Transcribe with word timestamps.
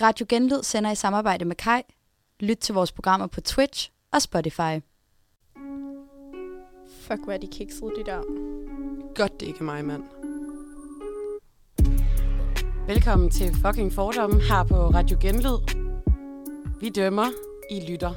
Radio 0.00 0.26
Genlyd 0.28 0.62
sender 0.62 0.90
i 0.90 0.94
samarbejde 0.94 1.44
med 1.44 1.56
Kai. 1.56 1.82
Lyt 2.40 2.56
til 2.56 2.74
vores 2.74 2.92
programmer 2.92 3.26
på 3.26 3.40
Twitch 3.40 3.90
og 4.12 4.22
Spotify. 4.22 4.80
Fuck, 7.00 7.20
hvor 7.24 7.32
er 7.32 7.38
de 7.38 7.46
kiksede, 7.52 7.90
de 7.98 8.04
der. 8.06 8.22
Godt, 9.14 9.40
det 9.40 9.46
ikke 9.46 9.58
er 9.58 9.64
mig, 9.64 9.84
mand. 9.84 10.02
Velkommen 12.86 13.30
til 13.30 13.54
fucking 13.54 13.92
fordomme 13.92 14.40
her 14.40 14.64
på 14.64 14.74
Radio 14.88 15.18
Genlyd. 15.20 15.58
Vi 16.80 16.88
dømmer, 16.88 17.26
I 17.70 17.90
lytter. 17.90 18.14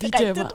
Vi 0.00 0.06
er 0.06 0.18
dømmer. 0.18 0.50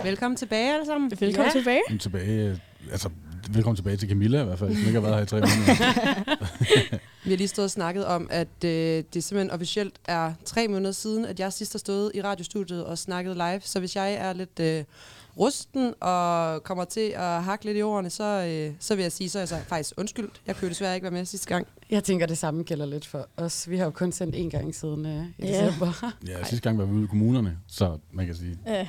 Velkommen 0.04 0.36
tilbage 0.36 0.72
alle 0.74 0.86
sammen. 0.86 1.10
Velkommen 1.10 1.46
Ja. 1.46 1.50
tilbage. 1.52 1.76
Velkommen 1.88 1.98
tilbage, 1.98 2.50
øh, 2.50 2.58
altså, 2.92 3.10
velkommen 3.50 3.76
tilbage 3.76 3.96
til 3.96 4.08
Camilla 4.08 4.42
i 4.42 4.44
hvert 4.44 4.58
fald, 4.58 4.70
som 4.76 4.78
ikke 4.86 4.92
har 4.92 5.00
været 5.00 5.14
her 5.16 5.22
i 5.22 5.26
tre 5.26 5.36
måneder. 5.40 6.98
Vi 7.24 7.30
har 7.30 7.36
lige 7.36 7.48
stået 7.48 7.64
og 7.64 7.70
snakket 7.70 8.06
om, 8.06 8.28
at 8.30 8.64
øh, 8.64 9.04
det 9.14 9.24
simpelthen 9.24 9.50
officielt 9.50 9.94
er 10.04 10.32
tre 10.44 10.68
måneder 10.68 10.92
siden, 10.92 11.24
at 11.24 11.40
jeg 11.40 11.52
sidst 11.52 11.72
har 11.72 11.78
stået 11.78 12.12
i 12.14 12.22
radiostudiet 12.22 12.84
og 12.84 12.98
snakket 12.98 13.36
live. 13.36 13.60
Så 13.64 13.78
hvis 13.80 13.96
jeg 13.96 14.12
er 14.14 14.32
lidt 14.32 14.60
øh, 14.60 14.84
rusten 15.38 15.94
og 16.00 16.62
kommer 16.62 16.84
til 16.84 17.12
at 17.16 17.42
hakke 17.44 17.64
lidt 17.64 17.78
i 17.78 17.82
ordene, 17.82 18.10
så, 18.10 18.24
øh, 18.24 18.74
så 18.80 18.94
vil 18.94 19.02
jeg 19.02 19.12
sige, 19.12 19.30
så 19.30 19.38
er 19.38 19.40
jeg 19.40 19.48
så 19.48 19.56
faktisk 19.68 19.92
undskyldt. 19.96 20.40
Jeg 20.46 20.56
kunne 20.56 20.68
desværre 20.70 20.94
ikke 20.94 21.04
være 21.04 21.10
med 21.12 21.24
sidste 21.24 21.46
gang. 21.48 21.66
Jeg 21.90 22.04
tænker, 22.04 22.26
det 22.26 22.38
samme 22.38 22.62
gælder 22.62 22.86
lidt 22.86 23.06
for 23.06 23.28
os. 23.36 23.70
Vi 23.70 23.76
har 23.76 23.84
jo 23.84 23.90
kun 23.90 24.12
sendt 24.12 24.36
én 24.36 24.48
gang 24.58 24.74
siden 24.74 25.06
øh, 25.06 25.24
i 25.38 25.46
Ja. 25.46 25.64
december. 25.66 26.12
Ja, 26.26 26.44
sidste 26.44 26.68
gang 26.68 26.78
var 26.78 26.84
vi 26.84 26.92
ude 26.92 27.04
i 27.04 27.06
kommunerne, 27.06 27.58
så 27.66 27.98
man 28.12 28.26
kan 28.26 28.34
sige, 28.34 28.58
Ja. 28.66 28.86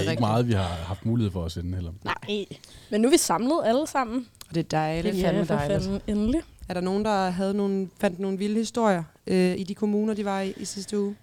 Det 0.00 0.06
er 0.06 0.10
ikke 0.10 0.10
rigtigt. 0.10 0.20
meget, 0.20 0.48
vi 0.48 0.52
har 0.52 0.62
haft 0.62 1.06
mulighed 1.06 1.32
for 1.32 1.44
at 1.44 1.52
sende 1.52 1.74
heller. 1.74 1.92
Nej. 2.04 2.46
Men 2.90 3.00
nu 3.00 3.08
er 3.08 3.12
vi 3.12 3.18
samlet 3.18 3.60
alle 3.64 3.86
sammen. 3.86 4.26
Og 4.48 4.54
det 4.54 4.60
er 4.60 4.68
dejligt. 4.68 5.14
Det 5.14 5.24
er 5.24 5.26
fandme 5.26 5.44
dejligt. 5.44 5.82
fanden 5.82 6.00
endelig. 6.06 6.40
Er 6.68 6.74
der 6.74 6.80
nogen, 6.80 7.04
der 7.04 7.30
havde 7.30 7.54
nogle, 7.54 7.88
fandt 8.00 8.20
nogle 8.20 8.38
vilde 8.38 8.58
historier 8.58 9.02
øh, 9.26 9.58
i 9.58 9.62
de 9.62 9.74
kommuner, 9.74 10.14
de 10.14 10.24
var 10.24 10.40
i, 10.40 10.52
i 10.56 10.64
sidste 10.64 11.00
uge? 11.00 11.16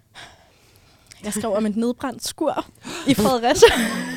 Jeg 1.24 1.32
skrev 1.32 1.52
om 1.52 1.66
et 1.66 1.76
nedbrændt 1.76 2.26
skur 2.26 2.66
i 3.06 3.14
Fredericia. 3.14 3.68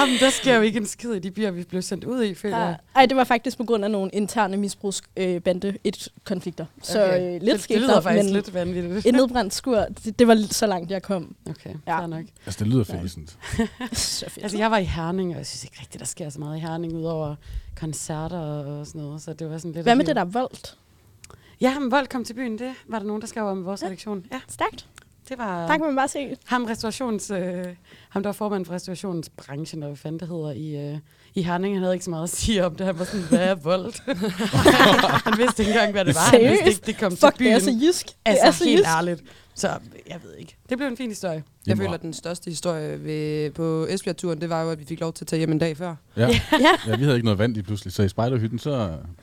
Jamen, 0.00 0.18
der 0.20 0.30
sker 0.30 0.54
jo 0.56 0.62
ikke 0.62 0.78
en 0.78 0.86
skid 0.86 1.12
i 1.12 1.18
de 1.18 1.30
byer, 1.30 1.50
vi 1.50 1.62
blev 1.64 1.82
sendt 1.82 2.04
ud 2.04 2.22
i, 2.24 2.34
føler 2.34 2.58
jeg. 2.58 2.76
Ej, 2.96 3.06
det 3.06 3.16
var 3.16 3.24
faktisk 3.24 3.56
på 3.56 3.64
grund 3.64 3.84
af 3.84 3.90
nogle 3.90 4.10
interne 4.12 4.56
misbrugsbande 4.56 5.34
øh, 5.34 5.40
bande- 5.42 5.78
et 5.84 6.08
konflikter. 6.24 6.66
Så 6.82 7.04
Okay. 7.04 7.20
øh, 7.34 7.42
lidt 7.42 7.52
det, 7.52 7.60
skete 7.60 7.74
det 7.74 7.82
lyder 7.82 7.94
der, 7.94 8.00
faktisk 8.00 8.24
men 8.24 8.32
lidt 8.34 8.54
vanvittigt. 8.54 9.06
et 9.06 9.14
nedbrændt 9.14 9.54
skur, 9.54 9.86
det, 10.04 10.18
det 10.18 10.28
var 10.28 10.36
så 10.50 10.66
langt, 10.66 10.90
jeg 10.90 11.02
kom. 11.02 11.34
Okay, 11.50 11.74
Ja. 11.86 12.06
nok. 12.06 12.24
Altså, 12.46 12.64
det 12.64 12.72
lyder 12.72 12.84
Nej. 12.88 13.02
fæsent. 13.02 13.38
så 13.98 14.30
fedt. 14.30 14.42
Altså, 14.44 14.58
jeg 14.58 14.70
var 14.70 14.78
i 14.78 14.84
Herning, 14.84 15.30
og 15.30 15.36
jeg 15.38 15.46
synes 15.46 15.64
ikke 15.64 15.76
rigtigt, 15.80 16.00
der 16.00 16.06
sker 16.06 16.28
så 16.30 16.38
meget 16.40 16.56
i 16.56 16.60
Herning, 16.60 16.92
udover 16.96 17.34
koncerter 17.80 18.38
og 18.38 18.86
sådan 18.86 19.00
noget. 19.00 19.22
Så 19.22 19.32
det 19.32 19.50
var 19.50 19.58
sådan 19.58 19.72
lidt... 19.72 19.82
Hvad 19.84 19.94
med 19.94 20.04
det 20.04 20.16
der 20.16 20.24
voldt? 20.24 20.76
Ja, 21.60 21.78
men 21.78 21.90
Vold 21.90 22.06
kom 22.06 22.24
til 22.24 22.34
byen, 22.34 22.58
det 22.58 22.74
var 22.88 22.98
der 22.98 23.06
nogen, 23.06 23.20
der 23.22 23.28
skrev 23.28 23.44
om 23.44 23.60
i 23.60 23.62
vores 23.62 23.82
Ja. 23.82 23.86
redaktion. 23.86 24.24
Ja, 24.32 24.40
Stærkt. 24.48 24.86
det 25.28 25.38
var... 25.38 25.66
Der 25.66 25.76
kan 25.76 25.86
man 25.86 25.96
bare 25.96 26.08
se. 26.08 26.36
Ham, 26.44 26.64
restaurations, 26.64 27.30
øh, 27.30 27.64
ham 28.16 28.22
der 28.22 28.28
var 28.28 28.32
formand 28.32 28.64
for 28.66 28.72
restaurationsbranchen, 28.74 29.82
og 29.82 29.88
hvad 29.88 29.96
fanden 29.96 30.20
det 30.20 30.28
hedder, 30.28 30.50
i, 30.52 30.90
øh, 30.92 30.98
i 31.34 31.42
Herning, 31.42 31.74
han 31.74 31.82
havde 31.82 31.94
ikke 31.94 32.04
så 32.04 32.10
meget 32.10 32.22
at 32.24 32.30
sige 32.30 32.66
om 32.66 32.74
det. 32.74 32.86
Han 32.86 32.98
var 32.98 33.04
sådan, 33.04 33.26
hvad 33.28 33.38
er 33.38 33.54
vold? 33.54 33.94
han 35.30 35.34
vidste 35.38 35.62
ikke 35.62 35.72
engang, 35.72 35.92
hvad 35.92 36.04
det 36.04 36.14
var. 36.14 36.20
Han 36.30 36.40
vidste 36.40 36.56
Seriøst? 36.58 36.76
ikke, 36.78 36.86
det 36.86 36.98
kom 36.98 37.10
Fuck, 37.10 37.20
til 37.20 37.30
det 37.30 37.38
byen. 37.38 37.52
er 37.52 37.58
så 37.58 37.70
jysk. 37.86 38.06
Det 38.06 38.14
altså, 38.24 38.46
er 38.46 38.50
så 38.50 38.64
helt 38.64 38.78
jysk. 38.80 38.88
ærligt. 38.96 39.22
Så 39.54 39.68
jeg 40.08 40.18
ved 40.24 40.34
ikke. 40.38 40.56
Det 40.68 40.78
blev 40.78 40.88
en 40.88 40.96
fin 40.96 41.08
historie. 41.08 41.42
Jeg 41.66 41.76
føler, 41.76 41.92
at 41.92 42.02
den 42.02 42.12
største 42.12 42.50
historie 42.50 43.04
ved, 43.04 43.50
på 43.50 43.86
Esbjerg-turen, 43.90 44.40
det 44.40 44.50
var 44.50 44.62
jo, 44.62 44.70
at 44.70 44.78
vi 44.80 44.84
fik 44.84 45.00
lov 45.00 45.12
til 45.12 45.24
at 45.24 45.28
tage 45.28 45.38
hjem 45.38 45.52
en 45.52 45.58
dag 45.58 45.76
før. 45.76 45.94
Ja. 46.16 46.22
Ja. 46.26 46.30
ja, 46.86 46.96
vi 46.96 47.02
havde 47.02 47.14
ikke 47.16 47.24
noget 47.24 47.38
vand 47.38 47.54
lige 47.54 47.62
pludselig, 47.62 47.92
så 47.92 48.02
i 48.02 48.08
spejderhytten, 48.08 48.58
så... 48.58 48.70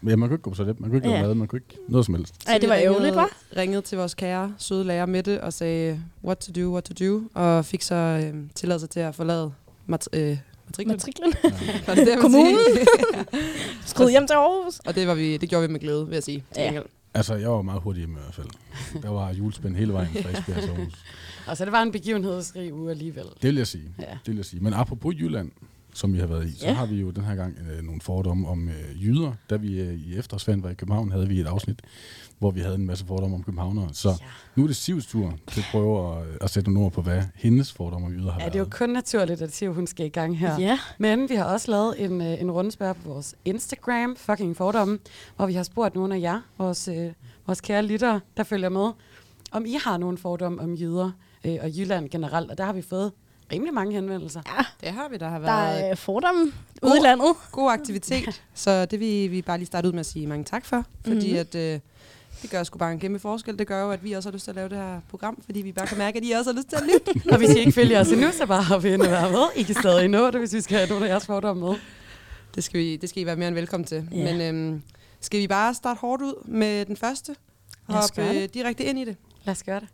Ja, 0.08 0.16
man 0.16 0.18
kunne 0.20 0.34
ikke 0.36 0.38
gå 0.42 0.50
på 0.50 0.56
toilet, 0.56 0.80
man 0.80 0.90
kunne 0.90 0.98
ikke 0.98 1.10
Ja. 1.10 1.16
lave 1.16 1.28
mad, 1.28 1.36
man 1.36 1.48
kunne 1.48 1.62
ikke 1.70 1.82
noget 1.90 2.06
som 2.06 2.16
helst. 2.16 2.36
Ej, 2.48 2.58
det 2.58 2.70
var 2.70 2.76
ærgerligt, 2.76 3.16
var? 3.16 3.30
ringede 3.58 3.82
til 3.82 3.98
vores 3.98 4.14
kære, 4.14 4.54
søde 4.58 4.84
lærer 4.84 5.06
Mette 5.06 5.44
og 5.44 5.54
sagde, 5.54 6.02
what 6.24 6.38
to 6.38 6.62
do, 6.62 6.72
what 6.72 6.84
to 6.84 7.06
do, 7.08 7.22
og 7.34 7.66
fik 7.66 7.82
så 7.82 7.96
øh, 7.96 8.34
tilladelse 8.56 8.83
til 8.88 9.00
at 9.00 9.16
forlade 9.16 9.54
mat- 9.88 10.08
øh, 10.14 10.38
matriklen. 10.68 10.94
Matriklen. 10.96 11.34
Var 11.88 11.96
det 12.06 12.18
Kommunen. 12.22 12.58
Skrid 13.86 14.10
hjem 14.10 14.28
til 14.28 14.34
Aarhus. 14.34 14.80
og 14.80 14.96
det, 14.96 15.08
var 15.08 15.16
vi, 15.16 15.38
det 15.38 15.50
gjorde 15.50 15.68
vi 15.68 15.72
med 15.72 15.80
glæde, 15.80 16.06
vil 16.08 16.14
jeg 16.14 16.24
sige. 16.24 16.44
til 16.54 16.62
Ja. 16.64 16.80
Altså, 17.14 17.36
jeg 17.36 17.50
var 17.52 17.62
meget 17.62 17.82
hurtig 17.82 18.00
hjemme 18.00 18.16
i 18.20 18.22
hvert 18.22 18.34
fald. 18.36 19.02
Der 19.02 19.10
var 19.10 19.34
julespænd 19.34 19.76
hele 19.76 19.94
vejen 19.94 20.10
fra 20.14 20.30
Esbjerg 20.30 20.62
til 20.62 20.70
Aarhus. 20.70 20.94
Og 21.48 21.58
så 21.58 21.66
det 21.66 21.72
var 21.72 21.82
en 21.82 21.92
begivenhedsrig 21.92 22.74
uge 22.74 22.92
alligevel. 22.92 23.24
Det 23.42 23.44
vil 23.48 23.56
jeg 23.56 23.68
sige. 23.68 23.90
Ja. 24.00 24.04
Det 24.06 24.28
vil 24.28 24.36
jeg 24.36 24.46
sige. 24.46 24.60
Men 24.64 24.74
apropos 24.74 25.16
Jylland, 25.16 25.52
som 25.94 26.14
vi 26.14 26.20
har 26.20 26.28
været 26.28 26.48
i, 26.48 26.60
så 26.60 26.66
Ja. 26.66 26.74
har 26.74 26.86
vi 26.86 26.96
jo 26.96 27.12
den 27.12 27.24
her 27.24 27.36
gang 27.36 27.58
øh, 27.72 27.84
nogle 27.84 28.02
fordomme 28.02 28.48
om 28.48 28.70
øh, 28.70 29.04
jyder. 29.04 29.34
Da 29.50 29.56
vi 29.56 29.80
øh, 29.82 29.94
i 29.94 30.18
efterårsferien 30.18 30.64
var 30.64 30.70
i 30.70 30.74
København, 30.74 31.12
havde 31.12 31.28
vi 31.28 31.40
et 31.40 31.48
afsnit, 31.48 31.80
hvor 32.44 32.52
vi 32.52 32.60
havde 32.60 32.76
en 32.76 32.86
masse 32.86 33.06
fordomme 33.06 33.36
om 33.36 33.44
københavnere. 33.44 33.90
Så 33.94 34.10
Ja. 34.10 34.16
nu 34.56 34.64
er 34.64 34.68
det 34.68 34.76
Sivs 34.76 35.06
tur 35.06 35.34
til 35.48 35.60
at 35.60 35.66
prøve 35.72 36.18
at, 36.18 36.24
at 36.42 36.50
sætte 36.50 36.72
nogle 36.72 36.86
ord 36.86 36.92
på, 36.92 37.02
hvad 37.02 37.24
hendes 37.36 37.74
fordomme 37.74 38.08
om 38.08 38.14
jyder 38.14 38.32
har 38.32 38.40
Ja, 38.40 38.44
været. 38.44 38.54
det 38.54 38.60
er 38.60 38.64
jo 38.64 38.70
kun 38.72 38.90
naturligt, 38.90 39.42
at 39.42 39.54
Siv, 39.56 39.74
hun 39.74 39.88
skal 39.88 40.06
i 40.06 40.10
gang 40.10 40.38
her. 40.40 40.60
Ja. 40.60 40.80
Men 40.98 41.30
vi 41.30 41.36
har 41.36 41.44
også 41.46 41.72
lavet 41.72 42.04
en, 42.06 42.22
øh, 42.22 42.42
en 42.42 42.52
rundspørg 42.52 42.96
på 42.96 43.10
vores 43.10 43.36
Instagram, 43.46 44.16
fucking 44.16 44.58
fordomme, 44.58 45.00
hvor 45.36 45.46
vi 45.46 45.54
har 45.54 45.64
spurgt 45.64 45.96
nogle 45.96 46.16
af 46.16 46.20
jer, 46.22 46.42
vores, 46.58 46.88
øh, 46.88 47.12
vores 47.46 47.62
kære 47.62 47.84
lyttere, 47.86 48.20
der 48.38 48.44
følger 48.44 48.70
med, 48.70 48.92
om 49.52 49.66
I 49.66 49.78
har 49.84 49.98
nogle 49.98 50.18
fordomme 50.18 50.62
om 50.62 50.74
jyder 50.74 51.12
øh, 51.44 51.58
og 51.62 51.70
Jylland 51.78 52.10
generelt. 52.10 52.52
Og 52.52 52.58
der 52.58 52.64
har 52.66 52.74
vi 52.74 52.82
fået 52.82 53.12
rimelig 53.52 53.74
mange 53.74 53.94
henvendelser. 53.94 54.42
Det 54.82 54.90
har 54.90 55.10
vi, 55.10 55.18
der 55.18 55.28
har 55.30 55.40
Der 55.40 55.46
været 55.46 55.90
er 55.92 55.96
fordomme 55.96 56.52
ude 56.84 56.98
i 56.98 57.04
landet. 57.04 57.28
god 57.52 57.72
aktivitet. 57.72 58.44
Så 58.54 58.86
det 58.86 59.00
vil 59.00 59.32
vi 59.32 59.42
bare 59.42 59.58
lige 59.58 59.66
starte 59.68 59.88
ud 59.88 59.94
med 59.94 60.00
at 60.00 60.06
sige 60.06 60.28
mange 60.28 60.44
tak 60.44 60.66
for, 60.66 60.84
fordi 61.08 61.30
Mhm. 61.32 61.40
at, 61.40 61.56
øh, 61.56 61.80
det 62.44 62.52
gør 62.52 62.64
sgu 62.64 62.78
bare 62.78 62.92
en 62.92 63.00
kæmpe 63.00 63.20
forskel. 63.20 63.60
Det 63.60 63.68
gør 63.68 63.84
jo, 63.84 63.92
at 63.92 64.04
vi 64.04 64.12
også 64.12 64.30
har 64.30 64.34
lyst 64.34 64.44
til 64.44 64.52
at 64.52 64.56
lave 64.56 64.70
det 64.70 64.78
her 64.78 65.00
program, 65.10 65.42
fordi 65.46 65.62
vi 65.62 65.72
bare 65.72 65.88
kan 65.88 65.98
mærke, 65.98 66.18
at 66.18 66.26
I 66.26 66.32
også 66.32 66.52
har 66.52 66.58
lyst 66.58 66.70
til 66.70 66.76
at 66.76 66.84
lytte. 66.84 67.22
og 67.32 67.38
hvis 67.38 67.50
I 67.50 67.60
ikke 67.60 67.72
følger 67.72 68.00
os 68.00 68.12
endnu, 68.12 68.32
så 68.32 68.46
bare 68.46 68.64
hoppe 68.64 68.94
ind 68.94 69.02
og 69.02 69.12
være 69.12 69.32
med. 69.32 69.46
I 69.56 69.64
kan 69.64 69.76
stadig 69.76 70.08
nå 70.08 70.32
det, 70.32 70.40
hvis 70.40 70.54
vi 70.54 70.62
skal 70.62 70.78
have 70.78 70.90
nogle 70.90 71.06
af 71.06 71.10
jeres 71.10 71.26
fordomme 71.26 71.66
med. 71.70 71.76
Det 72.56 72.64
skal, 72.64 72.80
vi, 72.80 72.96
det 72.96 73.10
skal 73.10 73.22
I 73.22 73.26
være 73.26 73.36
mere 73.36 73.48
end 73.48 73.56
velkommen 73.56 73.88
til. 73.88 74.08
Ja. 74.12 74.34
Men 74.34 74.42
øhm, 74.42 74.82
skal 75.20 75.40
vi 75.40 75.48
bare 75.48 75.74
starte 75.74 76.00
hårdt 76.00 76.22
ud 76.22 76.48
med 76.48 76.86
den 76.86 76.98
første? 76.98 77.36
Hoppe 77.84 78.30
øh, 78.30 78.50
direkte 78.54 78.84
ind 78.84 79.00
i 79.00 79.06
det. 79.06 79.16
Lad 79.44 79.52
os 79.52 79.64
gøre 79.64 79.80
det. 79.80 79.88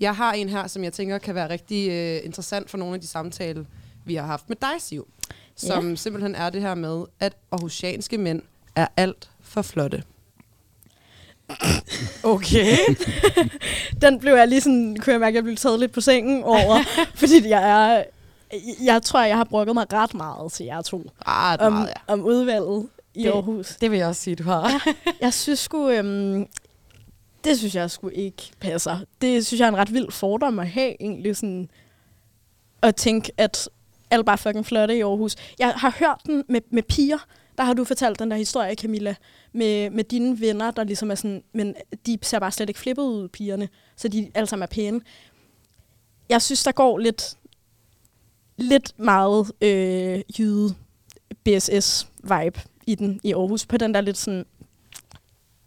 Jeg 0.00 0.16
har 0.16 0.32
en 0.32 0.48
her, 0.48 0.66
som 0.66 0.84
jeg 0.84 0.92
tænker 0.92 1.18
kan 1.18 1.34
være 1.34 1.50
rigtig 1.50 1.90
øh, 1.90 2.24
interessant 2.24 2.70
for 2.70 2.78
nogle 2.78 2.94
af 2.94 3.00
de 3.00 3.06
samtaler, 3.06 3.64
vi 4.04 4.14
har 4.14 4.26
haft 4.26 4.48
med 4.48 4.56
dig, 4.60 4.74
Siv. 4.78 5.08
Som 5.56 5.96
simpelthen 5.96 6.34
er 6.34 6.50
det 6.50 6.60
her 6.60 6.74
med, 6.74 7.04
at 7.20 7.36
aarhusianske 7.52 8.18
mænd 8.18 8.42
er 8.76 8.86
alt 8.96 9.30
for 9.40 9.62
flotte. 9.62 10.02
Okay. 12.22 12.76
Den 14.02 14.18
blev 14.20 14.34
jeg 14.34 14.48
lige 14.48 14.60
sådan, 14.60 14.96
kunne 15.00 15.12
jeg 15.12 15.20
mærke, 15.20 15.32
at 15.32 15.34
jeg 15.34 15.44
blev 15.44 15.56
taget 15.56 15.80
lidt 15.80 15.92
på 15.92 16.00
sengen 16.00 16.44
over. 16.44 16.78
fordi 17.20 17.48
jeg 17.48 17.70
er... 17.70 18.04
Jeg 18.84 19.02
tror, 19.02 19.22
jeg 19.24 19.36
har 19.36 19.44
brokket 19.44 19.74
mig 19.74 19.92
ret 19.92 20.14
meget 20.14 20.52
til 20.52 20.66
jer 20.66 20.82
to. 20.82 21.10
Ret 21.28 21.60
Om, 21.60 21.72
meget, 21.72 21.88
ja. 21.88 22.12
om 22.12 22.20
udvalget 22.22 22.88
i 23.14 23.22
Det- 23.22 23.30
Aarhus. 23.30 23.66
Det 23.80 23.90
vil 23.90 23.98
jeg 23.98 24.08
også 24.08 24.22
sige, 24.22 24.36
du 24.36 24.42
har. 24.42 24.86
Jeg 25.20 25.34
synes 25.34 25.58
sgu... 25.58 25.88
Øhm, 25.90 26.46
det 27.44 27.58
synes 27.58 27.74
jeg 27.74 27.90
sgu 27.90 28.08
ikke 28.08 28.42
passer. 28.60 28.98
Det 29.20 29.46
synes 29.46 29.60
jeg 29.60 29.64
er 29.66 29.70
en 29.70 29.76
ret 29.76 29.92
vild 29.94 30.10
fordom 30.12 30.58
at 30.58 30.68
have, 30.68 30.96
egentlig 31.02 31.36
sådan... 31.36 31.68
At 32.82 32.96
tænke, 32.96 33.32
at 33.36 33.68
alle 34.10 34.24
bare 34.24 34.38
fucking 34.38 34.66
flotte 34.66 34.96
i 34.98 35.00
Aarhus. 35.00 35.36
Jeg 35.58 35.72
har 35.76 35.94
hørt 35.98 36.18
den 36.26 36.44
med, 36.48 36.60
med 36.70 36.82
piger. 36.82 37.18
Der 37.60 37.66
har 37.66 37.74
du 37.74 37.84
fortalt 37.84 38.18
den 38.18 38.30
der 38.30 38.36
historie, 38.36 38.74
Camilla, 38.74 39.14
med, 39.52 39.90
med 39.90 40.04
dine 40.04 40.40
venner, 40.40 40.70
der 40.70 40.84
ligesom 40.84 41.10
er 41.10 41.14
sådan... 41.14 41.42
Men 41.54 41.74
de 42.06 42.18
ser 42.22 42.38
bare 42.38 42.52
slet 42.52 42.68
ikke 42.68 42.80
flippet 42.80 43.02
ud, 43.02 43.28
pigerne. 43.28 43.68
Så 43.96 44.08
de 44.08 44.30
alle 44.34 44.46
sammen 44.46 44.62
er 44.62 44.66
pæne. 44.66 45.00
Jeg 46.28 46.42
synes, 46.42 46.62
der 46.64 46.72
går 46.72 46.98
lidt... 46.98 47.36
Lidt 48.56 48.98
meget 48.98 49.52
øh, 49.60 50.20
jyde 50.38 50.74
BSS-vibe 51.48 52.60
i 52.86 52.94
den 52.94 53.20
i 53.24 53.32
Aarhus. 53.32 53.66
På 53.66 53.76
den 53.76 53.94
der 53.94 54.00
lidt 54.00 54.16
sådan 54.18 54.44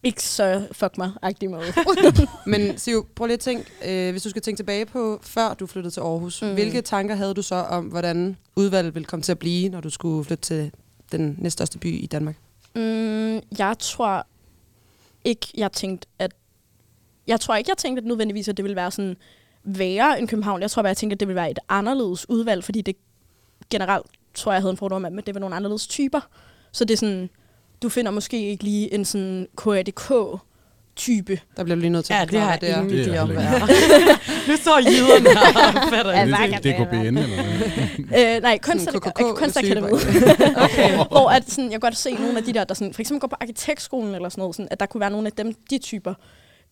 ikke 0.03 0.23
så 0.23 0.67
fuck 0.71 0.97
mig-agtig 0.97 1.49
måde. 1.49 1.63
Men 2.47 2.77
Siv, 2.77 3.07
prøv 3.15 3.25
lige 3.25 3.33
at 3.33 3.39
tænke, 3.39 3.71
øh, 3.85 4.11
hvis 4.11 4.23
du 4.23 4.29
skal 4.29 4.41
tænke 4.41 4.59
tilbage 4.59 4.85
på, 4.85 5.19
før 5.23 5.53
du 5.53 5.67
flyttede 5.67 5.93
til 5.93 6.01
Aarhus, 6.01 6.41
Mm. 6.41 6.53
hvilke 6.53 6.81
tanker 6.81 7.15
havde 7.15 7.33
du 7.33 7.41
så 7.41 7.55
om, 7.55 7.85
hvordan 7.85 8.37
udvalget 8.55 8.95
ville 8.95 9.05
komme 9.05 9.23
til 9.23 9.31
at 9.31 9.39
blive, 9.39 9.69
når 9.69 9.81
du 9.81 9.89
skulle 9.89 10.25
flytte 10.25 10.41
til 10.41 10.71
den 11.11 11.35
næststørste 11.39 11.79
by 11.79 12.03
i 12.03 12.05
Danmark? 12.05 12.35
mm, 12.75 13.41
jeg 13.57 13.75
tror 13.79 14.27
ikke, 15.23 15.47
jeg 15.57 15.71
tænkte, 15.71 16.07
at... 16.19 16.31
Jeg 17.27 17.39
tror 17.39 17.55
ikke, 17.55 17.69
jeg 17.69 17.77
tænkte 17.77 18.01
at 18.01 18.05
nødvendigvis, 18.05 18.47
at 18.47 18.57
det 18.57 18.63
ville 18.63 18.75
være 18.75 18.91
sådan 18.91 19.17
værre 19.63 20.19
end 20.19 20.27
København. 20.27 20.61
Jeg 20.61 20.71
tror 20.71 20.81
bare, 20.81 20.87
jeg 20.87 20.97
tænkte, 20.97 21.13
at 21.13 21.19
det 21.19 21.27
ville 21.27 21.35
være 21.35 21.51
et 21.51 21.59
anderledes 21.69 22.29
udvalg, 22.29 22.63
fordi 22.63 22.81
det 22.81 22.95
generelt, 23.69 24.05
tror 24.33 24.51
jeg, 24.51 24.55
jeg 24.55 24.61
havde 24.61 24.71
en 24.71 24.77
fordom 24.77 25.05
om, 25.05 25.17
at 25.17 25.25
det 25.25 25.35
var 25.35 25.39
nogle 25.39 25.55
anderledes 25.55 25.87
typer. 25.87 26.19
Så 26.71 26.85
det 26.85 26.93
er 26.93 26.97
sådan, 26.97 27.29
du 27.81 27.89
finder 27.89 28.11
måske 28.11 28.49
ikke 28.49 28.63
lige 28.63 28.93
en 28.93 29.05
sådan 29.05 29.47
KADK 29.57 30.11
type. 30.95 31.39
Der 31.57 31.63
bliver 31.63 31.77
lige 31.77 31.89
nødt 31.89 32.05
til 32.05 32.13
Ja, 32.13 32.21
at 32.21 32.31
det 32.31 32.39
har 32.39 32.57
jeg 32.61 32.69
er. 32.69 32.81
ingen 32.81 32.89
Det 32.97 33.07
er 33.07 33.13
idé 33.15 33.17
om, 33.17 33.29
jeg 33.29 33.37
hvad 33.37 33.45
er. 33.45 34.47
Nu 34.49 34.55
står 34.55 34.79
jyderne 34.79 35.29
her 35.29 36.03
og 36.03 36.15
Er 36.15 36.25
det, 36.25 36.35
kan 36.35 36.51
det, 36.51 36.63
det 36.63 36.75
DKBN 36.75 37.17
eller 37.17 37.43
hvad? 37.43 38.35
Øh, 38.35 38.41
nej, 38.41 38.59
kunstakademiet. 38.61 39.93
Okay. 40.65 40.95
Hvor 40.95 41.29
at 41.29 41.51
sådan, 41.51 41.63
jeg 41.63 41.71
kan 41.71 41.79
godt 41.79 41.97
se 41.97 42.13
nogle 42.13 42.37
af 42.37 42.43
de 42.43 42.53
der, 42.53 42.63
der 42.63 42.73
sådan, 42.73 42.93
for 42.93 43.01
eksempel 43.01 43.19
går 43.19 43.27
på 43.27 43.35
arkitektskolen 43.41 44.15
eller 44.15 44.29
sådan 44.29 44.41
noget, 44.41 44.55
sådan, 44.55 44.67
at 44.71 44.79
der 44.79 44.85
kunne 44.85 45.01
være 45.01 45.09
nogle 45.11 45.27
af 45.27 45.31
dem, 45.31 45.53
de 45.69 45.77
typer, 45.77 46.13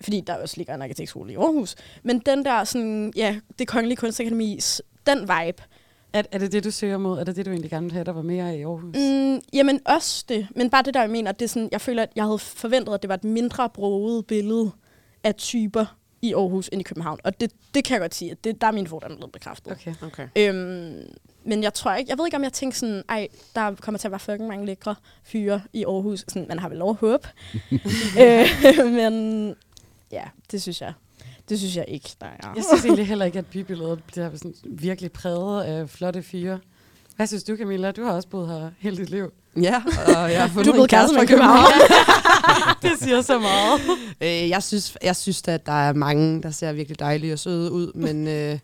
fordi 0.02 0.24
der 0.28 0.36
også 0.36 0.54
ligger 0.58 0.76
en 0.76 0.82
arkitektskole 0.82 1.34
i 1.34 1.36
Aarhus. 1.36 1.76
Men 2.04 2.20
den 2.20 2.46
der, 2.46 2.64
sådan, 2.64 3.14
ja, 3.16 3.36
det 3.60 3.68
kongelige 3.68 3.98
kunstakademis, 3.98 4.82
den 5.06 5.20
vibe, 5.22 5.64
Er, 6.14 6.24
er 6.32 6.38
det 6.38 6.52
det, 6.52 6.64
du 6.64 6.72
søger 6.72 6.98
mod? 6.98 7.20
Er 7.20 7.24
det 7.24 7.36
det, 7.36 7.46
du 7.46 7.52
egentlig 7.52 7.70
gerne 7.70 7.86
vil 7.86 7.94
have, 7.94 8.04
der 8.04 8.12
var 8.12 8.22
mere 8.22 8.58
i 8.58 8.62
Aarhus? 8.62 8.96
Mm, 8.96 9.42
jamen 9.54 9.80
også 9.86 10.26
det. 10.30 10.48
Men 10.56 10.70
bare 10.70 10.84
det 10.84 10.94
der, 10.94 11.02
jeg 11.02 11.10
mener, 11.10 11.32
det 11.32 11.46
er 11.46 11.50
sådan, 11.50 11.70
jeg 11.72 11.82
føler, 11.82 12.04
at 12.04 12.10
jeg 12.16 12.24
havde 12.24 12.40
forventet, 12.40 12.94
at 12.94 13.02
det 13.02 13.10
var 13.10 13.16
et 13.16 13.24
mindre 13.24 13.70
broget 13.70 14.26
billede 14.26 14.72
af 15.24 15.36
typer 15.36 15.86
i 16.22 16.34
Aarhus 16.34 16.70
end 16.72 16.82
i 16.82 16.84
København. 16.84 17.20
Og 17.24 17.42
det, 17.42 17.52
det 17.74 17.84
kan 17.84 17.94
jeg 17.94 18.02
godt 18.02 18.16
sige, 18.16 18.32
at 18.32 18.44
det, 18.44 18.62
der 18.62 18.68
er 18.68 18.72
min 18.72 18.88
fordom 18.88 19.16
blevet 19.16 19.32
bekræftet. 19.32 19.72
Okay. 19.72 19.94
Okay. 20.02 20.28
Øhm, 20.36 21.02
men 21.44 21.64
jeg 21.64 21.74
tror 21.74 21.94
ikke, 21.94 22.10
jeg 22.10 22.18
ved 22.18 22.26
ikke, 22.26 22.38
om 22.38 22.44
jeg 22.44 22.54
tænker 22.54 22.78
sådan, 22.78 23.04
ej, 23.10 23.28
der 23.56 23.76
kommer 23.76 24.00
til 24.00 24.08
at 24.08 24.12
være 24.12 24.20
fucking 24.20 24.48
mange 24.48 24.66
lækre 24.66 24.96
fyre 25.24 25.62
i 25.74 25.86
Aarhus. 25.86 26.26
Sådan, 26.28 26.48
man 26.48 26.60
har 26.60 26.70
vel 26.70 26.78
lov 26.78 26.90
at 26.90 26.96
håbe. 26.96 27.28
øh, 28.22 28.48
men 29.00 29.56
ja, 30.12 30.24
det 30.52 30.62
synes 30.62 30.82
jeg. 30.82 30.94
Det 31.52 31.60
synes 31.60 31.76
jeg 31.76 31.86
ikke, 31.88 32.10
der 32.22 32.28
er. 32.28 32.54
Jeg 32.56 32.64
synes 32.72 32.86
egentlig 32.86 33.08
heller 33.08 33.26
ikke, 33.26 33.40
at 33.40 33.46
bybilledet 33.46 34.04
bliver 34.04 34.30
sådan 34.34 34.54
virkelig 34.66 35.12
præget 35.12 35.64
af 35.64 35.90
flotte 35.90 36.24
fyre. 36.24 36.60
Hvad 37.16 37.28
synes 37.28 37.44
du, 37.44 37.58
Camilla? 37.58 37.92
Du 37.92 38.04
har 38.04 38.12
også 38.12 38.28
boet 38.28 38.48
her 38.48 38.70
hele 38.80 38.98
dit 38.98 39.10
liv. 39.10 39.32
Ja, 39.62 39.84
og 40.08 40.32
jeg 40.32 40.42
har 40.42 40.48
fundet 40.48 40.66
Du 40.66 40.70
er 40.70 40.74
blevet 40.74 40.90
kæreste 40.90 41.16
fra 41.16 41.26
København. 41.26 41.74
det 42.82 42.92
siger 43.00 43.22
så 43.22 43.40
meget. 43.40 43.82
Øh, 44.22 44.50
jeg 44.50 44.64
synes, 44.64 44.98
jeg 45.04 45.16
synes 45.16 45.48
at 45.48 45.66
der 45.66 45.72
er 45.72 45.94
mange, 45.94 46.44
der 46.44 46.52
ser 46.52 46.72
virkelig 46.74 47.00
dejlige 47.00 47.34
og 47.34 47.40
søde 47.40 47.72
ud, 47.72 47.92
men 47.96 48.28
øh, 48.28 48.60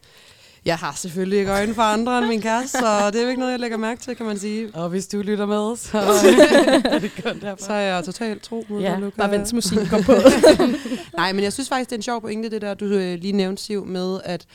jeg 0.68 0.78
har 0.78 0.94
selvfølgelig 0.96 1.40
ikke 1.40 1.52
øjne 1.52 1.74
for 1.74 1.81
andre 1.81 2.18
end 2.18 2.28
min 2.28 2.42
kæreste, 2.42 2.78
så 2.78 3.12
det 3.12 3.16
er 3.19 3.24
jo 3.24 3.30
ikke 3.30 3.40
noget, 3.40 3.52
jeg 3.52 3.60
lægger 3.60 3.78
mærke 3.78 4.02
til, 4.02 4.16
kan 4.16 4.25
man 4.25 4.38
sige. 4.40 4.69
Og 4.74 4.90
hvis 4.90 5.08
du 5.08 5.18
lytter 5.22 5.46
med, 5.46 5.75
så 5.78 5.98
er 6.94 7.00
det 7.00 7.12
kun 7.24 7.40
derfor. 7.42 7.64
Så 7.66 7.74
er 7.74 7.80
jeg 7.96 8.04
totalt 8.04 8.42
tro 8.44 8.66
mod 8.69 8.81
Ja, 8.81 8.96
Luca- 9.00 9.16
Bare 9.18 9.31
vent 9.31 9.48
til 9.48 9.56
musikken 9.56 9.88
går 9.88 10.02
på. 10.02 10.12
Nej, 11.18 11.34
men 11.34 11.44
jeg 11.44 11.54
synes 11.54 11.69
faktisk, 11.69 11.90
det 11.90 11.96
er 11.96 11.98
en 11.98 12.04
sjov 12.04 12.22
pointe, 12.22 12.50
det 12.50 12.62
der, 12.62 12.74
du 12.74 12.86
øh, 12.86 13.19
lige 13.19 13.31
nævnte, 13.34 13.64
Siv, 13.64 13.86
med 13.86 14.19
at 14.24 14.46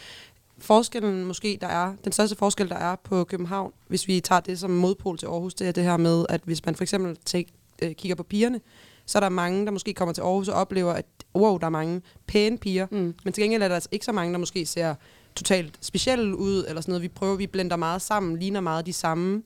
forskellen 0.59 1.25
måske, 1.25 1.59
der 1.61 1.67
er, 1.67 1.93
den 2.05 2.13
største 2.13 2.37
forskel, 2.37 2.69
der 2.69 2.77
er 2.77 2.97
på 3.05 3.25
København, 3.25 3.73
hvis 3.89 4.09
vi 4.09 4.21
tager 4.21 4.41
det 4.41 4.59
som 4.59 4.71
modpol 4.71 5.19
til 5.19 5.27
Aarhus, 5.27 5.55
det 5.55 5.69
er 5.69 5.73
det 5.73 5.85
her 5.85 5.97
med, 5.97 6.25
at 6.29 6.41
hvis 6.45 6.67
man 6.67 6.75
for 6.75 6.85
eksempel 6.85 7.17
take, 7.25 7.49
øh, 7.83 7.93
kigger 7.95 8.17
på 8.17 8.23
pigerne, 8.23 8.61
så 9.07 9.19
er 9.19 9.21
der 9.21 9.29
mange, 9.29 9.65
der 9.67 9.71
måske 9.73 9.95
kommer 9.95 10.13
til 10.13 10.21
Aarhus 10.23 10.49
og 10.49 10.55
oplever, 10.55 10.93
at 10.93 11.05
wow, 11.35 11.59
der 11.59 11.67
er 11.67 11.71
mange 11.71 12.03
pæne 12.27 12.59
piger, 12.59 12.87
Mm. 12.91 13.15
men 13.25 13.33
til 13.33 13.43
gengæld 13.43 13.63
er 13.63 13.69
der 13.69 13.75
altså 13.75 13.89
ikke 13.93 14.05
så 14.05 14.13
mange, 14.13 14.33
der 14.33 14.39
måske 14.39 14.67
ser 14.67 14.95
totalt 15.37 15.79
specielle 15.81 16.37
ud, 16.37 16.65
eller 16.69 16.81
sådan 16.81 16.93
noget. 16.93 17.03
Vi 17.03 17.09
prøver, 17.09 17.37
vi 17.37 17.47
blender 17.47 17.77
meget 17.77 18.03
sammen, 18.03 18.39
ligner 18.39 18.61
meget 18.61 18.87
de 18.87 18.93
samme. 18.93 19.43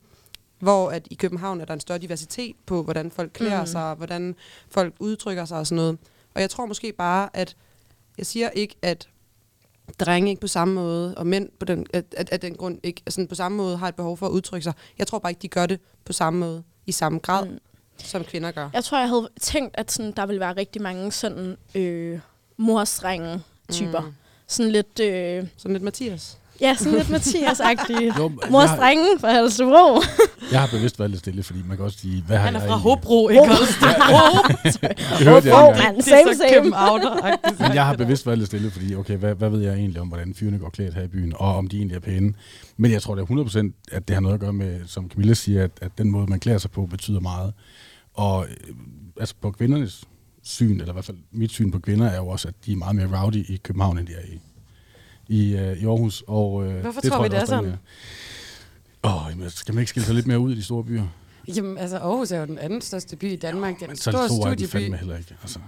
Hvor 0.58 0.90
at 0.90 1.06
i 1.10 1.14
København 1.14 1.60
er 1.60 1.64
der 1.64 1.74
en 1.74 1.80
større 1.80 1.98
diversitet 1.98 2.56
på, 2.66 2.82
hvordan 2.82 3.10
folk 3.10 3.30
klæder 3.34 3.60
Mm. 3.60 3.66
sig, 3.66 3.94
hvordan 3.94 4.34
folk 4.68 4.94
udtrykker 4.98 5.44
sig 5.44 5.58
og 5.58 5.66
sådan 5.66 5.76
noget. 5.76 5.98
Og 6.34 6.40
jeg 6.40 6.50
tror 6.50 6.66
måske 6.66 6.92
bare, 6.92 7.28
at 7.32 7.56
jeg 8.18 8.26
siger 8.26 8.50
ikke, 8.50 8.76
at 8.82 9.08
drenge 10.00 10.30
ikke 10.30 10.40
på 10.40 10.46
samme 10.46 10.74
måde, 10.74 11.14
og 11.14 11.26
mænd 11.26 11.48
på 11.58 11.64
den, 11.64 11.86
at, 11.92 12.04
at, 12.16 12.28
at 12.32 12.42
den 12.42 12.54
grund 12.54 12.78
ikke 12.82 13.02
altså 13.06 13.26
på 13.28 13.34
samme 13.34 13.56
måde 13.56 13.76
har 13.76 13.88
et 13.88 13.94
behov 13.94 14.16
for 14.16 14.26
at 14.26 14.30
udtrykke 14.30 14.64
sig. 14.64 14.72
Jeg 14.98 15.06
tror 15.06 15.18
bare 15.18 15.30
ikke, 15.30 15.42
de 15.42 15.48
gør 15.48 15.66
det 15.66 15.80
på 16.04 16.12
samme 16.12 16.38
måde, 16.40 16.62
i 16.86 16.92
samme 16.92 17.18
grad, 17.18 17.48
Mm. 17.48 17.58
som 17.98 18.24
kvinder 18.24 18.50
gør. 18.50 18.70
Jeg 18.72 18.84
tror, 18.84 18.98
jeg 18.98 19.08
havde 19.08 19.28
tænkt, 19.40 19.74
at 19.78 19.92
sådan, 19.92 20.12
der 20.12 20.26
ville 20.26 20.40
være 20.40 20.52
rigtig 20.56 20.82
mange 20.82 21.12
sådan 21.12 21.56
øh, 21.74 22.20
morsdrenge 22.56 23.42
typer. 23.72 24.00
Mm. 24.00 24.12
Sådan 24.48 24.72
lidt, 24.72 25.00
øh, 25.00 25.44
Sådan 25.56 25.72
lidt 25.72 25.82
Mathias. 25.82 26.38
ja, 26.60 26.74
sådan 26.78 26.92
lidt 26.92 27.10
Mathias-agtige. 27.10 28.02
Jo, 28.02 28.08
jeg, 28.08 28.12
har, 28.12 28.50
Morsdrengen 28.50 29.20
fra 29.20 29.30
Halstebro. 29.32 30.02
jeg 30.52 30.60
har 30.60 30.68
bevidst 30.72 30.98
været 30.98 31.10
lidt 31.10 31.20
stille, 31.20 31.42
fordi 31.42 31.58
man 31.66 31.76
kan 31.76 31.84
også 31.86 31.98
sige, 31.98 32.22
hvad 32.22 32.36
har 32.36 32.44
Han 32.44 32.56
er 32.56 32.60
jeg 32.60 32.68
fra 32.68 32.76
Hobro, 32.76 33.28
ikke 33.28 33.46
Holstebro. 33.46 34.16
Hobro, 35.30 35.72
mand. 35.82 35.96
Det 35.96 36.04
Same, 36.04 36.34
same. 36.50 36.70
Men 37.68 37.74
jeg 37.74 37.86
har 37.86 37.96
bevidst 37.96 38.26
været 38.26 38.38
lidt 38.38 38.46
stille, 38.46 38.70
fordi 38.70 38.94
okay, 38.94 39.16
hvad, 39.16 39.34
hvad 39.34 39.50
ved 39.50 39.60
jeg 39.60 39.74
egentlig 39.74 40.00
om, 40.00 40.08
hvordan 40.08 40.34
fyrene 40.34 40.58
går 40.58 40.68
klædt 40.70 40.94
her 40.94 41.02
i 41.02 41.08
byen, 41.08 41.32
og 41.36 41.56
om 41.56 41.66
de 41.66 41.76
egentlig 41.76 41.96
er 41.96 42.00
pæne. 42.00 42.34
Men 42.76 42.90
jeg 42.92 43.02
tror 43.02 43.14
det 43.14 43.22
er 43.22 43.70
100%, 43.70 43.92
at 43.92 44.08
det 44.08 44.14
har 44.14 44.20
noget 44.20 44.34
at 44.34 44.40
gøre 44.40 44.52
med, 44.52 44.80
som 44.86 45.10
Camilla 45.10 45.34
siger, 45.34 45.64
at, 45.64 45.70
at 45.80 45.90
den 45.98 46.10
måde, 46.10 46.26
man 46.26 46.40
klæder 46.40 46.58
sig 46.58 46.70
på, 46.70 46.86
betyder 46.86 47.20
meget. 47.20 47.52
Og 48.14 48.46
øh, 48.50 48.74
altså 49.20 49.34
på 49.42 49.50
kvindernes 49.50 50.04
syn, 50.48 50.72
eller 50.80 50.88
i 50.88 50.92
hvert 50.92 51.04
fald 51.04 51.16
mit 51.32 51.50
syn 51.50 51.70
på 51.70 51.78
kvinder, 51.78 52.06
er 52.06 52.16
jo 52.16 52.26
også, 52.28 52.48
at 52.48 52.54
de 52.66 52.72
er 52.72 52.76
meget 52.76 52.96
mere 52.96 53.22
rowdy 53.22 53.36
i 53.50 53.56
København, 53.56 53.98
end 53.98 54.06
de 54.06 54.12
er 54.12 54.20
i, 54.32 54.40
i, 55.28 55.56
øh, 55.56 55.78
i 55.82 55.84
Aarhus. 55.84 56.24
Og, 56.26 56.66
øh, 56.66 56.80
Hvorfor 56.80 57.00
tror 57.00 57.18
vi, 57.18 57.22
jeg 57.22 57.30
det 57.30 57.38
er 57.40 57.44
sådan? 57.44 57.74
Åh, 59.04 59.26
jamen, 59.30 59.50
skal 59.50 59.74
man 59.74 59.82
ikke 59.82 59.90
skille 59.90 60.06
sig 60.06 60.14
lidt 60.14 60.26
mere 60.26 60.38
ud 60.38 60.52
i 60.52 60.54
de 60.56 60.62
store 60.62 60.84
byer? 60.84 61.04
Jamen, 61.56 61.78
altså, 61.78 61.96
Aarhus 61.98 62.30
er 62.30 62.40
jo 62.40 62.46
den 62.46 62.58
anden 62.58 62.80
største 62.80 63.16
by 63.16 63.24
i 63.32 63.36
Danmark. 63.36 63.74
Det 63.74 63.82
en 63.82 63.88
Men 63.88 63.96
så 63.96 64.10
stor 64.10 64.26
stor 64.26 64.46
er 64.46 64.54
de 64.54 64.66
studieby. 64.66 64.70
fandme 64.82 64.96
heller 64.96 65.16
ikke. 65.16 65.34
Altså. 65.42 65.58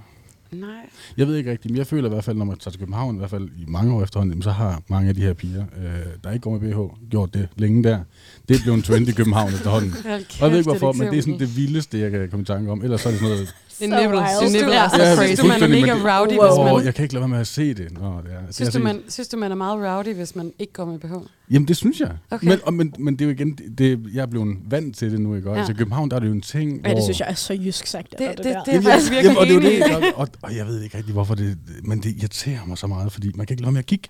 Nej. 0.52 0.70
Jeg 1.16 1.26
ved 1.26 1.36
ikke 1.36 1.50
rigtigt, 1.50 1.72
men 1.72 1.78
jeg 1.78 1.86
føler 1.86 2.08
i 2.08 2.12
hvert 2.12 2.24
fald, 2.24 2.36
når 2.36 2.44
man 2.44 2.58
tager 2.58 2.70
til 2.70 2.78
København, 2.80 3.14
i 3.14 3.18
hvert 3.18 3.30
fald 3.30 3.48
i 3.58 3.64
mange 3.68 3.94
år 3.94 4.02
efterhånden, 4.02 4.42
så 4.42 4.50
har 4.50 4.82
mange 4.88 5.08
af 5.08 5.14
de 5.14 5.20
her 5.20 5.32
piger, 5.32 5.64
øh, 5.76 6.06
der 6.24 6.30
ikke 6.30 6.42
går 6.42 6.58
med 6.58 6.60
BH, 6.90 7.08
gjort 7.10 7.34
det 7.34 7.48
længe 7.56 7.82
der. 7.84 8.00
Det 8.48 8.56
er 8.56 8.62
blevet 8.62 8.76
en 8.76 8.82
trend 8.82 9.08
i 9.08 9.12
København 9.12 9.52
efterhånden. 9.54 9.90
Hold 10.04 10.04
Og 10.04 10.40
jeg 10.40 10.50
ved 10.50 10.58
ikke 10.58 10.70
kæft, 10.70 10.80
hvorfor, 10.80 10.92
men 10.98 11.10
det 11.12 11.18
er 11.18 11.22
sådan 11.22 11.38
det 11.38 11.56
vildeste, 11.56 11.98
jeg 12.00 12.10
kan 12.10 12.28
komme 12.30 12.42
i 12.42 12.46
tanke 12.46 12.70
om. 12.70 12.82
Ellers 12.84 13.00
så 13.00 13.08
er 13.08 13.12
det 13.12 13.20
sådan 13.20 13.34
noget, 13.34 13.54
Det 13.80 13.88
Så 13.88 13.94
er 13.94 14.08
wild. 14.08 14.10
Det 14.10 14.60
er 14.60 14.66
nipples. 14.66 14.76
altså, 14.92 15.22
Ja, 15.22 15.26
synes 15.26 15.40
du, 15.40 15.46
man 15.46 15.62
er 15.62 15.68
mega 15.68 15.94
det- 15.94 16.04
rowdy, 16.04 16.32
Wow. 16.38 16.46
hvis 16.46 16.58
åh, 16.58 16.64
man... 16.76 16.84
jeg 16.84 16.94
kan 16.94 17.02
ikke 17.02 17.14
lade 17.14 17.20
være 17.20 17.28
med 17.28 17.38
at 17.38 17.46
se 17.46 17.74
det. 17.74 17.92
Nå, 17.92 18.00
det 18.00 18.06
er, 18.06 18.20
det 18.20 18.48
er 18.48 18.52
Synes 18.52 18.68
du, 18.74 18.78
man, 18.78 19.00
synes 19.08 19.28
du, 19.28 19.36
man 19.36 19.50
er 19.50 19.54
meget 19.54 19.78
rowdy, 19.96 20.14
hvis 20.14 20.36
man 20.36 20.52
ikke 20.58 20.72
går 20.72 20.84
med 20.84 20.98
BH? 20.98 21.12
Jamen, 21.50 21.68
det 21.68 21.76
synes 21.76 22.00
jeg. 22.00 22.10
Okay. 22.30 22.46
Men, 22.48 22.58
og, 22.62 22.74
men, 22.74 22.94
men 22.98 23.14
det 23.14 23.20
er 23.20 23.24
jo 23.26 23.30
igen, 23.34 23.50
det, 23.54 23.78
det, 23.78 24.00
jeg 24.14 24.22
er 24.22 24.26
blevet 24.26 24.56
vant 24.70 24.96
til 24.96 25.12
det 25.12 25.20
nu, 25.20 25.34
ikke? 25.34 25.50
Ja. 25.50 25.56
Altså, 25.58 25.72
i 25.72 25.76
København, 25.76 26.10
der 26.10 26.16
er 26.16 26.20
det 26.20 26.26
jo 26.26 26.32
en 26.32 26.40
ting, 26.40 26.80
Ja, 26.86 26.94
det 26.94 27.02
synes 27.02 27.20
jeg 27.20 27.30
er 27.30 27.34
så 27.34 27.54
jysk 27.54 27.86
sagt. 27.86 28.10
Det- 28.10 28.18
det- 28.18 28.28
der. 28.28 28.42
det 28.44 28.52
er 28.56 28.62
Jamen, 28.72 28.82
faktisk 28.82 29.12
jeg- 29.12 29.24
virkelig 29.24 29.24
jamen, 29.24 29.38
og 29.38 29.46
det 29.62 29.66
er 29.68 29.70
jo 29.70 29.76
enig 29.88 30.02
det, 30.04 30.12
og, 30.14 30.20
og, 30.20 30.28
og, 30.42 30.56
jeg 30.56 30.66
ved 30.66 30.82
ikke 30.82 30.98
rigtig, 30.98 31.12
hvorfor 31.12 31.34
det... 31.34 31.58
Men 31.84 31.98
det 31.98 32.14
irriterer 32.18 32.60
mig 32.66 32.78
så 32.78 32.86
meget, 32.86 33.12
fordi 33.12 33.30
man 33.34 33.46
kan 33.46 33.54
ikke 33.54 33.62
lade 33.62 33.66
være 33.66 33.72
med 33.72 33.78
at 33.78 33.86
kigge. 33.86 34.08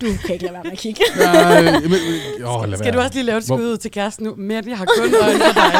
Du 0.00 0.06
kan 0.26 0.32
ikke 0.32 0.44
lade 0.44 0.52
være 0.54 0.62
med 0.64 0.72
at 0.72 0.78
kigge. 0.78 1.00
Nej, 1.18 1.62
men, 1.62 1.82
men, 1.90 1.98
åh, 2.44 2.68
lad 2.68 2.78
Skal 2.78 2.92
du 2.92 2.98
også 2.98 3.14
lige 3.14 3.24
lave 3.24 3.38
et 3.38 3.46
Hvor- 3.46 3.56
skud 3.56 3.66
ud 3.72 3.76
til 3.76 3.90
kæresten 3.90 4.26
nu? 4.26 4.34
Mette, 4.36 4.70
jeg 4.70 4.78
har 4.78 4.84
kun 4.84 5.14
øjne 5.22 5.38
for 5.38 5.52
dig. 5.52 5.72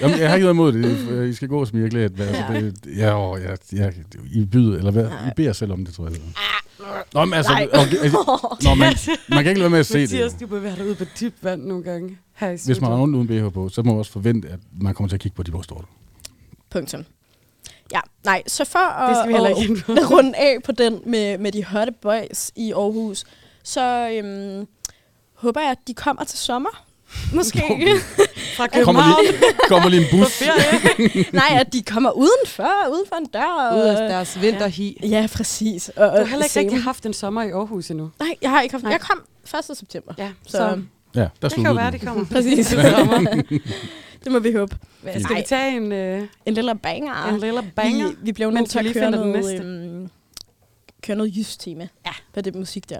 Jamen, 0.00 0.18
jeg 0.18 0.28
har 0.28 0.34
ikke 0.36 0.44
noget 0.52 0.54
imod 0.54 0.72
det. 0.72 1.28
I 1.28 1.34
skal 1.34 1.48
gå 1.48 1.64
som 1.64 1.78
I 1.78 1.84
er 1.84 1.88
klædt. 1.90 2.20
Altså, 2.20 2.42
Ja. 2.52 2.60
det, 2.60 2.74
ja, 2.96 3.18
åh, 3.18 3.40
jeg, 3.42 3.58
jeg, 3.72 3.92
I 4.32 4.44
byder, 4.44 4.78
eller 4.78 4.90
hvad? 4.90 5.04
Nej. 5.08 5.28
I 5.28 5.30
beder 5.36 5.52
selv 5.52 5.72
om 5.72 5.84
det, 5.84 5.94
tror 5.94 6.08
jeg. 6.08 6.16
Nå, 7.14 7.24
men 7.24 7.34
altså, 7.34 7.52
okay, 7.52 7.96
altså 8.02 8.46
Nå, 8.62 8.74
man, 8.74 8.92
man 9.28 9.38
kan 9.44 9.46
ikke 9.50 9.60
lade 9.60 9.60
være 9.60 9.70
med 9.70 9.78
at 9.78 9.86
se 9.86 9.94
det. 9.98 10.10
Mathias, 10.10 10.32
jo. 10.40 10.46
du 10.46 10.50
bevæger 10.50 10.74
dig 10.76 10.86
ud 10.86 10.94
på 10.94 11.04
dybt 11.20 11.44
vand 11.44 11.62
nogle 11.64 11.84
gange. 11.84 12.18
Her 12.34 12.50
i 12.50 12.58
Hvis 12.66 12.80
man 12.80 12.90
har 12.90 12.96
nogen 12.98 13.14
uden 13.14 13.26
BH 13.50 13.54
på, 13.54 13.68
så 13.68 13.82
må 13.82 13.90
man 13.92 13.98
også 13.98 14.12
forvente, 14.12 14.48
at 14.48 14.58
man 14.80 14.94
kommer 14.94 15.08
til 15.08 15.16
at 15.16 15.20
kigge 15.20 15.36
på 15.36 15.42
de 15.42 15.50
bogstår. 15.50 15.84
Punktum. 16.70 17.04
Ja, 17.92 18.00
nej, 18.24 18.42
så 18.46 18.64
for 18.64 18.78
at, 18.78 19.28
at, 19.28 20.10
runde 20.10 20.36
af 20.48 20.56
på 20.64 20.72
den 20.72 21.00
med, 21.06 21.38
med 21.38 21.52
de 21.52 21.64
hotte 21.64 21.92
boys 22.02 22.50
i 22.56 22.72
Aarhus, 22.72 23.24
så 23.62 24.08
øhm, 24.12 24.66
håber 25.34 25.60
jeg, 25.60 25.70
at 25.70 25.78
de 25.86 25.94
kommer 25.94 26.24
til 26.24 26.38
sommer. 26.38 26.70
Måske. 27.34 27.60
Fra 28.56 28.66
Kommer 28.66 29.22
lige, 29.22 29.54
kommer 29.68 29.88
lige 29.88 30.02
en 30.02 30.20
bus. 30.20 30.42
Nej, 31.32 31.56
at 31.60 31.72
de 31.72 31.82
kommer 31.82 32.10
udenfor, 32.10 32.70
uden 32.92 33.04
for 33.08 33.16
en 33.16 33.26
dør. 33.26 33.72
Ud 33.76 33.80
og- 33.80 34.02
af 34.02 34.08
deres 34.08 34.40
vinterhi. 34.40 34.98
Ja, 35.02 35.26
præcis. 35.34 35.88
Og, 35.88 35.94
Du 36.12 36.16
har 36.16 36.24
heller 36.24 36.44
ikke 36.44 36.60
rigtig 36.60 36.82
haft 36.82 37.06
en 37.06 37.12
sommer 37.14 37.42
i 37.42 37.50
Aarhus 37.50 37.90
endnu. 37.90 38.10
Nej, 38.18 38.34
jeg 38.42 38.50
har 38.50 38.60
ikke 38.62 38.72
haft... 38.72 38.82
Nej. 38.82 38.92
Jeg 38.92 39.00
kom 39.00 39.22
1. 39.70 39.76
september. 39.76 40.14
Ja, 40.18 40.30
Så, 40.46 40.50
så, 40.50 40.80
Ja, 41.14 41.20
der 41.42 41.48
det 41.48 41.52
kan 41.54 41.66
jo 41.66 41.72
være, 41.72 41.90
det 41.90 42.00
kommer. 42.00 42.24
præcis. 42.24 42.74
Det 44.24 44.32
må 44.32 44.38
vi 44.38 44.52
håbe. 44.52 44.76
Skal 45.00 45.20
Nej. 45.22 45.34
vi 45.40 45.44
tage 45.46 45.76
en, 45.76 45.92
øh, 45.92 46.28
En 46.46 46.54
lille 46.54 46.74
banger. 46.78 47.26
en 47.28 47.40
lille 47.40 47.72
banger? 47.76 48.08
Vi, 48.08 48.14
vi 48.22 48.32
blev 48.32 48.48
mens 48.52 48.58
nødt 48.60 48.70
til 48.70 48.78
at 48.78 48.84
lige 48.84 48.94
køre 48.94 49.10
noget, 49.10 49.60
øhm, 49.64 50.08
køre 51.02 51.16
noget 51.16 51.36
jysk 51.36 51.58
tema 51.60 51.88
Ja. 52.06 52.12
på 52.34 52.40
det 52.40 52.54
musik 52.54 52.88
der. 52.90 52.98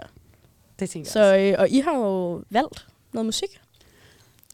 Det 0.79 0.89
tænker 0.89 1.07
jeg 1.07 1.11
Så, 1.13 1.19
også. 1.33 1.39
øh, 1.39 1.55
og 1.59 1.69
I 1.69 1.79
har 1.79 1.95
jo 1.97 2.43
valgt 2.49 2.87
noget 3.13 3.25
musik. 3.25 3.49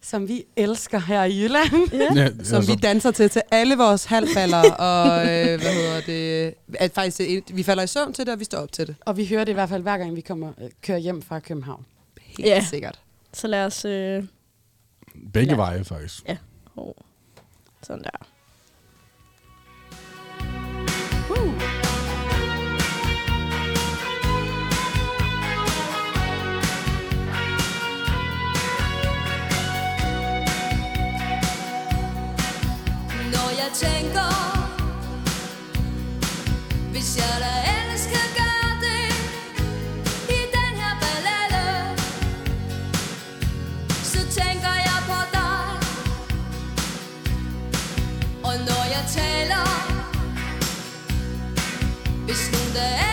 Som 0.04 0.28
vi 0.28 0.44
elsker 0.56 1.00
her 1.00 1.24
i 1.24 1.42
Jylland. 1.44 1.94
Ja. 1.94 1.98
Ja, 2.22 2.28
Som 2.28 2.58
altså, 2.58 2.62
vi 2.62 2.76
danser 2.76 3.12
til 3.12 3.30
til 3.30 3.42
alle 3.52 3.78
vores 3.78 4.06
halvballer, 4.06 4.72
og 4.72 5.22
øh, 5.22 5.46
hvad 5.62 5.74
hedder 5.74 6.02
det, 6.06 6.54
at 6.74 6.92
faktisk, 6.92 7.22
øh, 7.30 7.58
vi 7.58 7.64
falder 7.64 7.84
i 7.84 7.88
søvn 7.88 8.14
til 8.14 8.26
det, 8.26 8.34
og 8.34 8.40
vi 8.40 8.44
står 8.46 8.58
op 8.58 8.72
til 8.72 8.88
det. 8.88 8.96
Og 9.06 9.18
vi 9.18 9.26
hører 9.26 9.44
det 9.44 9.52
i 9.52 9.54
hvert 9.54 9.70
fald 9.70 9.82
hver 9.82 9.98
gang, 9.98 10.16
vi 10.16 10.22
kommer 10.22 10.52
øh, 10.62 10.70
kører 10.82 10.98
hjem 10.98 11.22
fra 11.22 11.40
København. 11.40 11.86
Helt 12.22 12.48
Ja. 12.50 12.66
sikkert. 12.70 13.00
Så 13.34 13.48
lad 13.48 13.66
os... 13.66 13.86
Øh, 13.86 14.24
begge 15.34 15.52
Ja. 15.52 15.56
veje, 15.56 15.84
faktisk 15.84 16.24
oh, 16.82 16.94
sådan 17.84 18.04
der. 18.04 18.28
Når 33.34 33.50
jeg 33.62 33.72
tænker 33.74 34.30
Hvis 36.92 37.18
jeg 37.18 37.36
der 37.40 37.72
er 37.72 37.81
Hvis 52.82 53.11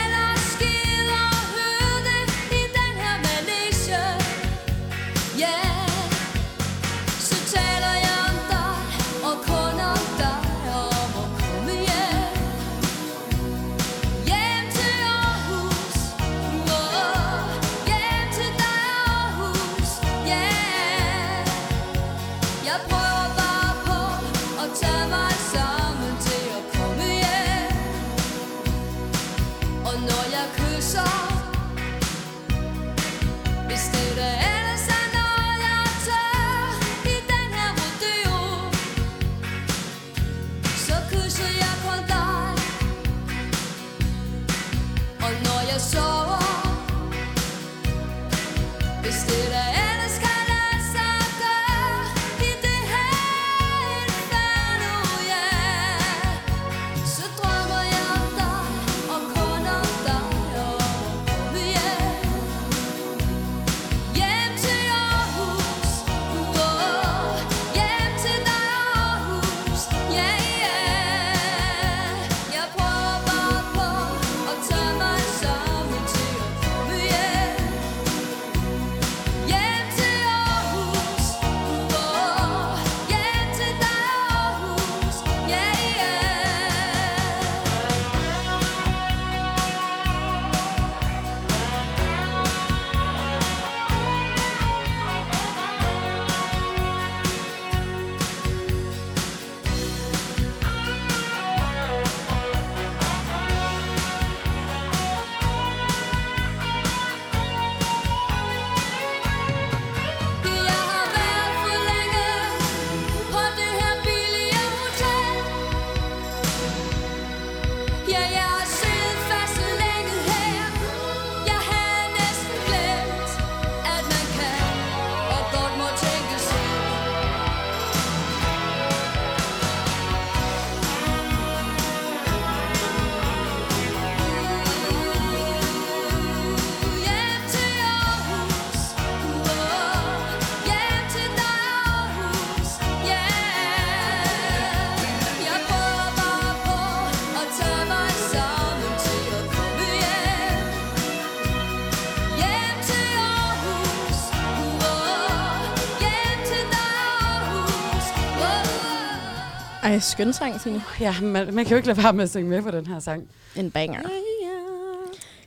Ej, 159.88 159.98
skøn 159.98 160.32
sang, 160.32 160.60
Signe. 160.60 160.82
Ja, 161.00 161.20
man, 161.20 161.54
man 161.54 161.64
kan 161.64 161.70
jo 161.70 161.76
ikke 161.76 161.88
lade 161.88 162.02
være 162.02 162.12
med 162.12 162.24
at 162.24 162.30
synge 162.30 162.50
med 162.50 162.62
på 162.62 162.70
den 162.70 162.86
her 162.86 162.98
sang. 162.98 163.28
En 163.56 163.70
banger. 163.70 164.00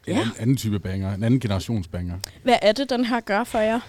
En 0.07 0.17
anden, 0.17 0.31
anden 0.39 0.57
type 0.57 0.79
banger, 0.79 1.13
en 1.13 1.24
anden 1.24 1.39
generations 1.39 1.88
banger. 1.88 2.15
Hvad 2.43 2.55
er 2.62 2.71
det, 2.71 2.89
den 2.89 3.05
her 3.05 3.19
gør 3.19 3.43
for 3.43 3.60
jer? 3.60 3.79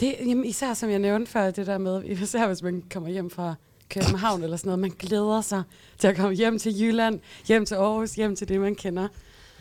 Det, 0.00 0.14
jamen, 0.26 0.44
især 0.44 0.74
som 0.74 0.90
jeg 0.90 0.98
nævnte 0.98 1.30
før, 1.30 1.50
det 1.50 1.66
der 1.66 1.78
med, 1.78 2.04
især 2.04 2.46
hvis 2.46 2.62
man 2.62 2.82
kommer 2.92 3.08
hjem 3.10 3.30
fra 3.30 3.54
København 3.90 4.42
eller 4.42 4.56
sådan 4.56 4.68
noget, 4.68 4.78
man 4.78 4.92
glæder 4.98 5.40
sig 5.40 5.62
til 5.98 6.08
at 6.08 6.16
komme 6.16 6.36
hjem 6.36 6.58
til 6.58 6.80
Jylland, 6.82 7.20
hjem 7.48 7.66
til 7.66 7.74
Aarhus, 7.74 8.10
hjem 8.14 8.36
til 8.36 8.48
det, 8.48 8.60
man 8.60 8.74
kender. 8.74 9.08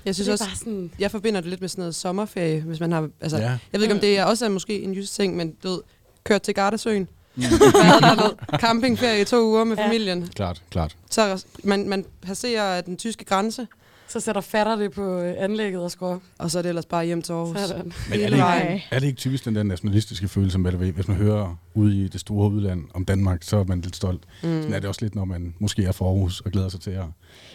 Jeg 0.05 0.15
synes 0.15 0.25
det 0.25 0.29
er 0.29 0.33
også, 0.33 0.45
bare 0.45 0.55
sådan, 0.55 0.91
jeg 0.99 1.11
forbinder 1.11 1.41
det 1.41 1.49
lidt 1.49 1.61
med 1.61 1.69
sådan 1.69 1.81
noget 1.81 1.95
sommerferie, 1.95 2.61
hvis 2.61 2.79
man 2.79 2.91
har, 2.91 3.09
altså, 3.21 3.37
Ja. 3.37 3.43
jeg 3.43 3.59
ved 3.73 3.81
ikke, 3.81 3.93
om 3.93 3.99
det 4.01 4.17
er 4.17 4.25
også 4.25 4.45
er 4.45 4.49
måske 4.49 4.81
en 4.81 4.93
jysk 4.93 5.13
ting, 5.13 5.35
men 5.35 5.55
du 5.63 5.69
ved, 5.69 5.79
kørt 6.23 6.41
til 6.41 6.53
Gardasøen, 6.53 7.07
campingferie 8.61 9.21
i 9.21 9.25
to 9.25 9.47
uger 9.49 9.63
med 9.63 9.77
Ja. 9.77 9.85
familien, 9.87 10.27
Klart, 10.35 10.61
klart. 10.71 10.95
så 11.09 11.45
man, 11.63 11.89
man 11.89 12.05
passerer 12.21 12.81
den 12.81 12.97
tyske 12.97 13.25
grænse, 13.25 13.67
så 14.07 14.19
sætter 14.19 14.41
fatter 14.41 14.75
det 14.75 14.91
på 14.91 15.19
øh, 15.19 15.33
anlægget 15.37 15.81
og 15.81 15.91
skruer. 15.91 16.19
og 16.37 16.51
så 16.51 16.57
er 16.57 16.61
det 16.61 16.69
ellers 16.69 16.85
bare 16.85 17.05
hjem 17.05 17.21
til 17.21 17.33
Aarhus. 17.33 17.57
Sådan. 17.59 17.93
Men 18.09 18.21
er 18.21 18.29
det, 18.29 18.35
ikke, 18.71 18.85
er 18.91 18.99
det 18.99 19.07
ikke 19.07 19.17
typisk 19.17 19.45
den 19.45 19.55
der 19.55 19.63
nationalistiske 19.63 20.27
følelse, 20.27 20.59
ved, 20.63 20.91
hvis 20.91 21.07
man 21.07 21.17
hører 21.17 21.55
ude 21.73 22.05
i 22.05 22.07
det 22.07 22.19
store 22.21 22.51
udland 22.51 22.83
om 22.93 23.05
Danmark, 23.05 23.43
så 23.43 23.57
er 23.57 23.63
man 23.63 23.81
lidt 23.81 23.95
stolt. 23.95 24.23
Mm. 24.43 24.61
Sådan 24.61 24.73
er 24.73 24.79
det 24.79 24.87
også 24.89 25.01
lidt, 25.01 25.15
når 25.15 25.25
man 25.25 25.53
måske 25.59 25.83
er 25.83 25.91
fra 25.91 26.05
Aarhus 26.05 26.41
og 26.41 26.51
glæder 26.51 26.69
sig 26.69 26.81
til 26.81 26.89
at 26.91 26.95
Jeg 26.97 27.05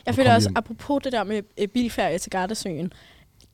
at 0.07 0.15
føler 0.15 0.29
komme 0.29 0.37
også, 0.37 0.49
hjem. 0.49 0.57
apropos 0.57 1.01
det 1.05 1.13
der 1.13 1.25
med 1.25 1.43
øh, 1.59 1.69
bilferie 1.69 2.19
til 2.19 2.31
Gardasøen, 2.31 2.93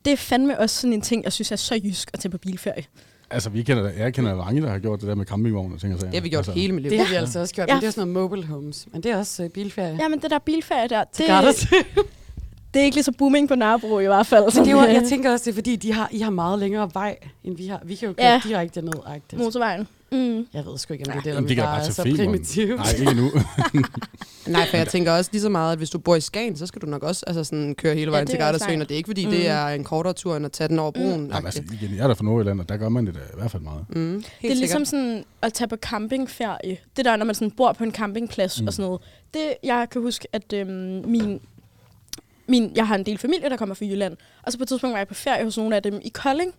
det 0.05 0.13
er 0.13 0.17
fandme 0.17 0.61
også 0.61 0.81
sådan 0.81 0.93
en 0.93 1.01
ting, 1.01 1.25
jeg 1.25 1.33
synes 1.33 1.53
er 1.53 1.57
så 1.57 1.81
jysk 1.85 2.11
at 2.13 2.21
tage 2.21 2.31
på 2.31 2.39
bilferie. 2.39 2.85
Altså, 3.33 3.51
vi 3.51 3.63
kender, 3.63 3.91
jeg 3.91 4.15
kender 4.15 4.35
mange, 4.37 4.63
der 4.63 4.69
har 4.71 4.79
gjort 4.79 5.01
det 5.01 5.09
der 5.09 5.15
med 5.15 5.27
campingvogn 5.27 5.73
og 5.73 5.81
ting 5.81 5.95
og 5.95 6.01
sager. 6.01 6.11
Det 6.11 6.19
har 6.21 6.23
vi 6.23 6.29
gjort 6.29 6.39
altså, 6.39 6.53
hele 6.53 6.73
mit 6.73 6.83
liv. 6.83 6.91
Det 6.91 6.99
har 7.01 7.09
vi 7.09 7.15
altså 7.15 7.41
også 7.41 7.55
gjort, 7.55 7.69
Ja. 7.69 7.75
men 7.75 7.81
det 7.81 7.87
er 7.87 7.91
sådan 7.91 8.09
noget 8.09 8.31
mobile 8.31 8.47
homes. 8.47 8.87
Men 8.93 9.03
det 9.03 9.11
er 9.11 9.17
også 9.17 9.45
øh, 9.45 9.51
bilferie. 9.51 9.97
Ja, 10.01 10.09
men 10.09 10.19
det 10.21 10.31
der 10.31 10.39
bilferie 10.39 10.89
der, 10.89 11.05
Til 11.13 11.23
det, 11.23 11.31
Gardasøen. 11.31 11.85
det 12.75 12.81
er 12.81 12.85
ikke 12.85 12.97
lige 12.97 13.05
så 13.05 13.13
booming 13.19 13.49
på 13.49 13.55
Nørrebro 13.55 13.99
i 13.99 14.05
hvert 14.07 14.27
fald. 14.27 14.57
Men 14.59 14.65
det 14.67 14.75
var, 14.77 14.87
øh, 14.87 14.95
jeg 14.95 15.05
tænker 15.09 15.33
også, 15.33 15.45
det 15.45 15.51
er 15.51 15.55
fordi, 15.55 15.77
de 15.77 15.93
har, 15.93 16.09
I 16.13 16.19
har 16.21 16.31
meget 16.31 16.59
længere 16.59 16.91
vej, 16.95 17.17
end 17.45 17.57
vi 17.57 17.67
har. 17.67 17.81
Vi 17.85 17.95
kan 17.95 18.09
jo 18.09 18.15
køre 18.15 18.27
Ja. 18.27 18.41
direkte 18.45 18.83
ned 18.83 18.93
-agtigt. 19.07 19.39
motorvejen. 19.39 19.89
Mm. 20.13 20.47
Jeg 20.53 20.67
ved 20.67 20.79
sgu 20.79 20.93
ikke, 20.93 21.05
om 21.07 21.13
det 21.13 21.19
er 21.19 21.23
det, 21.31 21.37
om 21.39 21.47
det 21.47 21.57
bare 21.57 21.81
er 21.87 21.91
så 21.91 22.03
primitivt. 22.03 22.77
Nej, 22.81 22.87
ikke 22.99 23.15
nu. 23.15 23.31
Nej, 24.47 24.67
for 24.71 24.77
jeg 24.77 24.89
tænker 24.89 25.13
også 25.13 25.31
lige 25.33 25.43
så 25.43 25.49
meget, 25.49 25.73
at 25.73 25.79
hvis 25.79 25.91
du 25.91 25.99
bor 25.99 26.17
i 26.17 26.21
Skagen, 26.21 26.57
så 26.57 26.67
skal 26.67 26.83
du 26.83 26.87
nok 26.87 27.03
også 27.03 27.25
altså 27.27 27.45
sådan, 27.45 27.75
køre 27.75 27.95
hele 27.95 28.11
vejen 28.11 28.27
det 28.27 28.31
til 28.31 28.39
Gardasøen, 28.39 28.81
og 28.83 28.89
det 28.89 28.95
er 28.95 28.97
ikke 28.97 29.07
fordi, 29.09 29.25
Mm. 29.25 29.31
det 29.31 29.49
er 29.49 29.67
en 29.69 29.85
kortere 29.85 30.13
tur, 30.13 30.37
end 30.37 30.47
at 30.47 30.53
tage 30.53 30.69
den 30.69 30.79
over 30.79 30.91
broen. 30.91 31.09
Jamen, 31.11 31.27
Mm. 31.27 31.47
altså, 31.47 31.63
igen, 31.73 31.97
jeg 31.97 32.03
er 32.03 32.07
der 32.07 32.15
fra 32.15 32.25
Nordjylland, 32.25 32.61
og 32.61 32.69
der 32.69 32.77
gør 32.77 32.89
man 32.89 33.07
det 33.07 33.15
da 33.15 33.21
i 33.21 33.39
hvert 33.39 33.51
fald 33.51 33.63
meget. 33.63 33.85
Mm, 33.89 34.13
helt 34.15 34.27
Det 34.43 34.51
er 34.51 34.55
ligesom 34.55 34.85
sikkert. 34.85 34.89
sådan 34.89 35.25
at 35.43 35.53
tage 35.53 35.69
på 35.69 35.77
campingferie. 35.77 36.77
Det 36.97 37.05
der, 37.05 37.17
når 37.17 37.25
man 37.25 37.35
sådan 37.35 37.51
bor 37.51 37.73
på 37.73 37.85
en 37.85 37.93
campingplads 37.93 38.61
mm. 38.61 38.65
Mm. 38.65 38.67
og 38.69 38.73
sådan 38.73 38.87
noget. 38.87 39.01
Det, 39.35 39.41
jeg 39.63 39.87
kan 39.91 40.03
huske, 40.03 40.29
at 40.33 40.53
øhm, 40.53 40.69
min, 41.07 41.41
min, 42.49 42.73
jeg 42.77 42.87
har 42.89 42.95
en 42.95 43.07
del 43.07 43.19
familie, 43.19 43.49
der 43.51 43.57
kommer 43.57 43.75
fra 43.75 43.85
Jylland. 43.85 44.17
Og 44.43 44.53
så 44.53 44.59
på 44.59 44.63
et 44.65 44.69
tidspunkt 44.69 44.93
var 44.93 44.99
jeg 44.99 45.09
på 45.09 45.15
ferie 45.15 45.45
hos 45.45 45.57
nogle 45.57 45.77
af 45.77 45.83
dem 45.83 46.01
i 46.05 46.09
Kolding. 46.09 46.55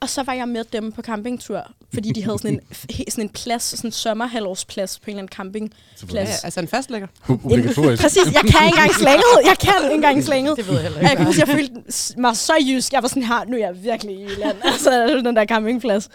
Og 0.00 0.08
så 0.08 0.22
var 0.22 0.32
jeg 0.32 0.48
med 0.48 0.64
dem 0.72 0.92
på 0.92 1.02
campingtur, 1.02 1.66
fordi 1.94 2.12
de 2.12 2.24
havde 2.24 2.38
sådan 2.38 2.54
en, 2.54 2.60
sådan 3.10 3.24
en 3.24 3.28
plads, 3.28 3.62
sådan 3.62 3.88
en 3.88 3.92
sommerhalvårsplads 3.92 4.98
på 4.98 5.04
en 5.06 5.10
eller 5.10 5.18
anden 5.22 5.36
campingplads. 5.36 6.28
Ja, 6.28 6.34
altså 6.44 6.60
en 6.60 6.68
fastlægger. 6.68 7.08
Obligatorisk. 7.28 8.02
Præcis, 8.02 8.24
jeg 8.26 8.40
kan 8.40 8.66
ikke 8.66 8.76
engang 8.76 8.94
slænget. 9.02 9.24
Jeg 9.44 9.56
kan 9.60 9.74
ikke 9.84 9.94
engang 9.94 10.24
slænget. 10.24 10.56
Det 10.56 10.66
ved 10.68 10.74
jeg 10.74 10.82
heller 10.82 10.98
Og 10.98 11.02
jeg 11.02 11.10
ikke. 11.10 11.16
kan 11.18 11.26
huske, 11.26 11.40
jeg 11.40 11.48
følte 11.48 11.74
mig 12.20 12.36
så 12.36 12.52
jysk. 12.68 12.92
Jeg 12.92 13.02
var 13.02 13.08
sådan 13.08 13.22
her, 13.22 13.44
nu 13.44 13.56
er 13.56 13.60
jeg 13.60 13.84
virkelig 13.84 14.14
i 14.16 14.22
Jylland. 14.24 14.56
altså 14.72 15.20
den 15.24 15.36
der 15.36 15.44
campingplads. 15.46 16.08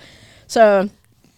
Så 0.47 0.61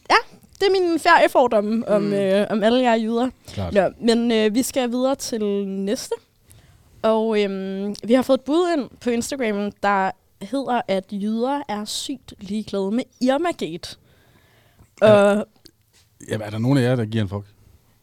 ja, 0.09 0.15
det 0.59 0.67
er 0.67 0.81
min 0.81 0.99
feriefordomme 0.99 1.87
om, 1.89 2.01
Mm. 2.01 2.13
øh, 2.13 2.47
om 2.49 2.63
alle 2.63 2.81
jer 2.81 2.95
jyder. 2.95 3.29
Klart. 3.53 3.73
Nå, 3.73 3.89
men 4.01 4.31
øh, 4.31 4.53
vi 4.55 4.63
skal 4.63 4.91
videre 4.91 5.15
til 5.15 5.43
næste. 5.67 6.15
Og 7.01 7.41
øhm, 7.43 7.95
vi 8.03 8.13
har 8.13 8.21
fået 8.21 8.37
et 8.37 8.43
bud 8.43 8.69
ind 8.77 8.89
på 9.01 9.09
Instagram, 9.09 9.71
der 9.83 10.11
hedder, 10.45 10.81
at 10.87 11.05
jyder 11.11 11.61
er 11.67 11.85
sygt 11.85 12.33
ligeglade 12.39 12.91
med 12.91 13.03
Irma-gate. 13.21 13.97
Og 15.01 15.45
Jamen, 16.29 16.47
er 16.47 16.49
der 16.49 16.57
nogen 16.57 16.77
af 16.77 16.81
jer, 16.81 16.95
der 16.95 17.05
giver 17.05 17.23
en 17.23 17.29
fuck? 17.29 17.45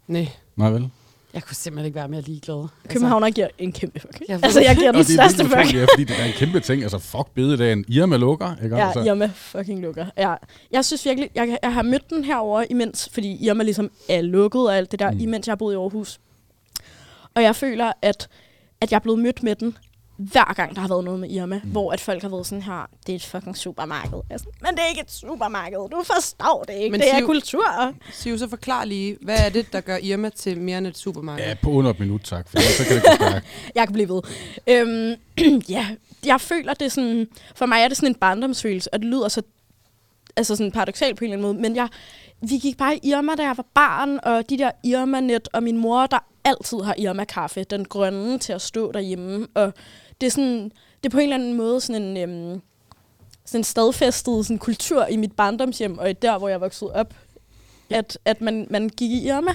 Nej. 0.07 0.29
Nej, 0.57 0.71
vel? 0.71 0.91
Jeg 1.35 1.43
kunne 1.43 1.55
simpelthen 1.55 1.87
ikke 1.87 1.97
være 1.97 2.09
mere 2.09 2.21
ligeglad. 2.21 2.69
Københavner 2.89 3.31
giver 3.31 3.49
en 3.59 3.73
kæmpe 3.73 4.01
fuck. 4.01 4.23
Jeg 4.29 4.41
Altså, 4.43 4.61
jeg 4.61 4.77
giver 4.77 4.93
den 4.93 4.99
det 4.99 5.07
største 5.07 5.45
fuck. 5.45 5.75
ja, 5.75 5.87
fordi 5.95 6.05
det 6.05 6.21
er 6.21 6.25
en 6.25 6.33
kæmpe 6.33 6.61
ting. 6.61 6.83
Altså, 6.83 6.99
fuck 6.99 7.31
bededagen. 7.35 7.85
Irma 7.89 8.17
lukker, 8.17 8.57
ikke? 8.65 8.77
Ja, 8.77 8.87
altså, 8.87 9.01
Irma 9.01 9.31
fucking 9.35 9.81
lukker. 9.81 10.07
Ja. 10.19 10.35
Jeg 10.71 10.85
synes 10.85 11.05
virkelig, 11.05 11.31
jeg, 11.35 11.59
jeg 11.63 11.75
har 11.75 11.83
mødt 11.83 12.11
den 12.11 12.25
herover 12.25 12.65
imens, 12.71 13.09
fordi 13.13 13.45
Irma 13.47 13.65
ligesom 13.65 13.91
er 14.09 14.21
lukket 14.21 14.63
og 14.63 14.77
alt 14.77 14.91
det 14.91 14.99
der, 14.99 15.11
mm. 15.11 15.21
imens 15.21 15.47
jeg 15.47 15.53
har 15.53 15.57
boet 15.57 15.75
i 15.75 15.77
Aarhus. 15.77 16.21
Og 17.35 17.43
jeg 17.43 17.57
føler, 17.57 17.93
at, 18.03 18.29
at 18.81 18.91
jeg 18.91 18.97
er 18.97 19.01
blevet 19.03 19.19
mødt 19.19 19.43
med 19.43 19.55
den, 19.55 19.77
hver 20.33 20.55
gang 20.55 20.75
der 20.75 20.81
har 20.81 20.89
været 20.89 21.05
noget 21.05 21.21
med 21.21 21.31
Irma, 21.31 21.61
Mm. 21.65 21.71
hvor 21.71 21.93
at 21.93 22.01
folk 22.01 22.23
har 22.23 22.29
været 22.29 22.47
sådan 22.47 22.63
her, 22.63 22.89
det 23.07 23.13
er 23.13 23.17
et 23.17 23.25
fucking 23.25 23.57
supermarked. 23.57 24.19
Er 24.31 24.37
sådan, 24.39 24.53
Men 24.63 24.71
det 24.71 24.79
er 24.85 24.89
ikke 24.89 25.01
et 25.01 25.13
supermarked, 25.13 25.79
du 25.91 26.03
forstår 26.05 26.65
det 26.69 26.75
ikke, 26.75 26.91
Men 26.91 27.01
det 27.01 27.11
er 27.13 27.19
Siv- 27.19 27.27
kultur. 27.27 27.95
Siv, 28.13 28.39
så 28.39 28.49
forklar 28.49 28.85
lige, 28.85 29.17
hvad 29.21 29.37
er 29.47 29.49
det, 29.49 29.73
der 29.73 29.81
gør 29.81 29.97
Irma 30.03 30.29
til 30.29 30.61
mere 30.61 30.79
end 30.79 30.87
et 30.87 30.99
supermarked? 30.99 31.45
Ja, 31.47 31.55
på 31.63 31.71
under 31.71 31.91
et 31.91 32.01
minut, 32.01 32.21
tak. 32.25 32.49
For 32.49 32.59
så 32.61 32.85
kan 32.85 32.97
det 32.97 33.05
stærkt. 33.17 33.47
Jeg 33.75 33.87
kan 33.87 33.93
blive 33.93 34.09
ved. 34.09 34.23
Øhm, 34.67 35.15
ja, 35.69 35.87
jeg 36.27 36.41
føler, 36.41 36.75
det 36.75 36.85
er 36.87 36.91
sådan... 36.91 37.29
For 37.55 37.67
mig 37.67 37.81
er 37.83 37.89
det 37.89 37.97
sådan 37.97 38.09
en 38.09 38.15
barndomsfølelse, 38.15 38.95
og 38.95 38.99
det 39.01 39.09
lyder 39.09 39.29
så 39.29 39.43
altså 40.37 40.57
sådan 40.57 40.73
paradoxalt 40.73 41.19
på 41.19 41.25
en 41.25 41.33
eller 41.33 41.47
anden 41.49 41.57
måde, 41.57 41.69
men 41.69 41.77
jeg, 41.77 41.89
vi 42.41 42.59
gik 42.59 42.77
bare 42.79 42.97
i 42.97 43.01
Irma, 43.11 43.35
da 43.35 43.43
jeg 43.43 43.57
var 43.57 43.67
barn, 43.75 44.19
og 44.23 44.51
de 44.51 44.59
der 44.59 44.71
Irma-net, 44.85 45.49
og 45.53 45.63
min 45.63 45.79
mor, 45.79 46.07
der 46.07 46.19
altid 46.45 46.79
har 46.81 46.95
Irma-kaffe, 46.99 47.65
den 47.65 47.85
grønne 47.85 48.39
til 48.39 48.53
at 48.53 48.63
stå 48.63 48.93
derhjemme, 48.93 49.47
og 49.55 49.73
det 50.21 50.27
er 50.27 50.31
sådan, 50.31 50.65
det 51.03 51.07
er 51.07 51.11
på 51.11 51.19
en 51.19 51.23
eller 51.23 51.37
anden 51.37 51.55
måde 51.55 51.81
sådan 51.81 52.03
en, 52.03 52.17
øhm, 52.17 52.61
sådan 53.45 53.61
en 53.61 53.65
stadfæstet 53.65 54.47
sådan 54.47 54.59
kultur 54.59 55.07
i 55.07 55.17
mit 55.17 55.33
barndomshjem, 55.33 55.99
og 55.99 56.11
i 56.11 56.13
der, 56.13 56.39
hvor 56.39 56.49
jeg 56.49 56.61
voksede 56.61 56.93
op, 56.93 57.15
at, 57.91 58.19
at 58.25 58.41
man, 58.41 58.67
man 58.71 58.89
gik 58.89 59.11
i 59.11 59.27
Irma, 59.27 59.53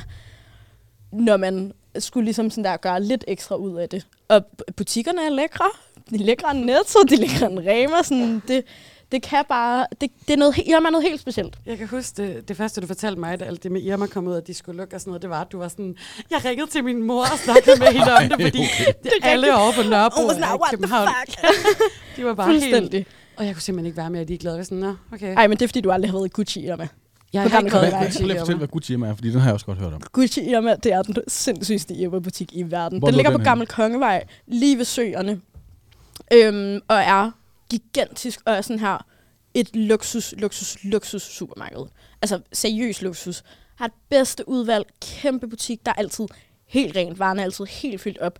når 1.12 1.38
man 1.38 1.74
skulle 2.00 2.26
ligesom 2.26 2.50
sådan 2.50 2.64
der 2.64 2.78
gøre 2.78 3.04
lidt 3.04 3.24
ekstra 3.28 3.56
ud 3.56 3.78
af 3.78 3.90
det. 3.90 4.08
Og 4.28 4.46
butikkerne 4.76 5.26
er 5.26 5.30
lækre. 5.30 5.66
De 6.10 6.16
er 6.16 6.20
lækre 6.20 6.52
end 6.52 6.66
Netto, 6.66 7.00
de 7.10 7.14
er 7.14 7.18
lækre 7.18 7.52
end 7.52 7.60
Rema. 7.60 8.04
Sådan, 8.04 8.42
det, 8.48 8.64
det 9.12 9.22
kan 9.22 9.44
bare... 9.50 9.86
Det, 10.02 10.12
det 10.28 10.34
er 10.34 10.38
noget, 10.38 10.58
Irma 10.58 10.88
er 10.88 10.92
noget 10.92 11.08
helt 11.08 11.22
specielt. 11.22 11.56
Jeg 11.66 11.78
kan 11.78 11.88
huske, 11.88 12.24
det, 12.24 12.48
det 12.48 12.58
første, 12.58 12.82
du 12.82 12.88
fortalte 12.88 13.20
mig, 13.20 13.40
da 13.40 13.46
alt 13.46 13.64
det 13.64 13.72
med 13.72 13.82
Irma 13.82 14.06
kom 14.08 14.28
ud, 14.28 14.36
at 14.36 14.48
de 14.48 14.54
skulle 14.54 14.78
lukke 14.78 14.96
og 14.96 15.02
sådan 15.02 15.12
noget, 15.12 15.22
det 15.22 15.30
var, 15.30 15.42
at 15.42 15.52
du 15.52 15.58
var 15.58 15.68
sådan, 15.68 15.96
jeg 16.32 16.46
ringede 16.46 16.72
til 16.72 16.84
min 16.84 17.04
mor 17.04 17.22
og 17.22 17.40
snakkede 17.40 17.80
med 17.80 17.88
hende 17.88 18.14
om 18.16 18.24
det, 18.24 18.32
fordi 18.48 18.60
det, 19.04 19.12
alle 19.22 19.56
over 19.58 19.72
på 19.72 19.90
Nørrebro 19.90 20.22
Oh, 20.22 20.30
er 20.30 20.38
i 20.38 20.42
what 20.42 20.60
the 20.68 20.70
København. 20.72 21.08
fuck? 21.28 21.40
De 22.18 22.26
var 22.26 22.34
bare 22.34 22.54
helt... 22.54 23.08
Og 23.38 23.46
jeg 23.46 23.54
kunne 23.56 23.62
simpelthen 23.62 23.86
ikke 23.86 23.98
være 23.98 24.10
mere 24.10 24.26
ligeglad. 24.26 24.52
Jeg 24.52 24.58
var 24.58 24.64
sådan, 24.64 24.78
nå, 24.78 24.96
okay. 25.14 25.36
Ej, 25.36 25.48
men 25.48 25.58
det 25.58 25.64
er, 25.64 25.68
fordi 25.68 25.82
du 25.82 25.92
aldrig 25.92 26.12
har 26.12 26.18
været 26.18 26.26
i 26.26 26.30
Gucci 26.30 26.66
Irma. 26.66 26.88
jeg 27.34 27.42
har 27.42 27.60
ikke 27.60 27.74
været. 27.74 27.94
Gucci 27.94 28.20
Prøv 28.20 28.28
lige 28.28 28.34
at 28.34 28.40
fortælle, 28.40 28.54
Irma. 28.54 28.58
hvad 28.58 28.68
Gucci 28.68 28.94
Irma 28.94 29.08
er, 29.08 29.16
fordi 29.16 29.32
den 29.32 29.40
har 29.40 29.48
jeg 29.48 29.54
også 29.54 29.66
godt 29.66 29.78
hørt 29.78 29.94
om. 29.94 30.02
Gucci 30.12 30.42
Irma, 30.42 30.76
det 30.76 30.94
er 30.94 31.02
den 31.02 31.16
sindssygste 31.28 31.94
Irma-butik 31.94 32.54
i 32.54 32.64
verden. 32.64 33.00
Hvor 33.00 33.08
den 33.08 33.16
ligger 33.16 33.32
den 33.32 33.40
på? 33.40 33.44
Gammel 33.44 33.68
Kongevej, 33.68 34.24
lige 34.48 34.78
ved 34.78 34.86
søerne. 34.86 35.42
Øhm, 36.34 36.80
og 36.88 36.98
er 36.98 37.32
gigantisk, 37.70 38.42
og 38.46 38.54
er 38.54 38.62
sådan 38.62 38.80
her 38.80 39.06
et 39.54 39.76
luksus, 39.76 40.34
luksus, 40.38 40.78
luksus 40.84 41.22
supermarked. 41.22 41.86
Altså 42.22 42.42
seriøs 42.54 43.02
luksus. 43.02 43.44
Har 43.76 43.86
et 43.86 43.92
bedste 44.10 44.50
udvalg, 44.50 44.86
kæmpe 45.02 45.48
butik, 45.48 45.86
der 45.86 45.92
er 45.92 45.96
altid 45.96 46.26
helt 46.66 46.96
rent, 46.96 47.20
varerne 47.20 47.42
er 47.42 47.46
altid 47.46 47.66
helt 47.66 48.02
fyldt 48.02 48.18
op. 48.18 48.40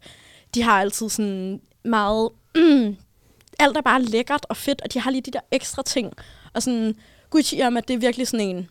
De 0.56 0.62
har 0.62 0.82
altid 0.82 1.10
sådan 1.10 1.62
meget... 1.86 2.30
Mm, 2.56 2.98
alt 3.60 3.78
er 3.78 3.82
bare 3.82 4.02
lækkert 4.02 4.46
og 4.50 4.58
fedt, 4.58 4.82
og 4.82 4.94
de 4.94 5.00
har 5.00 5.12
lige 5.12 5.22
de 5.22 5.32
der 5.32 5.40
ekstra 5.52 5.84
ting. 5.84 6.14
Og 6.54 6.64
sådan, 6.64 6.96
Gucci 7.30 7.58
Irma, 7.58 7.80
det 7.80 7.94
er 7.94 7.98
virkelig 7.98 8.28
sådan 8.28 8.48
en... 8.48 8.70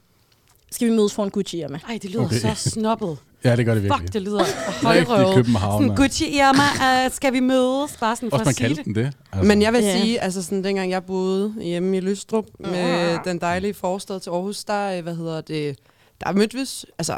Skal 0.70 0.88
vi 0.90 0.92
mødes 0.92 1.14
for 1.14 1.24
en 1.24 1.30
Gucci 1.30 1.58
Irma? 1.60 1.78
Ej, 1.88 1.98
det 2.02 2.10
lyder 2.10 2.24
Okay. 2.24 2.36
så 2.40 2.70
snobbet. 2.70 3.16
Ja, 3.44 3.56
det 3.56 3.66
gør 3.66 3.74
det 3.74 3.82
virkelig. 3.82 4.00
Fuck, 4.02 4.12
det 4.12 4.22
lyder 4.22 4.44
højrøvet. 4.86 5.34
Københavner. 5.34 5.88
Sådan, 5.88 5.96
Gucci 5.96 6.36
Irma, 6.36 7.06
uh, 7.06 7.12
skal 7.12 7.32
vi 7.32 7.40
mødes? 7.40 7.96
Bare 8.00 8.16
sådan 8.16 8.30
for 8.30 8.36
Også 8.38 8.44
man 8.44 8.50
at 8.50 8.56
kaldte 8.56 8.76
det. 8.76 8.84
den 8.84 8.94
det. 8.94 9.12
Altså, 9.32 9.46
Men 9.48 9.62
jeg 9.62 9.72
vil 9.72 9.82
Ja. 9.82 10.00
sige, 10.00 10.20
altså 10.20 10.42
sådan, 10.42 10.64
dengang 10.64 10.90
jeg 10.90 11.04
boede 11.04 11.54
hjemme 11.62 11.96
i 11.96 12.00
Lystrup 12.00 12.44
med 12.58 13.18
den 13.24 13.40
dejlige 13.40 13.74
forstad 13.74 14.20
til 14.20 14.30
Aarhus, 14.30 14.64
der, 14.64 14.96
øh, 14.96 15.02
hvad 15.02 15.14
hedder 15.14 15.40
det, 15.40 15.78
der 16.24 16.32
mødte 16.32 16.54
vi, 16.56 16.60
altså, 16.98 17.12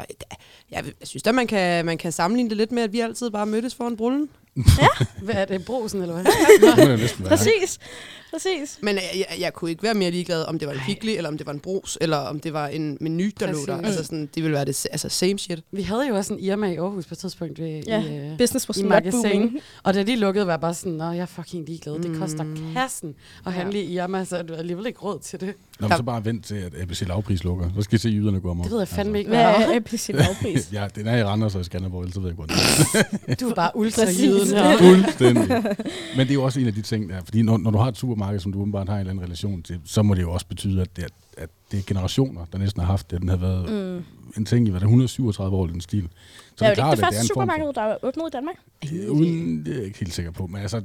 jeg, 0.71 0.83
jeg 0.83 0.83
synes 1.03 1.23
da, 1.23 1.31
man 1.31 1.47
kan, 1.47 1.85
man 1.85 1.97
kan 1.97 2.11
sammenligne 2.11 2.49
det 2.49 2.57
lidt 2.57 2.71
med, 2.71 2.83
at 2.83 2.93
vi 2.93 2.99
altid 2.99 3.29
bare 3.29 3.45
mødtes 3.45 3.75
foran 3.75 3.97
brullen. 3.97 4.29
Hvad 5.23 5.35
er 5.35 5.45
det, 5.45 5.65
brosen 5.65 6.01
eller 6.01 6.13
hvad? 6.13 7.27
Præcis. 7.27 7.79
Præcis. 8.31 8.79
Men 8.81 8.95
jeg, 8.95 9.03
jeg, 9.15 9.39
jeg 9.39 9.53
kunne 9.53 9.69
ikke 9.71 9.83
være 9.83 9.93
mere 9.93 10.11
ligeglad, 10.11 10.45
om 10.47 10.59
det 10.59 10.67
var 10.67 10.73
en 10.73 10.79
hyggelig, 10.79 11.15
eller 11.17 11.29
om 11.29 11.37
det 11.37 11.47
var 11.47 11.53
en 11.53 11.59
brus, 11.59 11.97
eller 12.01 12.17
om 12.17 12.39
det 12.39 12.53
var 12.53 12.67
en 12.67 12.97
menu, 13.01 13.23
der 13.39 13.51
lå 13.51 13.57
der. 13.67 13.77
Altså 13.81 14.03
sådan, 14.03 14.29
det 14.35 14.43
ville 14.43 14.55
være 14.55 14.65
det, 14.65 14.85
altså 14.91 15.09
same 15.09 15.39
shit. 15.39 15.59
Vi 15.71 15.81
havde 15.81 16.07
jo 16.07 16.15
også 16.15 16.33
en 16.33 16.39
Irma 16.39 16.71
i 16.71 16.75
Aarhus 16.75 17.05
på 17.05 17.13
et 17.13 17.17
tidspunkt. 17.17 17.59
Ved, 17.59 17.83
Ja, 17.87 18.03
i, 18.03 18.17
øh, 18.31 18.37
Business 18.37 18.69
was 18.69 18.77
i 18.77 18.83
magasin. 18.83 19.59
Og 19.83 19.93
da 19.93 20.03
de 20.03 20.15
lukkede, 20.15 20.45
var 20.47 20.53
jeg 20.53 20.59
bare 20.61 20.73
sådan, 20.73 20.93
Nå, 20.93 21.11
jeg 21.11 21.21
er 21.21 21.25
fucking 21.25 21.65
ligeglad. 21.67 21.93
Det 21.93 22.11
Mm. 22.11 22.19
koster 22.19 22.45
kassen 22.73 23.15
at 23.45 23.53
handle 23.53 23.81
i 23.83 23.93
Irma, 23.97 24.25
så 24.25 24.41
du 24.41 24.53
har 24.53 24.59
alligevel 24.59 24.85
ikke 24.87 24.99
råd 24.99 25.19
til 25.19 25.39
det. 25.39 25.53
Nå, 25.79 25.87
men 25.87 25.97
så 25.97 26.03
bare 26.03 26.25
vent 26.25 26.45
til, 26.45 26.55
at 26.55 26.73
ABC 26.81 27.03
lavpris 27.07 27.43
lukker. 27.43 27.69
Så 27.75 27.81
skal 27.81 27.95
I 27.95 27.99
se 27.99 28.09
jyderne 28.09 28.39
gå 28.39 28.49
amok. 28.51 28.63
Det 28.63 28.71
ved 28.71 28.79
jeg 28.79 28.87
fandme 28.87 29.17
ikke, 29.17 29.29
Hvad 29.29 29.39
er 29.39 29.43
er. 29.45 29.75
APC 29.75 30.09
lavpris? 30.13 30.69
ja, 30.73 30.87
den 30.95 31.07
er 31.07 31.17
i 31.17 31.23
Randers 31.23 31.55
og 31.55 31.61
i 31.61 31.63
Skanderborg, 31.63 32.05
så 32.13 32.19
ved 32.19 32.29
jeg 32.29 32.37
godt. 32.37 32.49
det 32.49 32.57
er. 33.27 33.35
Du 33.41 33.49
er 33.49 33.53
bare 33.53 33.71
ultra 33.75 34.03
Præcis. 34.05 34.23
jyden 34.23 34.47
her. 34.47 34.77
Fuldstændig. 34.77 35.47
Men 36.17 36.19
det 36.27 36.29
er 36.29 36.33
jo 36.33 36.43
også 36.43 36.59
en 36.59 36.67
af 36.67 36.73
de 36.73 36.81
ting, 36.81 37.09
der, 37.09 37.15
fordi 37.23 37.41
når, 37.41 37.57
når 37.57 37.71
du 37.71 37.77
har 37.77 37.87
et 37.87 37.97
supermarked, 38.19 38.39
som 38.39 38.51
du 38.53 38.59
åbenbart 38.61 38.87
har 38.89 38.95
en 38.95 38.99
eller 38.99 39.11
anden 39.11 39.25
relation 39.25 39.63
til, 39.63 39.79
så 39.85 40.03
må 40.03 40.13
det 40.13 40.21
jo 40.21 40.31
også 40.31 40.45
betyde, 40.45 40.81
at 40.81 40.95
det 40.95 41.03
er, 41.03 41.07
at 41.37 41.49
det 41.71 41.79
er 41.79 41.83
generationer, 41.87 42.45
der 42.51 42.57
næsten 42.57 42.79
har 42.81 42.87
haft 42.87 43.11
det. 43.11 43.21
Den 43.21 43.29
har 43.29 43.37
været 43.37 43.69
Mm. 43.69 44.03
en 44.37 44.45
ting 44.45 44.67
i 44.67 44.69
hvad, 44.69 44.79
det 44.79 44.85
er 44.85 44.89
137 44.89 45.57
år, 45.57 45.67
den 45.67 45.81
stil. 45.81 46.03
Så 46.03 46.07
Det 46.59 46.61
er 46.61 46.65
jo 46.65 46.71
ikke 46.71 46.81
det 46.81 46.91
at 46.91 46.99
første 46.99 47.19
for- 47.19 47.27
supermarked, 47.27 47.73
der 47.73 47.81
er 47.81 47.97
åbnet 48.03 48.23
i 48.27 48.31
Danmark. 48.33 48.55
Øh, 48.93 49.11
Uden, 49.11 49.65
det 49.65 49.71
er 49.71 49.77
jeg 49.77 49.85
ikke 49.85 49.99
helt 49.99 50.13
sikker 50.13 50.31
på, 50.31 50.47
men 50.47 50.61
altså, 50.61 50.81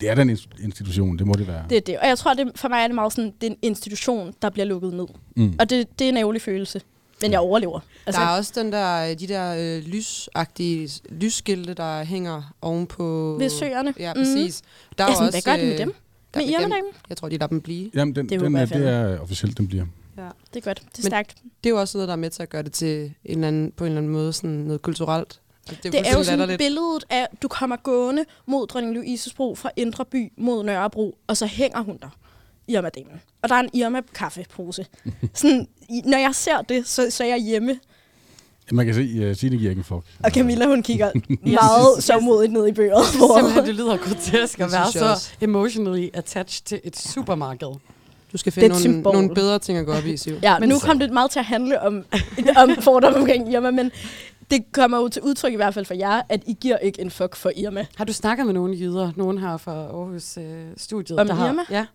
det 0.00 0.08
er 0.10 0.14
da 0.14 0.22
en 0.22 0.30
ins- 0.30 0.64
institution, 0.64 1.18
det 1.18 1.26
må 1.26 1.32
det 1.32 1.46
være. 1.46 1.64
Det 1.70 1.76
er 1.76 1.80
det. 1.80 1.98
Og 1.98 2.06
jeg 2.08 2.18
tror, 2.18 2.34
det, 2.34 2.52
for 2.56 2.68
mig 2.68 2.78
er 2.82 2.86
det 2.86 2.94
meget 2.94 3.12
sådan, 3.12 3.32
det 3.40 3.46
er 3.46 3.50
en 3.50 3.58
institution, 3.62 4.34
der 4.42 4.50
bliver 4.50 4.66
lukket 4.66 4.92
ned. 4.94 5.06
Mm. 5.36 5.54
Og 5.58 5.70
det, 5.70 5.98
det 5.98 6.04
er 6.04 6.08
en 6.08 6.16
ærgerlig 6.16 6.42
følelse. 6.42 6.80
Men 7.22 7.32
jeg 7.32 7.40
overlever. 7.40 7.80
Altså, 8.06 8.20
der 8.20 8.26
er 8.28 8.36
også 8.36 8.52
den 8.62 8.72
der, 8.72 9.14
de 9.14 9.26
der 9.26 9.54
øh, 9.78 9.84
lysagtige 9.84 10.88
lysskilte, 11.10 11.74
der 11.74 12.04
hænger 12.04 12.54
ovenpå... 12.62 13.36
ved 13.38 13.48
søerne. 13.48 13.94
Ja, 13.98 14.14
Mhm. 14.14 14.22
præcis. 14.22 14.62
Der 14.98 15.04
Ja, 15.04 15.14
sådan, 15.14 15.26
også, 15.26 15.42
hvad 15.42 15.54
gør 15.54 15.60
de 15.60 15.66
med 15.66 15.72
øh, 15.72 15.78
dem? 15.78 15.94
Der, 16.34 16.40
dem, 16.40 16.48
Irma-damen? 16.50 16.90
jeg 17.08 17.16
tror, 17.16 17.28
de 17.28 17.34
lader 17.36 17.46
dem 17.46 17.60
blive. 17.60 17.90
Jamen, 17.94 18.14
den, 18.16 18.28
Det 18.28 18.40
den, 18.40 18.54
er, 18.56 18.64
det 18.66 18.88
er 18.88 19.18
officielt, 19.18 19.58
den 19.58 19.68
bliver. 19.68 19.84
Ja. 20.16 20.22
Det 20.54 20.56
er 20.56 20.60
godt. 20.60 20.78
Det 20.80 20.84
er 20.98 21.02
Men- 21.02 21.10
stærkt. 21.10 21.34
Det 21.64 21.70
er 21.70 21.74
jo 21.74 21.80
også 21.80 21.98
noget, 21.98 22.08
der 22.08 22.12
er 22.12 22.16
med 22.18 22.30
til 22.30 22.42
at 22.42 22.48
gøre 22.50 22.62
det 22.62 22.72
til 22.72 23.02
en 23.04 23.12
eller 23.24 23.48
anden, 23.48 23.72
på 23.76 23.84
en 23.84 23.88
eller 23.88 23.98
anden 24.00 24.12
måde 24.12 24.32
sådan 24.32 24.50
noget 24.50 24.82
kulturelt. 24.82 25.40
Altså, 25.68 25.80
Det 25.90 25.94
er 25.94 26.12
jo 26.18 26.24
sådan 26.24 26.38
latterligt. 26.38 26.58
billedet 26.58 27.04
af, 27.10 27.22
at 27.32 27.42
du 27.42 27.48
kommer 27.48 27.76
gående 27.76 28.24
mod 28.46 28.66
Dronning 28.66 28.94
Louises 28.94 29.34
Bro 29.34 29.54
fra 29.54 29.70
Indre 29.76 30.04
By 30.04 30.32
mod 30.36 30.64
Nørrebro, 30.64 31.18
og 31.26 31.36
så 31.36 31.46
hænger 31.46 31.80
hun 31.82 31.98
der. 32.02 32.08
Irma-damen. 32.68 33.20
Og 33.42 33.48
der 33.48 33.54
er 33.54 33.60
en 33.60 33.70
Irma-kaffepose. 33.74 34.86
sådan, 35.34 35.68
når 36.04 36.18
jeg 36.18 36.34
ser 36.34 36.62
det, 36.62 36.88
så, 36.88 37.10
så 37.10 37.24
er 37.24 37.28
jeg 37.28 37.38
hjemme. 37.38 37.78
Man 38.72 38.86
kan 38.86 38.94
se, 38.94 39.30
uh, 39.30 39.36
Signe 39.36 39.56
giver 39.56 39.70
ikke 39.70 39.80
en 39.80 39.84
fuck. 39.84 40.02
Og 40.24 40.30
Camilla, 40.30 40.66
hun 40.66 40.82
kigger 40.82 41.10
meget 41.62 42.04
sørgmodigt 42.04 42.52
ned 42.52 42.66
i 42.66 42.72
bøger. 42.72 43.16
Hvor, 43.18 43.38
Simpelthen, 43.38 43.66
det 43.66 43.74
lyder 43.74 43.96
grotesk 43.96 44.60
at 44.60 44.72
være 44.72 44.92
så 44.92 45.28
emotionally 45.40 46.08
attached 46.14 46.64
til 46.64 46.80
et 46.84 46.98
supermarked. 46.98 47.68
Du 48.32 48.38
skal 48.38 48.52
finde 48.52 48.68
nogle, 48.68 48.80
symbol. 48.80 49.12
nogle 49.12 49.34
bedre 49.34 49.58
ting 49.58 49.78
at 49.78 49.86
gå 49.86 49.92
op 49.92 50.06
i, 50.06 50.16
Siv. 50.16 50.34
ja, 50.42 50.58
Men 50.58 50.68
nu 50.68 50.78
kom 50.78 50.98
det 50.98 51.12
meget 51.12 51.30
til 51.30 51.38
at 51.38 51.44
handle 51.44 51.80
om, 51.80 52.04
om 52.56 52.70
fordomme 52.80 53.18
omkring 53.18 53.52
Irma, 53.52 53.70
men 53.70 53.90
det 54.50 54.72
kommer 54.72 54.98
jo 54.98 55.08
til 55.08 55.22
udtryk 55.22 55.52
i 55.52 55.56
hvert 55.56 55.74
fald 55.74 55.84
for 55.84 55.94
jer, 55.94 56.22
at 56.28 56.42
I 56.46 56.56
giver 56.60 56.76
ikke 56.78 57.00
en 57.00 57.10
fuck 57.10 57.36
for 57.36 57.50
Irma. 57.56 57.86
Har 57.96 58.04
du 58.04 58.12
snakket 58.12 58.46
med 58.46 58.54
nogle 58.54 58.76
jyder, 58.78 59.12
nogen 59.16 59.38
her 59.38 59.56
fra 59.56 59.72
Aarhus 59.72 60.36
øh, 60.36 60.44
studiet? 60.76 61.18
Om 61.20 61.26
der 61.26 61.34
har, 61.34 61.48
Irma? 61.48 61.62
Ja, 61.70 61.86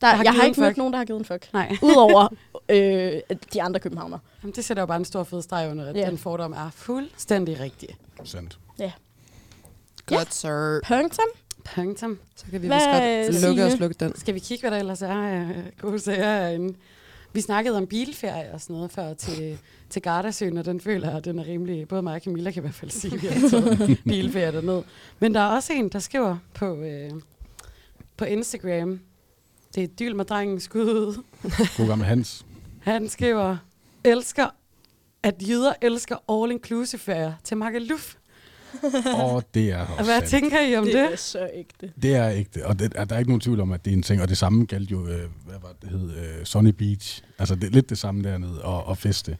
Der, 0.00 0.06
har 0.06 0.24
jeg 0.24 0.32
har 0.32 0.44
ikke 0.44 0.60
mødt 0.60 0.76
nogen, 0.76 0.92
der 0.92 0.98
har 0.98 1.04
givet 1.04 1.18
en 1.18 1.24
fuck. 1.24 1.52
nej. 1.52 1.76
Udover 1.82 2.28
øh, 2.68 3.12
de 3.52 3.62
andre 3.62 3.80
københavner. 3.80 4.18
Jamen, 4.42 4.54
det 4.54 4.64
sætter 4.64 4.82
jo 4.82 4.86
bare 4.86 4.96
en 4.98 5.04
stor 5.04 5.24
fed 5.24 5.42
streg 5.42 5.70
under, 5.70 5.86
at 5.86 5.96
Ja. 5.96 6.06
den 6.06 6.18
fordom 6.18 6.52
er 6.52 6.70
fuldstændig 6.74 7.60
rigtig. 7.60 7.88
Sandt. 8.24 8.58
Godt, 10.06 10.34
sir. 10.34 10.80
Punktum. 10.88 11.24
Punktum. 11.74 12.18
Så 12.36 12.44
kan 12.50 12.62
vi 12.62 12.66
Hvad, 12.66 12.76
vist 13.26 13.40
godt 13.40 13.48
lukke 13.48 13.64
og 13.64 13.72
slukke 13.72 13.96
den. 14.00 14.16
Skal 14.18 14.34
vi 14.34 14.38
kigge, 14.38 14.62
hvad 14.62 14.70
der 14.70 14.78
ellers 14.78 15.02
er 15.02 15.42
øh, 15.48 15.56
gode 15.80 15.98
sager 16.00 16.24
herinde? 16.40 16.74
Vi 17.32 17.40
snakkede 17.40 17.76
om 17.76 17.86
bilferie 17.86 18.50
og 18.52 18.60
sådan 18.60 18.74
noget 18.74 18.92
før 18.92 19.14
til, 19.14 19.58
til 19.90 20.02
Gardasøen, 20.02 20.58
og 20.58 20.64
den 20.64 20.80
føler 20.80 21.08
jeg, 21.08 21.16
at 21.18 21.24
den 21.24 21.38
er 21.38 21.46
rimelig... 21.46 21.88
Både 21.88 22.02
mig 22.02 22.14
og 22.14 22.20
Camilla 22.20 22.50
kan 22.50 22.60
i 22.60 22.64
hvert 22.64 22.74
fald 22.74 22.90
sige, 22.90 23.14
at 23.14 23.22
vi 23.22 23.26
har 23.26 23.48
taget 23.48 23.98
bilferie 24.04 24.52
derned. 24.52 24.82
Men 25.18 25.34
der 25.34 25.40
er 25.40 25.46
også 25.48 25.72
en, 25.72 25.88
der 25.88 25.98
skriver 25.98 26.36
på, 26.54 26.76
øh, 26.76 27.10
på 28.16 28.24
Instagram, 28.24 29.00
det 29.76 29.82
er 29.84 29.86
Dyl 29.86 30.16
med 30.16 30.24
drengen 30.24 30.60
skud 30.60 30.82
ud. 30.90 31.22
God 31.76 31.86
gammel 31.86 32.06
Hans. 32.06 32.46
Han 32.80 33.08
skriver, 33.08 33.56
elsker 34.04 34.46
at 35.22 35.34
jøder 35.48 35.72
elsker 35.82 36.16
all-inclusive 36.30 36.98
ferier 36.98 37.32
til 37.44 37.56
Magaluf. 37.56 38.14
Og 39.14 39.44
det 39.54 39.70
er 39.70 39.78
Og 39.78 39.86
også 39.98 40.04
hvad 40.04 40.20
sandt. 40.20 40.30
tænker 40.30 40.60
I 40.60 40.76
om 40.76 40.84
det, 40.84 40.92
det? 40.94 41.12
er 41.12 41.16
så 41.16 41.50
ægte. 41.54 41.92
Det 42.02 42.14
er 42.14 42.28
ikke 42.28 42.50
det, 42.54 42.62
og 42.62 42.78
det, 42.78 42.92
er, 42.96 43.04
der 43.04 43.14
er 43.14 43.18
ikke 43.18 43.30
nogen 43.30 43.40
tvivl 43.40 43.60
om, 43.60 43.72
at 43.72 43.84
det 43.84 43.90
er 43.90 43.96
en 43.96 44.02
ting, 44.02 44.22
og 44.22 44.28
det 44.28 44.38
samme 44.38 44.64
galt 44.64 44.90
jo, 44.90 45.06
øh, 45.06 45.20
hvad 45.46 45.56
var 45.62 45.72
det 45.82 45.90
hed, 45.90 46.10
øh, 46.16 46.44
Sunny 46.44 46.70
Beach. 46.70 47.22
Altså 47.38 47.54
det 47.54 47.64
er 47.64 47.70
lidt 47.70 47.90
det 47.90 47.98
samme 47.98 48.22
dernede, 48.22 48.62
og, 48.62 48.84
og 48.84 48.98
feste. 48.98 49.36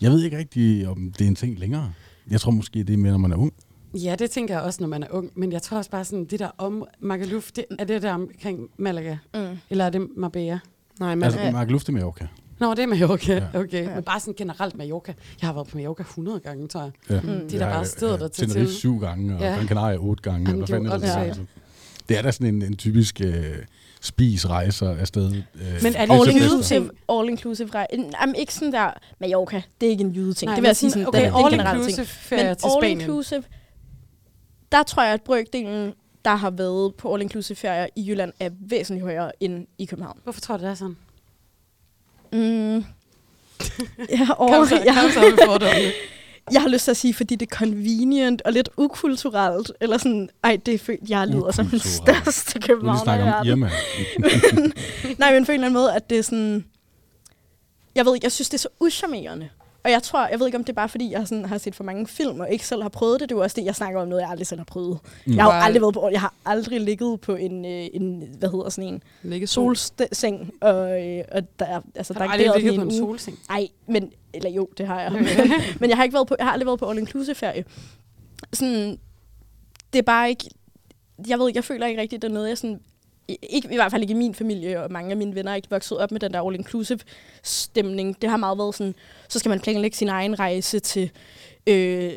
Jeg 0.00 0.10
ved 0.10 0.24
ikke 0.24 0.38
rigtig, 0.38 0.88
om 0.88 1.12
det 1.18 1.24
er 1.24 1.28
en 1.28 1.34
ting 1.34 1.58
længere. 1.58 1.92
Jeg 2.30 2.40
tror 2.40 2.50
måske, 2.50 2.84
det 2.84 2.92
er 2.92 2.96
mere, 2.98 3.12
når 3.12 3.18
man 3.18 3.32
er 3.32 3.36
ung. 3.36 3.52
Ja, 3.94 4.14
det 4.18 4.30
tænker 4.30 4.54
jeg 4.54 4.62
også, 4.62 4.78
når 4.82 4.88
man 4.88 5.02
er 5.02 5.06
ung. 5.10 5.30
Men 5.34 5.52
jeg 5.52 5.62
tror 5.62 5.76
også 5.78 5.90
bare 5.90 6.04
sådan, 6.04 6.24
det 6.24 6.38
der 6.38 6.50
om 6.58 6.84
Magaluf, 7.00 7.50
det, 7.52 7.64
er 7.78 7.84
det 7.84 8.02
der 8.02 8.12
omkring 8.12 8.68
Malaga? 8.76 9.16
Mm. 9.34 9.40
Eller 9.70 9.84
er 9.84 9.90
det 9.90 10.08
Marbella? 10.16 10.58
Nej, 11.00 11.14
men 11.14 11.22
Altså, 11.24 11.40
Ja. 11.40 11.50
Mark 11.52 11.70
Luft 11.70 11.88
er 11.88 11.92
Mallorca. 11.92 12.26
Nå, 12.60 12.70
det 12.74 12.78
er 12.82 12.86
Mallorca. 12.86 13.32
Ja. 13.54 13.60
Okay, 13.60 13.84
Ja. 13.84 13.94
men 13.94 14.02
bare 14.04 14.20
sådan 14.20 14.34
generelt 14.38 14.76
Mallorca. 14.78 15.14
Jeg 15.40 15.48
har 15.48 15.54
været 15.54 15.66
på 15.68 15.76
Mallorca 15.76 16.02
100 16.02 16.40
gange, 16.40 16.68
tror 16.68 16.80
jeg. 16.80 16.90
Ja. 17.10 17.20
Mm. 17.20 17.48
Det 17.48 17.54
er 17.54 17.66
da 17.66 17.72
bare 17.72 17.84
stedet 17.84 18.22
at 18.22 18.32
tage 18.32 18.46
Tenerife 18.48 18.70
til. 18.70 18.74
syv 18.76 18.98
gange, 18.98 19.34
og 19.34 19.40
Ja. 19.40 19.54
Gran 19.54 19.68
Canaria 19.68 19.96
otte 19.96 20.22
gange. 20.22 20.48
Jamen, 20.50 20.62
Eller 20.62 20.66
det 20.66 20.74
er 20.74 20.80
hvad 20.80 20.90
er 20.90 20.96
det? 20.96 21.02
åndssvagt. 21.04 21.28
Altså, 21.28 21.42
Det 22.08 22.18
er 22.18 22.22
da 22.22 22.30
sådan 22.30 22.54
en, 22.54 22.62
en 22.62 22.76
typisk 22.76 23.20
øh, 23.24 23.44
spis-rejser 24.00 24.96
afsted. 24.96 25.32
Øh, 25.32 25.32
Men 25.82 25.94
er 25.96 26.06
det 26.06 26.24
til 26.24 26.30
All 26.30 26.30
inclusive, 26.42 26.90
all 27.08 27.28
inclusive 27.28 27.68
rej. 27.74 27.86
Jamen 28.22 28.34
ikke 28.34 28.54
sådan 28.54 28.72
der, 28.72 28.90
Mallorca, 29.20 29.62
det 29.80 29.86
er 29.86 29.90
ikke 29.90 30.04
en 30.04 30.12
jydeting. 30.12 30.46
Nej, 30.48 30.54
det 30.54 30.62
vil 30.62 30.66
jeg 30.66 30.70
men 30.70 30.74
sige 30.74 30.90
sådan, 30.90 31.06
okay, 31.08 31.18
det, 31.24 31.32
det 31.32 31.34
er 31.34 31.48
en 31.48 31.60
all 31.60 31.74
ting. 31.74 31.78
inclusive 31.88 32.06
ferie 32.06 32.44
Men 32.46 32.56
til 32.56 32.66
all 32.66 32.72
Spanien. 32.82 33.00
inclusive, 33.00 33.42
der 34.72 34.82
tror 34.82 35.02
jeg, 35.02 35.12
at 35.12 35.22
brøkdelen, 35.22 35.94
der 36.24 36.34
har 36.34 36.50
været 36.50 36.94
på 36.94 37.12
all 37.14 37.22
inclusive 37.22 37.56
ferier 37.56 37.86
i 37.96 38.08
Jylland, 38.08 38.32
er 38.40 38.50
væsentligt 38.60 39.04
højere 39.04 39.32
end 39.40 39.66
i 39.78 39.84
København. 39.84 40.18
Hvorfor 40.22 40.40
tror 40.40 40.56
du, 40.56 40.62
det 40.62 40.70
er 40.70 40.74
sådan? 40.74 40.96
Mm. 42.32 42.84
Ja, 44.18 44.28
og 44.36 44.50
Kom 44.50 44.66
så, 44.66 44.82
jeg, 44.84 44.94
kom 45.02 45.10
så 45.10 45.20
med 45.20 45.38
fordommene. 45.46 45.92
jeg 46.52 46.62
har 46.62 46.68
lyst 46.68 46.84
til 46.84 46.90
at 46.90 46.96
sige, 46.96 47.14
fordi 47.14 47.36
det 47.36 47.52
er 47.52 47.56
convenient 47.56 48.42
og 48.42 48.52
lidt 48.52 48.68
ukulturelt. 48.76 49.72
Eller 49.80 49.98
sådan, 49.98 50.30
ej, 50.44 50.58
det 50.66 50.74
er 50.74 50.78
følt, 50.78 51.10
jeg 51.10 51.26
lyder 51.26 51.50
som 51.52 51.66
den 51.66 51.78
største 51.78 52.58
Du 52.58 52.66
københavner 52.66 53.02
snakke 53.02 53.24
i 53.24 53.28
om. 53.28 53.46
Irma. 53.46 53.70
Nej, 55.18 55.34
men 55.34 55.44
på 55.44 55.52
en 55.52 55.54
eller 55.54 55.66
anden 55.66 55.72
måde, 55.72 55.94
at 55.94 56.10
det 56.10 56.18
er 56.18 56.22
sådan... 56.22 56.64
Jeg 57.94 58.06
ved 58.06 58.14
ikke, 58.14 58.24
jeg 58.24 58.32
synes, 58.32 58.48
det 58.48 58.54
er 58.54 58.58
så 58.58 58.68
uschammerende. 58.80 59.48
Og 59.84 59.90
jeg 59.90 60.02
tror, 60.02 60.28
jeg 60.28 60.38
ved 60.40 60.46
ikke, 60.46 60.58
om 60.58 60.64
det 60.64 60.72
er 60.72 60.74
bare 60.74 60.88
fordi, 60.88 61.12
jeg 61.12 61.28
sådan, 61.28 61.44
har 61.44 61.58
set 61.58 61.74
for 61.74 61.84
mange 61.84 62.06
film, 62.06 62.40
og 62.40 62.50
ikke 62.50 62.66
selv 62.66 62.82
har 62.82 62.88
prøvet 62.88 63.20
det. 63.20 63.28
Det 63.28 63.34
er 63.34 63.38
jo 63.38 63.42
også 63.42 63.54
det, 63.60 63.64
jeg 63.64 63.74
snakker 63.74 64.00
om 64.00 64.08
noget, 64.08 64.22
jeg 64.22 64.30
aldrig 64.30 64.46
selv 64.46 64.60
har 64.60 64.64
prøvet. 64.64 64.98
Mm. 65.26 65.34
Jeg 65.36 65.44
har 65.44 65.54
jo 65.54 65.60
aldrig 65.60 65.82
været 65.82 65.94
på, 65.94 66.08
jeg 66.12 66.20
har 66.20 66.34
aldrig 66.44 66.80
ligget 66.80 67.20
på 67.20 67.34
en, 67.34 67.64
øh, 67.64 67.86
en 67.92 68.28
hvad 68.38 68.50
hedder 68.50 68.68
sådan 68.68 68.94
en, 68.94 69.02
ligge 69.22 69.46
sol. 69.46 69.76
solseng, 69.76 70.50
og, 70.60 71.06
øh, 71.06 71.24
og 71.32 71.42
der, 71.58 71.80
altså, 71.94 72.14
Har 72.14 72.20
der 72.20 72.26
du 72.26 72.42
er 72.42 72.52
aldrig 72.52 72.62
ligget 72.62 72.74
på 72.76 72.82
en 72.82 72.88
uge. 72.88 72.98
solseng? 72.98 73.38
Nej, 73.48 73.68
men, 73.86 74.12
eller 74.34 74.50
jo, 74.50 74.68
det 74.78 74.86
har 74.86 75.00
jeg. 75.00 75.12
men 75.80 75.90
jeg 75.90 75.96
har, 75.96 76.04
ikke 76.04 76.14
været 76.14 76.28
på, 76.28 76.36
jeg 76.38 76.46
har 76.46 76.52
aldrig 76.52 76.66
været 76.66 76.78
på 76.78 76.90
all-inclusive 76.90 77.34
ferie. 77.34 77.64
Sådan, 78.52 78.98
det 79.92 79.98
er 79.98 80.02
bare 80.02 80.28
ikke, 80.28 80.44
jeg 81.28 81.38
ved 81.38 81.48
ikke, 81.48 81.58
jeg 81.58 81.64
føler 81.64 81.86
ikke 81.86 82.00
rigtigt, 82.00 82.22
det 82.22 82.28
er 82.28 82.32
noget, 82.32 82.48
jeg 82.48 82.58
sådan, 82.58 82.80
ikke, 83.28 83.68
i 83.72 83.74
hvert 83.74 83.90
fald 83.90 84.02
ikke 84.02 84.12
i 84.12 84.16
min 84.16 84.34
familie, 84.34 84.82
og 84.82 84.92
mange 84.92 85.10
af 85.10 85.16
mine 85.16 85.34
venner 85.34 85.52
er 85.52 85.56
ikke 85.56 85.70
vokset 85.70 85.98
op 85.98 86.10
med 86.10 86.20
den 86.20 86.32
der 86.32 86.42
all-inclusive 86.42 86.98
stemning. 87.42 88.22
Det 88.22 88.30
har 88.30 88.36
meget 88.36 88.58
været 88.58 88.74
sådan, 88.74 88.94
så 89.28 89.38
skal 89.38 89.48
man 89.48 89.60
planlægge 89.60 89.96
sin 89.96 90.08
egen 90.08 90.38
rejse 90.38 90.78
til 90.78 91.10
øh, 91.66 92.12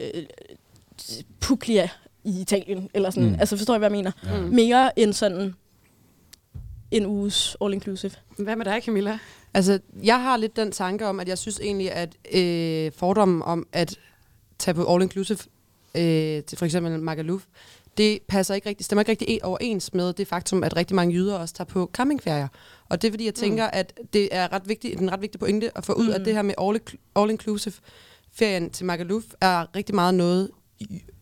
Puglia 1.39 1.89
i 2.24 2.41
Italien, 2.41 2.89
eller 2.93 3.10
sådan. 3.10 3.30
Mm. 3.30 3.36
Altså, 3.39 3.58
forstår 3.58 3.76
I, 3.76 3.78
hvad 3.78 3.89
jeg 3.89 3.97
mener? 3.97 4.12
Ja. 4.26 4.41
Mm. 4.41 4.47
Mere 4.47 5.00
end 5.00 5.13
sådan 5.13 5.54
en 6.91 7.06
uges 7.06 7.58
all-inclusive. 7.62 8.12
Hvad 8.38 8.56
med 8.56 8.65
dig, 8.65 8.82
Camilla? 8.86 9.19
Altså, 9.54 9.80
jeg 10.04 10.21
har 10.21 10.38
lidt 10.38 10.56
den 10.56 10.71
tanke 10.71 11.08
om, 11.08 11.19
at 11.19 11.28
jeg 11.28 11.38
synes 11.38 11.60
egentlig, 11.60 11.91
at 11.91 12.15
øh, 12.34 12.91
fordommen 12.95 13.41
om 13.41 13.67
at 13.74 14.00
tage 14.60 14.76
på 14.76 14.95
all-inclusive 14.95 15.47
øh, 15.95 16.43
til 16.43 16.58
for 16.58 16.65
eksempel 16.65 17.00
Magaluf, 17.00 17.43
det 17.98 18.20
passer 18.28 18.56
ikke 18.56 18.70
rigtig, 18.70 18.86
stemmer 18.86 19.02
ikke 19.02 19.10
rigtig 19.10 19.46
overens 19.46 19.94
med 19.94 20.14
det 20.14 20.28
faktum, 20.28 20.64
at 20.64 20.76
rigtig 20.76 20.96
mange 20.96 21.14
jyder 21.14 21.38
også 21.38 21.54
tager 21.54 21.66
på 21.66 21.92
campingferier. 21.94 22.48
Og 22.90 23.02
det 23.02 23.08
er 23.08 23.12
fordi, 23.12 23.26
jeg 23.26 23.36
tænker, 23.36 23.66
mm. 23.66 23.72
at 23.74 24.00
det 24.14 24.30
er 24.32 24.54
ret 24.54 24.70
vigtigt, 24.70 25.02
en 25.02 25.12
ret 25.12 25.22
vigtig 25.22 25.40
pointe 25.40 25.78
at 25.78 25.86
få 25.86 25.94
ud, 25.94 26.08
mm. 26.08 26.14
at 26.14 26.26
det 26.26 26.36
her 26.36 26.42
med 26.42 26.56
all- 26.62 26.98
all-inclusive 27.20 27.80
ferien 28.34 28.70
til 28.70 28.86
Magaluf 28.86 29.24
er 29.42 29.76
rigtig 29.76 29.96
meget 29.96 30.14
noget, 30.14 30.50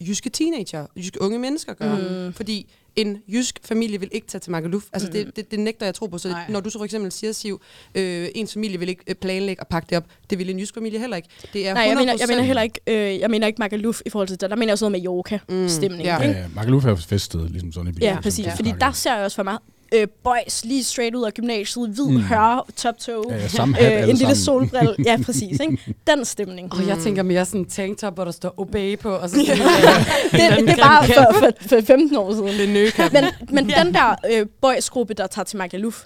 jyske 0.01 0.29
teenager, 0.29 0.85
jyske 0.97 1.21
unge 1.21 1.39
mennesker 1.39 1.73
gør. 1.73 2.25
Mm. 2.27 2.33
Fordi 2.33 2.67
en 2.95 3.17
jysk 3.27 3.59
familie 3.63 3.99
vil 3.99 4.09
ikke 4.11 4.27
tage 4.27 4.39
til 4.39 4.51
Magaluf. 4.51 4.83
Altså 4.93 5.07
mm. 5.07 5.13
det, 5.13 5.35
det, 5.35 5.51
det 5.51 5.59
nægter 5.59 5.85
jeg 5.85 5.95
tro 5.95 6.05
på. 6.05 6.17
Så 6.17 6.29
Nej. 6.29 6.45
når 6.49 6.59
du 6.59 6.69
så 6.69 6.77
for 6.77 6.85
eksempel 6.85 7.11
siger, 7.11 7.33
Siv, 7.33 7.61
øh, 7.95 8.27
ens 8.35 8.53
familie 8.53 8.79
vil 8.79 8.89
ikke 8.89 9.03
øh, 9.07 9.15
planlægge 9.15 9.63
og 9.63 9.67
pakke 9.67 9.87
det 9.89 9.97
op, 9.97 10.05
det 10.29 10.37
vil 10.37 10.49
en 10.49 10.59
jysk 10.59 10.73
familie 10.73 10.99
heller 10.99 11.17
ikke. 11.17 11.29
Det 11.53 11.67
er 11.67 11.73
Nej, 11.73 11.83
jeg 11.83 11.97
mener, 11.97 12.13
jeg 12.13 12.21
100% 12.21 12.27
mener 12.27 12.43
heller 12.43 12.61
ikke, 12.61 12.79
øh, 12.87 13.19
jeg 13.19 13.29
mener 13.29 13.47
ikke 13.47 13.59
Magaluf 13.59 14.01
i 14.05 14.09
forhold 14.09 14.27
til 14.27 14.41
det. 14.41 14.49
Der 14.49 14.55
mener 14.55 14.67
jeg 14.67 14.73
også 14.73 14.89
noget 14.89 14.91
med 14.91 14.99
Mallorca-stemning. 14.99 16.03
Mm, 16.03 16.05
ja. 16.05 16.21
ikke? 16.21 16.39
Ja, 16.39 16.45
Magaluf 16.55 16.85
er 16.85 16.89
jo 16.89 16.95
feststed, 16.95 17.49
ligesom 17.49 17.71
sådan 17.71 17.93
i 17.93 17.97
Ja, 18.01 18.19
præcis. 18.21 18.45
Ja. 18.45 18.53
Fordi 18.53 18.73
der 18.79 18.91
ser 18.91 19.15
jeg 19.15 19.23
også 19.23 19.35
for 19.35 19.43
mig 19.43 19.57
øh, 19.95 20.07
boys 20.23 20.65
lige 20.65 20.83
straight 20.83 21.15
ud 21.15 21.23
af 21.25 21.33
gymnasiet, 21.33 21.89
hvid 21.89 22.05
Mm. 22.05 22.13
mm. 22.13 22.21
hør, 22.21 22.65
top 22.75 22.97
toe, 22.99 23.23
Ja, 23.29 23.35
ja, 23.57 23.65
hat 23.65 24.03
øh, 24.03 24.09
en 24.09 24.15
lille 24.15 24.35
solbrille. 24.35 24.95
Ja, 25.05 25.17
præcis. 25.25 25.59
Ikke? 25.59 25.95
Den 26.07 26.25
stemning. 26.25 26.73
Og 26.73 26.87
jeg 26.87 26.97
tænker 26.97 27.23
mere 27.23 27.45
sådan 27.45 27.61
en 27.61 27.65
tanktop, 27.67 28.13
hvor 28.13 28.23
der 28.25 28.31
står 28.31 28.53
obey 28.57 28.99
på, 28.99 29.09
og 29.09 29.29
så 29.29 29.35
sådan 29.35 29.57
det, 30.31 30.67
det 30.67 30.69
er 30.69 30.75
bare 30.77 31.05
for, 31.05 31.33
for, 31.39 31.49
for 31.69 31.81
15 31.87 32.17
år 32.17 32.31
siden. 32.33 32.47
Det 32.47 32.69
er 32.69 32.73
nøkap. 32.73 33.13
Men, 33.13 33.23
men 33.51 33.69
den 33.85 33.93
der 33.93 34.15
øh, 34.31 34.45
boys-gruppe, 34.61 35.13
der 35.13 35.27
tager 35.27 35.43
til 35.45 35.57
Magaluf, 35.57 36.03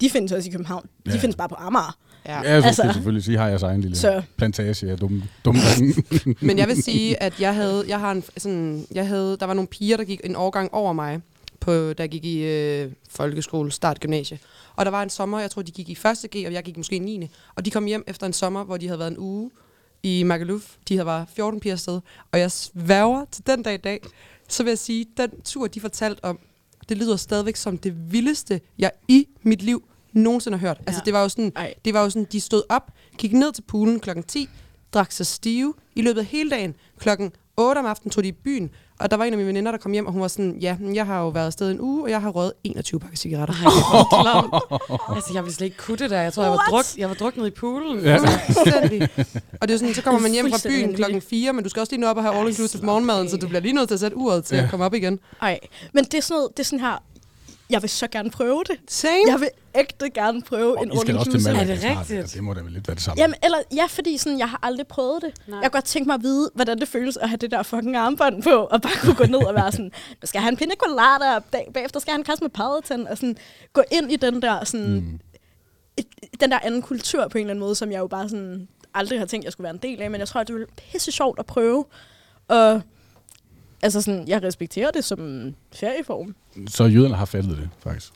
de 0.00 0.10
findes 0.10 0.32
også 0.32 0.48
i 0.48 0.52
København. 0.52 0.82
De 1.06 1.10
Ja. 1.12 1.18
findes 1.18 1.36
bare 1.36 1.48
på 1.48 1.54
Amager. 1.58 1.96
Ja. 2.26 2.32
Ja, 2.34 2.40
jeg 2.40 2.64
Altså- 2.64 2.82
altså, 2.82 2.92
selvfølgelig 2.94 3.24
sige, 3.24 3.38
har 3.38 3.48
jeg 3.48 3.62
egen 3.62 3.80
lille 3.80 3.96
Så. 3.96 4.22
plantage 4.36 4.90
af 4.90 4.98
dumme, 4.98 5.22
dumme. 5.44 5.60
Men 6.40 6.58
jeg 6.58 6.68
vil 6.68 6.82
sige, 6.82 7.22
at 7.22 7.40
jeg 7.40 7.54
havde, 7.54 7.84
jeg 7.88 8.00
har 8.00 8.10
en, 8.12 8.24
sådan, 8.36 8.86
jeg 8.94 9.06
havde, 9.08 9.36
der 9.40 9.46
var 9.46 9.54
nogle 9.54 9.68
piger, 9.68 9.96
der 9.96 10.04
gik 10.04 10.20
en 10.24 10.36
årgang 10.36 10.74
over 10.74 10.92
mig, 10.92 11.20
på, 11.60 11.72
jeg 11.98 12.08
gik 12.08 12.24
i 12.24 12.42
øh, 12.42 12.92
folkeskole, 13.10 13.72
start 13.72 14.00
gymnasie. 14.00 14.38
Og 14.76 14.84
der 14.84 14.90
var 14.90 15.02
en 15.02 15.10
sommer, 15.10 15.40
jeg 15.40 15.50
tror, 15.50 15.62
de 15.62 15.72
gik 15.72 15.88
i 15.88 15.92
1. 16.24 16.30
G, 16.30 16.46
og 16.46 16.52
jeg 16.52 16.62
gik 16.64 16.76
måske 16.76 16.96
i 16.96 16.98
9. 16.98 17.28
Og 17.54 17.64
de 17.64 17.70
kom 17.70 17.84
hjem 17.86 18.04
efter 18.06 18.26
en 18.26 18.32
sommer, 18.32 18.64
hvor 18.64 18.76
de 18.76 18.86
havde 18.86 18.98
været 18.98 19.10
en 19.10 19.18
uge 19.18 19.50
i 20.02 20.22
Magaluf. 20.22 20.74
De 20.88 20.94
havde 20.94 21.06
været 21.06 21.26
14 21.34 21.60
piger 21.60 21.72
afsted. 21.74 22.00
Og 22.32 22.38
jeg 22.38 22.50
sværger 22.50 23.24
til 23.32 23.46
den 23.46 23.62
dag 23.62 23.74
i 23.74 23.76
dag, 23.76 24.00
så 24.48 24.62
vil 24.62 24.70
jeg 24.70 24.78
sige, 24.78 25.06
den 25.16 25.30
tur, 25.44 25.66
de 25.66 25.80
fortalte 25.80 26.24
om, 26.24 26.38
det 26.88 26.96
lyder 26.98 27.16
stadigvæk 27.16 27.56
som 27.56 27.78
det 27.78 28.12
vildeste, 28.12 28.60
jeg 28.78 28.90
i 29.08 29.26
mit 29.42 29.62
liv 29.62 29.88
nogensinde 30.12 30.58
har 30.58 30.66
hørt. 30.68 30.78
Altså, 30.86 31.00
Ja. 31.00 31.04
det 31.04 31.12
var 31.12 31.22
jo 31.22 31.28
sådan, 31.28 31.52
Ej. 31.56 31.74
det 31.84 31.94
var 31.94 32.02
jo 32.02 32.10
sådan, 32.10 32.26
de 32.32 32.40
stod 32.40 32.62
op, 32.68 32.90
gik 33.18 33.32
ned 33.32 33.52
til 33.52 33.62
poolen 33.62 34.00
klokken 34.00 34.24
10, 34.24 34.48
drak 34.94 35.12
sig 35.12 35.26
stive. 35.26 35.74
I 35.94 36.02
løbet 36.02 36.20
af 36.20 36.26
hele 36.26 36.50
dagen, 36.50 36.74
klokken 36.98 37.32
8 37.56 37.78
om 37.78 37.86
aftenen, 37.86 38.10
tog 38.10 38.24
de 38.24 38.28
i 38.28 38.32
byen. 38.32 38.70
Og 39.00 39.10
der 39.10 39.16
var 39.16 39.24
en 39.24 39.32
af 39.32 39.36
mine 39.36 39.48
veninder, 39.48 39.70
der 39.70 39.78
kom 39.78 39.92
hjem, 39.92 40.06
og 40.06 40.12
hun 40.12 40.22
var 40.22 40.28
sådan, 40.28 40.56
ja, 40.60 40.76
jeg 40.94 41.06
har 41.06 41.20
jo 41.20 41.28
været 41.28 41.46
afsted 41.46 41.70
en 41.70 41.80
uge, 41.80 42.02
og 42.02 42.10
jeg 42.10 42.20
har 42.22 42.30
røget 42.30 42.52
21 42.64 43.00
pakker 43.00 43.16
cigaretter. 43.16 43.54
Ej. 43.54 44.58
Altså, 45.16 45.30
jeg 45.34 45.42
ville 45.42 45.54
slet 45.54 45.64
ikke 45.64 45.76
kunne 45.76 45.96
det 45.96 46.10
der. 46.10 46.20
Jeg 46.20 46.32
tror, 46.32 46.42
jeg 46.42 46.50
var, 46.52 46.56
What? 46.58 46.70
druk, 46.94 46.98
jeg 47.00 47.08
var 47.08 47.14
druknet 47.14 47.46
i 47.46 47.50
poolen. 47.50 48.00
Ja. 48.00 48.16
Fuldstændig. 48.16 49.08
Og 49.60 49.68
det 49.68 49.74
er 49.74 49.78
sådan, 49.78 49.94
så 49.94 50.02
kommer 50.02 50.20
man 50.20 50.32
hjem 50.32 50.50
fra 50.50 50.68
byen 50.68 50.94
klokken 50.94 51.20
4, 51.22 51.52
men 51.52 51.64
du 51.64 51.70
skal 51.70 51.80
også 51.80 51.92
lige 51.92 52.00
nå 52.00 52.06
op 52.06 52.16
og 52.16 52.22
have 52.22 52.34
all 52.38 52.48
inclusive 52.48 52.82
morgenmaden, 52.82 53.28
så 53.28 53.36
du 53.36 53.48
bliver 53.48 53.60
lige 53.60 53.72
nødt 53.74 53.88
til 53.88 53.94
at 53.94 54.00
sætte 54.00 54.16
uret 54.16 54.44
til 54.44 54.56
Ja. 54.56 54.62
at 54.64 54.70
komme 54.70 54.84
op 54.84 54.94
igen. 54.94 55.18
Ej, 55.42 55.58
men 55.92 56.04
det 56.04 56.14
er 56.14 56.20
sådan 56.22 56.34
noget, 56.36 56.48
det 56.56 56.58
er 56.62 56.64
sådan 56.64 56.80
her, 56.80 57.02
jeg 57.70 57.82
vil 57.82 57.90
så 57.90 58.06
gerne 58.08 58.30
prøve 58.30 58.64
det. 58.66 58.76
Same. 58.88 59.12
Jeg 59.28 59.40
vil 59.40 59.48
ægte 59.74 60.10
gerne 60.10 60.42
prøve 60.42 60.82
en 60.82 60.92
I 60.92 60.96
skal 60.98 61.14
da 61.14 61.18
også 61.18 61.30
til 61.30 61.38
all-inclusive. 61.38 61.60
Er 61.60 61.64
det 61.64 61.84
rigtigt? 62.00 62.18
altså, 62.20 62.34
Det 62.36 62.44
må 62.44 62.54
da 62.54 62.60
vel 62.60 62.72
lidt 62.72 62.88
være 62.88 62.94
det 62.94 63.02
samme. 63.02 63.20
Jamen, 63.22 63.34
eller, 63.44 63.58
ja, 63.74 63.86
fordi 63.86 64.16
sådan, 64.18 64.38
jeg 64.38 64.48
har 64.50 64.58
aldrig 64.62 64.86
prøvet 64.86 65.22
det. 65.22 65.32
Nej. 65.48 65.58
Jeg 65.58 65.70
kunne 65.70 65.76
godt 65.76 65.84
tænke 65.84 66.06
mig 66.06 66.14
at 66.14 66.22
vide, 66.22 66.50
hvordan 66.54 66.78
det 66.78 66.88
føles 66.88 67.16
at 67.16 67.28
have 67.28 67.36
det 67.36 67.50
der 67.50 67.62
fucking 67.62 67.96
armbånd 67.96 68.42
på, 68.42 68.50
og 68.50 68.82
bare 68.82 68.92
kunne 69.00 69.14
gå 69.14 69.24
ned 69.24 69.46
og 69.46 69.54
være 69.54 69.72
sådan, 69.72 69.84
nu 70.22 70.26
skal 70.26 70.38
jeg 70.38 70.42
have 70.42 70.50
en 70.50 70.56
pina 70.56 70.74
colada, 70.78 71.36
og 71.36 71.44
bag, 71.44 71.68
bagefter 71.74 72.00
skal 72.00 72.10
jeg 72.10 72.14
have 72.14 72.20
en 72.20 72.24
kasse 72.24 72.44
med 72.44 72.50
Peloton, 72.50 73.06
og 73.06 73.16
sådan, 73.16 73.36
gå 73.72 73.82
ind 73.92 74.12
i 74.12 74.16
den 74.16 74.42
der, 74.42 74.64
sådan, 74.64 74.86
Mm. 74.94 75.20
et, 75.96 76.06
den 76.40 76.50
der 76.50 76.58
anden 76.62 76.82
kultur 76.82 77.28
på 77.28 77.38
en 77.38 77.42
eller 77.42 77.50
anden 77.50 77.60
måde, 77.60 77.74
som 77.74 77.92
jeg 77.92 77.98
jo 77.98 78.06
bare 78.06 78.28
sådan, 78.28 78.68
aldrig 78.94 79.18
har 79.18 79.26
tænkt, 79.26 79.44
jeg 79.44 79.52
skulle 79.52 79.64
være 79.64 79.74
en 79.74 79.80
del 79.82 80.02
af, 80.02 80.10
men 80.10 80.20
jeg 80.20 80.28
tror, 80.28 80.42
det 80.42 80.54
ville 80.54 80.66
pisse 80.92 81.12
sjovt 81.12 81.38
at 81.38 81.46
prøve. 81.46 81.84
Og 82.48 82.82
altså 83.82 84.02
sådan, 84.02 84.28
jeg 84.28 84.42
respekterer 84.42 84.90
det 84.90 85.04
som 85.04 85.54
ferieform. 85.74 86.34
Så 86.68 86.84
jøderne 86.84 87.14
har 87.14 87.24
fattet 87.24 87.56
det, 87.58 87.68
faktisk. 87.80 88.12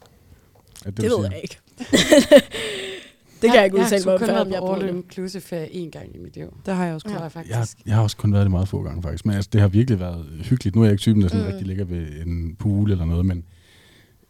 Er 0.87 0.91
Det, 0.91 1.11
du 1.11 1.17
ved 1.21 1.29
jeg 1.33 1.41
ikke. 1.43 1.59
det 3.43 3.51
kan 3.51 3.55
jeg 3.55 3.65
ikke 3.65 3.77
udtale 3.77 4.05
mig 4.05 4.15
om, 4.15 4.21
Jeg 4.21 4.29
har 4.29 4.37
jeg 4.45 4.47
kun 4.47 4.67
prøver 4.67 4.79
været 4.81 4.81
på 4.81 4.87
det. 4.87 5.27
all-inclusive 5.27 5.41
ferie 5.41 5.67
én 5.87 5.91
gang 5.91 6.17
i 6.17 6.19
mit 6.19 6.37
liv. 6.37 6.55
Det 6.67 6.75
har 6.75 6.85
jeg 6.85 6.95
også. 6.95 7.09
Tror 7.09 7.17
Ja. 7.17 7.23
jeg 7.23 7.33
faktisk. 7.33 7.51
Jeg 7.51 7.59
har, 7.59 7.71
jeg 7.87 7.95
har 7.95 8.03
også 8.03 8.17
kun 8.17 8.33
været 8.33 8.43
det 8.45 8.51
meget 8.51 8.69
få 8.69 8.83
gange, 8.83 9.03
faktisk. 9.03 9.27
Men 9.27 9.35
altså, 9.37 9.51
det 9.53 9.61
har 9.61 9.69
virkelig 9.69 10.01
været 10.01 10.27
hyggeligt. 10.43 10.77
Nu 10.77 10.83
er 10.83 10.87
jeg 10.87 10.93
ikke 10.93 11.01
typen, 11.01 11.23
der 11.23 11.29
sådan 11.29 11.45
Mm. 11.45 11.51
rigtig 11.51 11.67
ligger 11.67 11.85
ved 11.85 12.07
en 12.27 12.57
pool 12.59 12.91
eller 12.91 13.05
noget, 13.05 13.27
men 13.27 13.45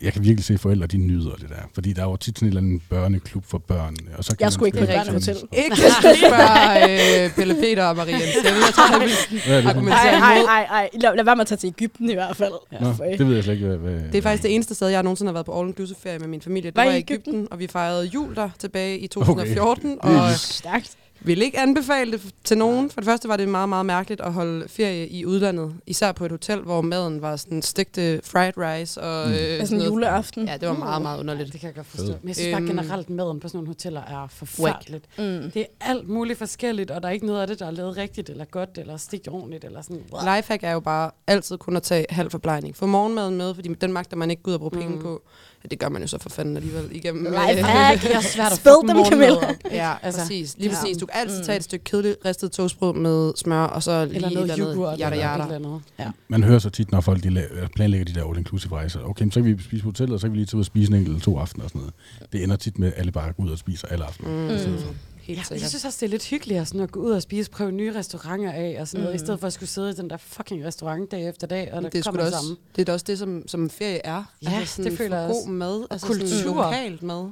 jeg 0.02 0.12
kan 0.12 0.24
virkelig 0.24 0.44
se, 0.44 0.58
forældre 0.58 0.86
de 0.86 0.98
nyder 0.98 1.30
det 1.34 1.48
der. 1.48 1.54
Fordi 1.74 1.92
der 1.92 2.02
er 2.02 2.06
jo 2.10 2.16
tit 2.16 2.38
sådan 2.38 2.46
en 2.46 2.48
eller 2.48 2.60
anden 2.60 2.82
børneklub 2.90 3.44
for 3.46 3.58
børn. 3.58 3.96
Og 4.18 4.24
så 4.24 4.36
kan 4.36 4.44
Jeg 4.44 4.52
skulle 4.52 4.68
ikke 4.68 4.78
på 4.78 4.86
børnehotel. 4.86 5.22
tennis. 5.22 5.44
Ikke 5.64 5.76
spørge 5.76 7.24
øh, 7.24 7.30
Pelle 7.34 7.54
Peter 7.54 7.84
og 7.84 7.96
Marie 7.96 8.12
Jens. 8.12 8.24
Jeg, 8.44 8.52
tror, 8.74 8.86
han 8.92 9.00
vil 9.00 9.40
Hvad 9.46 9.56
er 9.56 9.60
det? 9.60 9.68
argumentere 9.68 9.98
Ej, 10.12 10.18
ej, 10.18 10.36
imod. 10.36 10.48
ej, 10.48 10.62
ej. 10.70 10.88
Lad, 11.02 11.16
lad 11.16 11.24
være 11.24 11.36
med 11.36 11.40
at 11.40 11.46
tage 11.46 11.58
til 11.58 11.66
Ægypten 11.66 12.10
i 12.10 12.14
hvert 12.14 12.36
fald. 12.36 12.52
Nå, 12.80 12.92
Føj. 12.92 13.06
det 13.18 13.26
ved 13.26 13.34
jeg 13.34 13.44
slet 13.44 13.54
ikke, 13.54 13.66
hvad... 13.66 13.76
hvad 13.76 13.92
Det 14.12 14.14
er 14.14 14.22
faktisk 14.22 14.42
det 14.42 14.54
eneste 14.54 14.74
sted, 14.74 14.88
jeg 14.88 15.02
nogensinde 15.02 15.28
har 15.28 15.32
været 15.32 15.46
på 15.46 15.62
all-inclusive 15.62 16.02
ferie 16.02 16.18
med 16.18 16.28
min 16.28 16.40
familie. 16.40 16.70
Det 16.70 16.76
Var 16.76 16.84
var, 16.84 16.92
I? 16.92 16.98
Egypten, 16.98 17.48
og 17.50 17.58
vi 17.58 17.66
fejrede 17.66 18.04
jul 18.06 18.34
der 18.34 18.50
tilbage 18.58 18.98
i 18.98 19.06
2014. 19.06 19.98
Okay. 20.00 20.14
Og 20.18 20.30
Stærkt. 20.32 20.90
Vil 21.22 21.42
ikke 21.42 21.58
anbefale 21.58 22.12
det 22.12 22.34
til 22.44 22.58
nogen. 22.58 22.90
For 22.90 23.00
det 23.00 23.08
første 23.08 23.28
var 23.28 23.36
det 23.36 23.48
meget, 23.48 23.68
meget 23.68 23.86
mærkeligt 23.86 24.20
at 24.20 24.32
holde 24.32 24.68
ferie 24.68 25.08
i 25.08 25.26
udlandet. 25.26 25.74
Især 25.86 26.12
på 26.12 26.24
et 26.24 26.30
hotel, 26.30 26.60
hvor 26.60 26.80
maden 26.80 27.22
var 27.22 27.36
sådan 27.36 27.62
stegte 27.62 28.20
fried 28.24 28.52
rice 28.58 29.00
og 29.00 29.26
Mm. 29.28 29.32
øh, 29.32 29.38
Altså 29.40 29.66
sådan 29.66 29.80
en 29.86 29.86
juleaften. 29.92 30.46
Ja, 30.48 30.56
det 30.56 30.68
var 30.68 30.74
meget, 30.76 31.02
meget 31.02 31.20
underligt. 31.20 31.52
Det 31.52 31.60
kan 31.60 31.66
jeg 31.66 31.74
godt 31.74 31.86
forstå. 31.86 32.12
Men 32.20 32.28
jeg 32.28 32.36
synes 32.36 32.52
bare 32.52 32.60
Øhm. 32.62 32.68
generelt, 32.70 33.10
maden 33.10 33.40
på 33.40 33.48
sådan 33.48 33.56
nogle 33.58 33.68
hoteller 33.68 34.00
er 34.00 34.26
forfærdeligt. 34.30 35.04
Mm. 35.18 35.50
Det 35.50 35.56
er 35.56 35.64
alt 35.80 36.08
muligt 36.08 36.38
forskelligt, 36.38 36.90
og 36.90 37.02
der 37.02 37.08
er 37.08 37.12
ikke 37.12 37.26
noget 37.26 37.40
af 37.40 37.46
det, 37.46 37.58
der 37.58 37.66
er 37.66 37.70
lavet 37.70 37.96
rigtigt, 37.96 38.30
eller 38.30 38.44
godt, 38.44 38.70
eller 38.78 38.96
stigt 38.96 39.28
ordentligt, 39.28 39.64
eller 39.64 39.82
sådan. 39.82 40.02
Lifehack 40.36 40.64
er 40.64 40.72
jo 40.72 40.80
bare 40.80 41.10
altid 41.26 41.58
kun 41.58 41.76
at 41.76 41.82
tage 41.82 42.06
halv 42.10 42.30
forplejning. 42.30 42.76
Få 42.76 42.86
morgenmaden 42.86 43.36
med, 43.36 43.54
fordi 43.54 43.68
den 43.74 43.92
magter 43.92 44.16
man 44.16 44.30
ikke 44.30 44.42
ud 44.48 44.52
og 44.52 44.58
bruge 44.60 44.70
penge 44.70 44.94
Mm. 44.96 45.02
på. 45.02 45.22
Ja, 45.64 45.68
det 45.68 45.78
gør 45.78 45.88
man 45.88 46.02
jo 46.02 46.08
så 46.08 46.18
for 46.18 46.28
fanden 46.28 46.56
alligevel 46.56 46.88
igennem. 46.92 47.24
Lifehack. 47.24 48.02
Det 48.02 48.14
er 48.14 48.20
svært 48.20 48.52
at 48.52 48.58
Spil 48.62 48.72
dem, 48.88 49.04
Camilla. 49.04 49.54
Ja, 49.70 49.92
Altså, 50.02 50.20
præcis. 50.20 50.56
Lige 50.58 50.70
præcis. 50.74 50.96
Du 50.96 51.06
kan 51.06 51.20
altid 51.20 51.38
Mm. 51.38 51.44
tage 51.44 51.56
et 51.56 51.64
stykke 51.64 51.84
kedeligt 51.84 52.16
ristet 52.24 52.52
toastbrød 52.52 52.94
med 52.94 53.32
smør, 53.36 53.62
og 53.62 53.82
så 53.82 54.04
lige 54.04 54.14
Eller 54.16 54.28
et 54.28 54.34
noget 54.34 54.50
eller 54.50 54.54
andet 54.64 54.74
yoghurt, 54.76 54.98
yada 55.00 55.10
eller 55.14 55.26
yada. 55.32 55.42
eller 55.42 55.54
andet. 55.56 55.80
Ja. 55.98 56.10
Man 56.28 56.42
hører 56.44 56.58
så 56.58 56.70
tit, 56.70 56.92
når 56.92 57.00
folk 57.00 57.22
de 57.22 57.28
la- 57.28 57.66
planlægger 57.76 58.04
de 58.04 58.14
der 58.20 58.24
all-inclusive 58.26 58.72
rejser. 58.72 59.00
Okay, 59.04 59.22
men 59.22 59.32
så 59.32 59.42
kan 59.42 59.56
vi 59.58 59.62
spise 59.62 59.82
på 59.82 59.88
hotellet, 59.88 60.14
og 60.14 60.20
så 60.20 60.26
kan 60.26 60.32
vi 60.32 60.36
lige 60.38 60.46
tage 60.46 60.56
ud 60.56 60.60
og 60.62 60.66
spise 60.66 60.88
en 60.90 60.94
enkelt 60.96 61.08
eller 61.08 61.20
to 61.24 61.38
aftener 61.38 61.64
og 61.64 61.70
sådan 61.70 61.80
noget. 61.80 61.94
Det 62.32 62.42
ender 62.44 62.56
tit 62.56 62.78
med, 62.78 62.88
at 62.88 62.94
alle 62.96 63.12
bare 63.12 63.32
går 63.32 63.44
ud 63.44 63.50
og 63.50 63.58
spiser 63.58 63.88
alle 63.88 64.04
aftener. 64.04 64.30
Mm. 64.68 64.78
Helt 65.22 65.36
Ja, 65.36 65.40
jeg 65.40 65.46
sikkert. 65.46 65.68
synes 65.68 65.84
også, 65.84 65.98
det 66.00 66.06
er 66.06 66.10
lidt 66.10 66.24
hyggeligere 66.28 66.66
sådan 66.66 66.80
at 66.80 66.90
gå 66.92 67.00
ud 67.00 67.10
og 67.10 67.22
spise, 67.22 67.50
prøve 67.50 67.72
nye 67.72 67.94
restauranter 67.94 68.52
af 68.52 68.76
og 68.80 68.88
sådan 68.88 69.00
noget, 69.02 69.12
Mm. 69.14 69.16
i 69.16 69.18
stedet 69.18 69.40
for 69.40 69.46
at 69.46 69.52
skulle 69.52 69.68
sidde 69.68 69.90
i 69.90 69.92
den 69.94 70.10
der 70.10 70.16
fucking 70.16 70.64
restaurant 70.66 71.10
dag 71.10 71.28
efter 71.28 71.46
dag, 71.46 71.72
og 71.72 71.82
der 71.82 71.88
det 71.88 71.98
er, 71.98 72.02
kommer 72.02 72.20
det 72.20 72.32
også, 72.32 72.38
samme. 72.46 72.56
det 72.76 72.80
er 72.82 72.84
da 72.84 72.92
også 72.92 73.04
det, 73.08 73.18
som, 73.18 73.48
som 73.48 73.70
ferie 73.70 74.06
er. 74.06 74.24
Ja, 74.42 74.50
altså 74.58 74.82
det 74.82 74.96
føler 74.98 75.18
jeg 75.20 75.28
god 75.28 75.36
også. 75.36 75.48
mad. 75.50 75.86
Altså 75.90 76.06
kultur. 76.06 76.26
Sådan 76.26 76.54
lokalt 76.54 77.02
mad. 77.02 77.28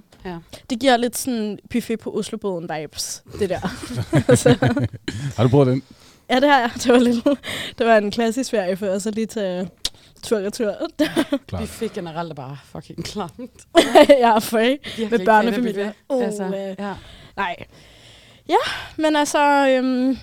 Det 0.71 0.81
giver 0.81 0.97
lidt 0.97 1.17
sådan 1.19 1.59
buffet 1.71 1.99
på 1.99 2.17
Oslobåden 2.19 2.71
vibes, 2.81 3.23
det 3.39 3.49
der. 3.51 3.61
så, 4.37 4.49
Har 5.37 5.43
du 5.43 5.49
prøvet 5.49 5.67
den? 5.67 5.83
ja, 6.31 6.41
det 6.41 6.49
har 6.49 6.61
jeg. 6.61 6.71
Det 6.75 6.93
var, 6.93 6.99
lidt, 6.99 7.25
det 7.79 7.87
var 7.87 7.97
en 7.99 8.11
klassisk 8.11 8.51
ferie 8.51 8.77
for 8.77 8.87
os, 8.87 9.07
og 9.07 9.13
lige 9.13 9.27
til 9.27 9.69
tur-retur. 10.23 10.75
Klart. 11.47 11.63
Vi 11.63 11.67
fik 11.67 11.93
generelt 11.93 12.31
er 12.31 12.35
bare 12.35 12.57
fucking 12.65 13.05
klamt. 13.05 13.51
jeg 14.09 14.21
er 14.37 14.41
for 14.41 14.59
ikke. 14.59 15.09
Med 15.11 15.25
børnefamilier. 15.25 15.87
af 15.87 15.93
Oh, 16.09 16.25
altså, 16.25 16.75
ja. 16.79 16.95
Nej. 17.39 17.57
Ja, 18.49 18.57
men 18.97 19.17
altså... 19.17 19.69
Øhm, 19.69 20.19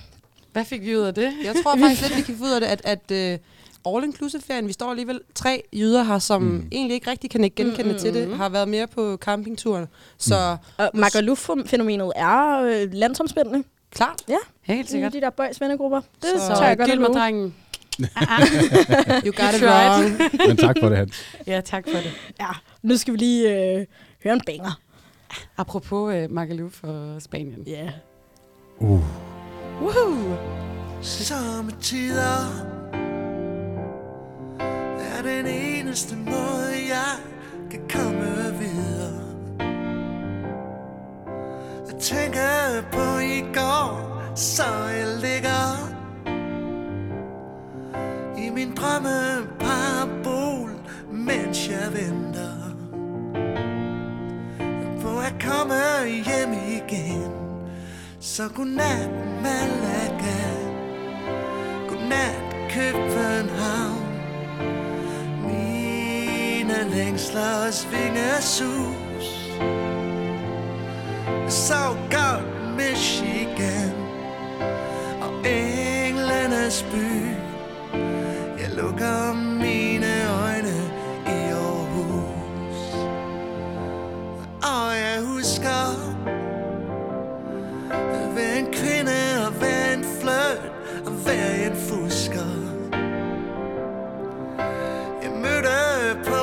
Hvad 0.52 0.64
fik 0.64 0.82
vi 0.82 0.96
ud 0.96 1.02
af 1.02 1.14
det? 1.14 1.32
Jeg 1.44 1.54
tror 1.62 1.76
faktisk 1.80 2.02
lidt, 2.02 2.16
vi 2.16 2.22
kan 2.22 2.38
få 2.38 2.44
ud 2.44 2.50
af 2.50 2.60
det, 2.60 2.66
at, 2.66 2.80
at 3.10 3.38
uh, 3.84 3.94
all-inclusive-ferien, 3.96 4.68
vi 4.68 4.72
står 4.72 4.90
alligevel 4.90 5.20
tre 5.34 5.62
jyder 5.72 6.02
her, 6.02 6.18
som 6.18 6.42
Mm. 6.42 6.48
mm. 6.48 6.68
egentlig 6.72 6.94
ikke 6.94 7.10
rigtig 7.10 7.30
kan 7.30 7.44
ikke 7.44 7.56
genkende 7.56 7.84
Mm, 7.84 7.92
mm, 7.92 7.98
til 7.98 8.14
det, 8.14 8.28
mm. 8.28 8.34
har 8.38 8.48
været 8.48 8.68
mere 8.68 8.86
på 8.86 9.16
campingturen. 9.20 9.86
Så 10.18 10.56
og 10.76 10.90
Magaluf-fænomenet 10.94 12.12
er 12.16 12.60
øh, 12.62 12.92
landsomspændende. 12.92 13.64
klart, 13.90 14.22
Helt 14.62 14.90
Sikkert. 14.90 15.12
De 15.12 15.20
der 15.20 15.30
boys 15.30 15.60
vennegrupper. 15.60 16.00
Det 16.22 16.30
Så 16.38 16.54
tør 16.58 16.66
jeg 16.66 16.78
godt 16.78 16.90
at 16.90 16.98
drengen. 17.14 17.54
you 19.26 19.32
got 19.32 19.54
it 19.54 19.62
wrong. 19.62 20.20
Men 20.48 20.56
tak 20.56 20.76
for 20.80 20.88
det, 20.88 20.98
Hans. 20.98 21.16
Ja, 21.46 21.60
tak 21.60 21.84
for 21.92 21.98
det. 21.98 22.12
Ja, 22.40 22.48
nu 22.82 22.96
skal 22.96 23.12
vi 23.12 23.18
lige 23.18 23.50
øh, 23.50 23.86
høre 24.24 24.34
en 24.34 24.40
banger. 24.46 24.80
Apropos 25.56 26.14
uh, 26.14 26.30
Magaluf 26.30 26.84
og 26.84 27.22
Spanien. 27.22 27.62
Ja. 27.66 27.72
Yeah. 27.72 27.92
Uh. 28.78 29.00
Woohoo! 29.80 30.36
Sommetider 31.02 32.46
er 34.98 35.22
den 35.22 35.46
eneste 35.46 36.16
måde, 36.16 36.72
jeg 36.88 37.12
kan 37.70 37.80
komme 37.90 38.58
videre. 38.58 39.20
Jeg 41.86 42.00
tænker 42.00 42.82
på 42.92 43.18
i 43.18 43.40
går, 43.54 44.20
så 44.36 44.64
jeg 44.86 45.06
ligger 45.20 45.96
i 48.46 48.50
min 48.50 48.74
drømme 48.74 49.46
parabol, 49.60 50.70
mens 51.12 51.68
jeg 51.68 51.92
venter 51.92 52.35
at 55.26 55.34
komme 55.40 56.06
hjem 56.06 56.52
igen. 56.52 57.32
Så 58.20 58.48
godnat, 58.48 59.10
Malaga. 59.42 60.42
Godnat, 61.88 62.70
København. 62.70 64.06
Mine 65.42 66.90
længsler 66.90 67.66
og 67.66 67.72
svingesus 67.74 69.26
Så 71.48 71.96
godt 72.10 72.76
Michigan 72.76 73.92
og 75.22 75.46
englenes 75.46 76.86
by. 76.92 77.36
Jeg 78.58 78.70
lukker 78.76 79.55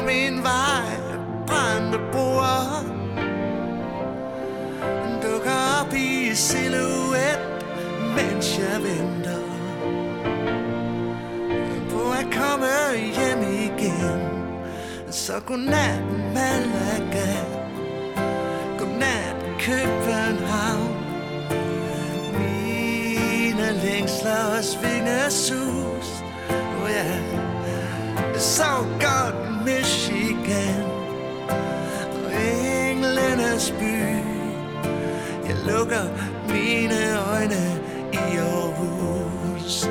min 0.05 0.43
vej 0.43 0.97
brændte 1.47 1.99
broer. 2.11 2.83
Dukker 5.23 5.81
op 5.81 5.93
i 5.93 6.35
silhuet, 6.35 7.39
mens 8.15 8.59
jeg 8.59 8.83
venter. 8.83 9.43
På 11.89 12.11
at 12.11 12.27
komme 12.33 12.67
hjem 13.15 13.41
igen. 13.41 14.21
Så 15.11 15.33
godnat 15.45 16.03
Malaga. 16.33 17.33
Godnat 18.77 19.35
København. 19.59 20.95
Mine 22.33 23.71
længsler 23.83 24.57
og 24.57 24.63
svingesus. 24.63 26.23
Oh 26.83 26.89
yeah 26.89 27.52
ja 28.33 28.39
Så 28.39 28.63
godt 29.01 29.65
Michigan 29.65 30.83
Og 32.25 32.31
englenes 32.33 33.73
by 33.79 34.23
Jeg 35.47 35.55
lukker 35.67 36.03
mine 36.47 37.19
øjne 37.33 37.79
i 38.13 38.37
Aarhus. 38.37 39.87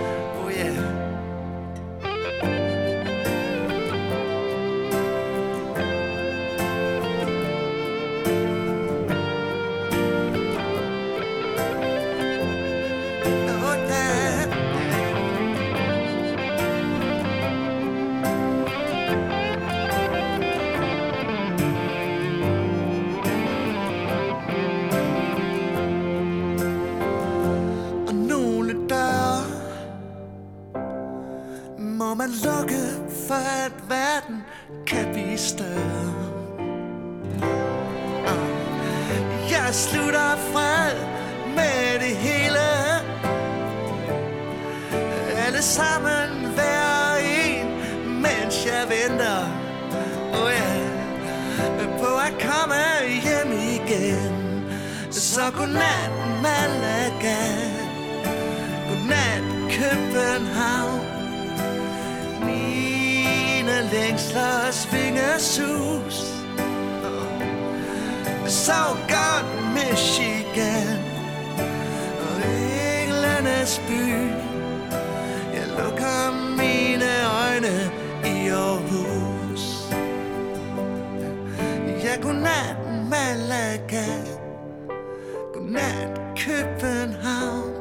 at 86.03 86.39
København 86.39 87.73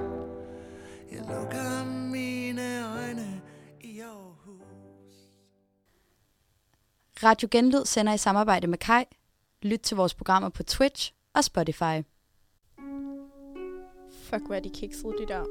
Jeg 1.12 1.19
lukker 1.19 1.86
mine 2.12 2.62
øjne 2.95 3.41
i 3.81 3.99
Aarhus 3.99 5.15
Radio 7.23 7.47
Genlyd 7.51 7.86
sender 7.86 8.13
i 8.13 8.17
samarbejde 8.17 8.67
med 8.67 8.77
Kai. 8.77 9.03
Lyt 9.62 9.79
til 9.79 9.97
vores 9.97 10.13
programmer 10.13 10.49
på 10.49 10.63
Twitch 10.63 11.13
og 11.34 11.43
Spotify. 11.43 12.01
Fuck, 14.23 14.45
hvor 14.45 14.55
er 14.55 14.60
de 14.60 14.69
kiksede, 14.69 15.13
de 15.19 15.27
der. 15.27 15.43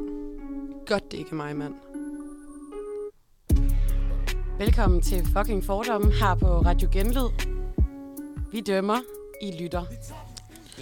Godt, 0.87 1.13
det 1.13 1.19
ikke 1.19 1.31
er 1.31 1.35
mig, 1.35 1.57
mand. 1.57 1.75
Velkommen 4.59 5.03
til 5.03 5.27
fucking 5.37 5.65
fordomme 5.65 6.13
her 6.13 6.35
på 6.35 6.47
Radio 6.47 6.89
Genlyd. 6.93 7.31
Vi 8.53 8.61
dømmer, 8.61 8.99
I 9.43 9.63
lytter. 9.63 9.85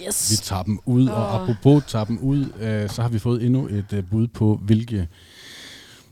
Yes. 0.07 0.31
Vi 0.31 0.35
tager 0.43 0.63
dem 0.63 0.79
ud, 0.85 1.07
og 1.07 1.23
Åh. 1.25 1.35
apropos 1.41 1.83
tager 1.87 2.05
dem 2.05 2.17
ud, 2.19 2.45
øh, 2.61 2.89
så 2.89 3.01
har 3.01 3.09
vi 3.09 3.19
fået 3.19 3.43
endnu 3.45 3.67
et 3.67 3.85
øh, 3.93 4.03
bud 4.11 4.27
på, 4.27 4.59
hvilke 4.65 5.07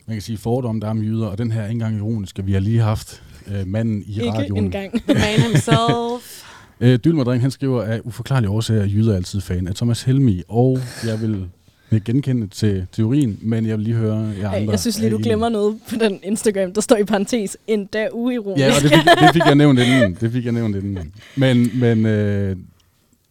man 0.08 0.16
kan 0.16 0.22
sige, 0.22 0.38
fordomme 0.38 0.82
der 0.82 0.88
er 0.88 0.92
om 0.92 1.02
jyder, 1.02 1.28
og 1.28 1.38
den 1.38 1.52
her 1.52 1.62
er 1.62 1.66
ikke 1.66 1.72
engang 1.74 1.98
ironisk, 1.98 2.40
at 2.40 2.48
vi 2.48 2.54
har 2.54 2.60
lige 2.60 2.80
haft 2.80 3.24
øh, 3.48 3.68
manden 3.68 4.04
i 4.08 4.12
Ikke 4.20 4.32
radioen. 4.32 4.64
engang. 4.64 4.92
The 4.94 5.14
man 5.14 5.42
himself. 5.52 6.44
Øh, 6.82 7.00
Dylmerdring, 7.06 7.42
han 7.42 7.52
skriver, 7.52 7.82
at 7.82 8.02
uforklarlige 8.04 8.50
årsager 8.50 8.82
er 8.82 8.86
jyder 8.86 9.16
altid 9.16 9.42
fan 9.42 9.68
af 9.68 9.76
Thomas 9.76 10.04
Helmi, 10.04 10.42
og 10.48 10.80
jeg 11.06 11.22
vil 11.22 11.46
ikke 11.92 12.06
genkende 12.06 12.48
til 12.48 12.86
teorien, 12.92 13.40
men 13.42 13.66
jeg 13.66 13.78
vil 13.78 13.84
lige 13.86 13.96
høre 13.96 14.32
jer 14.42 14.52
andre. 14.52 14.72
jeg 14.72 14.80
synes 14.80 15.00
lige, 15.00 15.12
du 15.12 15.18
glemmer 15.24 15.50
noget 15.50 15.76
på 15.90 15.96
den 16.00 16.20
Instagram, 16.24 16.74
der 16.74 16.82
står 16.82 16.96
i 16.96 17.04
parentes. 17.04 17.58
Endda 17.68 18.08
uironisk. 18.14 18.60
Ja, 18.66 18.76
og 18.76 18.82
det 18.82 18.92
fik, 18.92 19.00
det 19.20 19.30
fik 19.34 19.42
jeg 19.46 19.56
nævnt 19.56 19.80
inden. 19.80 20.18
Det 20.22 20.32
fik 20.32 20.46
jeg 20.46 20.54
nævnt 20.54 20.76
inden. 20.76 21.12
Men, 21.36 21.80
men 21.80 22.06
øh, 22.06 22.56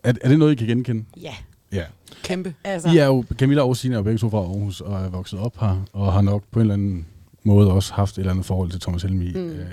er, 0.07 0.13
er 0.21 0.29
det 0.29 0.39
noget, 0.39 0.53
I 0.53 0.55
kan 0.55 0.67
genkende? 0.67 1.05
Ja, 1.23 1.35
Ja. 1.73 1.83
Kæmpe. 2.23 2.55
altså. 2.65 2.89
I 2.89 2.97
er 2.97 3.07
jo, 3.07 3.25
Camilla 3.35 3.63
og 3.63 3.77
Signe 3.77 3.95
er 3.95 3.99
jo 3.99 4.03
begge 4.03 4.19
to 4.19 4.31
fra 4.31 4.39
Aarhus 4.39 4.81
og 4.81 5.01
er 5.05 5.09
vokset 5.09 5.39
op 5.39 5.61
her, 5.61 5.83
og 5.93 6.13
har 6.13 6.21
nok 6.21 6.43
på 6.51 6.59
en 6.59 6.61
eller 6.61 6.75
anden 6.75 7.07
måde 7.45 7.73
også 7.73 7.95
haft 7.95 8.15
et 8.15 8.19
eller 8.19 8.31
andet 8.33 8.47
forhold 8.47 8.71
til 8.71 8.81
Thomas 8.81 9.03
Helmi, 9.03 9.33
Mm. 9.35 9.49
øh, 9.49 9.67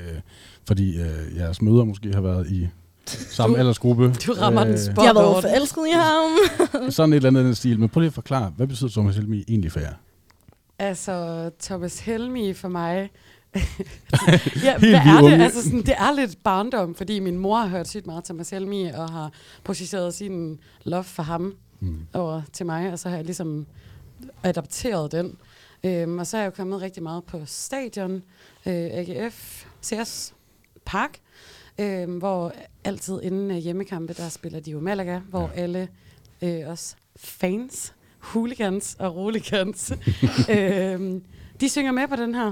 fordi 0.68 0.98
øh, 1.02 1.38
jeres 1.38 1.62
mødre 1.62 1.86
måske 1.86 2.14
har 2.14 2.22
været 2.22 2.50
i 2.52 2.68
samme 3.08 3.56
Du- 3.56 3.60
aldersgruppe. 3.60 4.14
Du 4.28 4.34
rammer 4.34 4.64
den 4.64 4.78
spot 4.80 4.98
Jeg 4.98 5.06
har 5.06 5.14
været 5.14 5.42
forelsket 5.44 5.82
i 5.88 5.92
ham. 5.94 6.92
Sådan 6.92 7.14
et 7.14 7.26
eller 7.26 7.40
andet 7.40 7.58
stil. 7.58 7.80
Men 7.80 7.90
prøv 7.90 8.00
lige 8.02 8.08
at 8.08 8.14
forklare, 8.14 8.54
hvad 8.58 8.68
betyder 8.68 8.90
Thomas 8.90 9.16
Helmi 9.16 9.44
egentlig 9.48 9.72
for 9.72 9.80
jer? 9.80 9.94
Altså, 10.80 11.50
Thomas 11.62 12.00
Helmi 12.00 12.54
for 12.54 12.68
mig... 12.68 13.10
ja, 14.64 14.78
hvad 14.78 14.90
er 14.94 15.04
det? 15.18 15.24
unge. 15.24 15.44
Altså, 15.44 15.64
sådan, 15.64 15.80
det 15.82 15.94
er 15.98 16.16
lidt 16.16 16.44
barndom, 16.44 16.96
fordi 16.96 17.20
min 17.20 17.38
mor 17.38 17.58
har 17.58 17.68
hørt 17.68 17.88
sygt 17.88 18.06
meget 18.06 18.24
Thomas 18.24 18.50
Helmi, 18.50 18.84
og 18.86 19.10
har 19.10 19.32
projiceret 19.64 20.14
sin 20.14 20.60
love 20.84 21.04
for 21.04 21.24
ham 21.24 21.56
Mm. 21.80 22.00
over 22.14 22.42
til 22.54 22.66
mig, 22.66 22.92
og 22.92 23.00
så 23.00 23.10
har 23.10 23.16
jeg 23.16 23.26
ligesom 23.26 23.66
adapteret 24.44 25.12
den. 25.12 25.38
Øhm, 25.84 26.20
og 26.20 26.28
så 26.28 26.38
er 26.38 26.42
jeg 26.42 26.46
jo 26.46 26.56
kommet 26.56 26.82
rigtig 26.82 27.04
meget 27.04 27.24
på 27.24 27.40
stadion, 27.46 28.14
øh, 28.66 28.74
AGF, 28.74 29.66
CS 29.84 30.34
Park, 30.86 31.18
øh, 31.80 32.18
hvor 32.18 32.54
altid 32.84 33.22
inden 33.24 33.52
øh, 33.52 33.58
hjemmekampe, 33.58 34.14
der 34.14 34.30
spiller 34.30 34.60
de 34.60 34.72
jo 34.72 34.80
Malaga, 34.80 35.20
hvor 35.30 35.52
alle 35.56 35.88
øh, 36.42 36.68
os 36.68 36.96
fans, 37.16 37.94
hooligans 38.20 38.96
og 39.00 39.16
roligans, 39.16 39.94
øh, 40.50 41.22
de 41.62 41.70
synger 41.70 41.92
med 41.92 42.08
på 42.08 42.16
den 42.16 42.36
her 42.36 42.52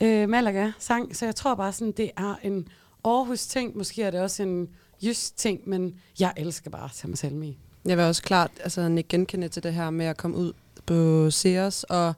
øh, 0.00 0.28
Malaga-sang, 0.28 1.16
så 1.16 1.24
jeg 1.24 1.34
tror 1.34 1.54
bare 1.54 1.72
sådan, 1.72 1.92
det 1.92 2.10
er 2.16 2.34
en 2.42 2.68
Aarhus-ting, 3.04 3.76
måske 3.76 4.02
er 4.02 4.10
det 4.10 4.20
også 4.20 4.42
en 4.42 4.68
jysk 5.02 5.36
ting, 5.36 5.60
men 5.66 5.94
jeg 6.20 6.32
elsker 6.36 6.70
bare 6.70 6.88
Sam 6.92 7.16
Salmi. 7.16 7.58
Jeg 7.84 7.96
vil 7.96 8.04
også 8.04 8.22
klart 8.22 8.50
altså, 8.60 8.94
ikke 8.96 9.08
genkende 9.08 9.48
til 9.48 9.62
det 9.62 9.74
her 9.74 9.90
med 9.90 10.06
at 10.06 10.16
komme 10.16 10.36
ud 10.36 10.52
på 10.86 11.30
Sears, 11.30 11.84
og 11.84 12.14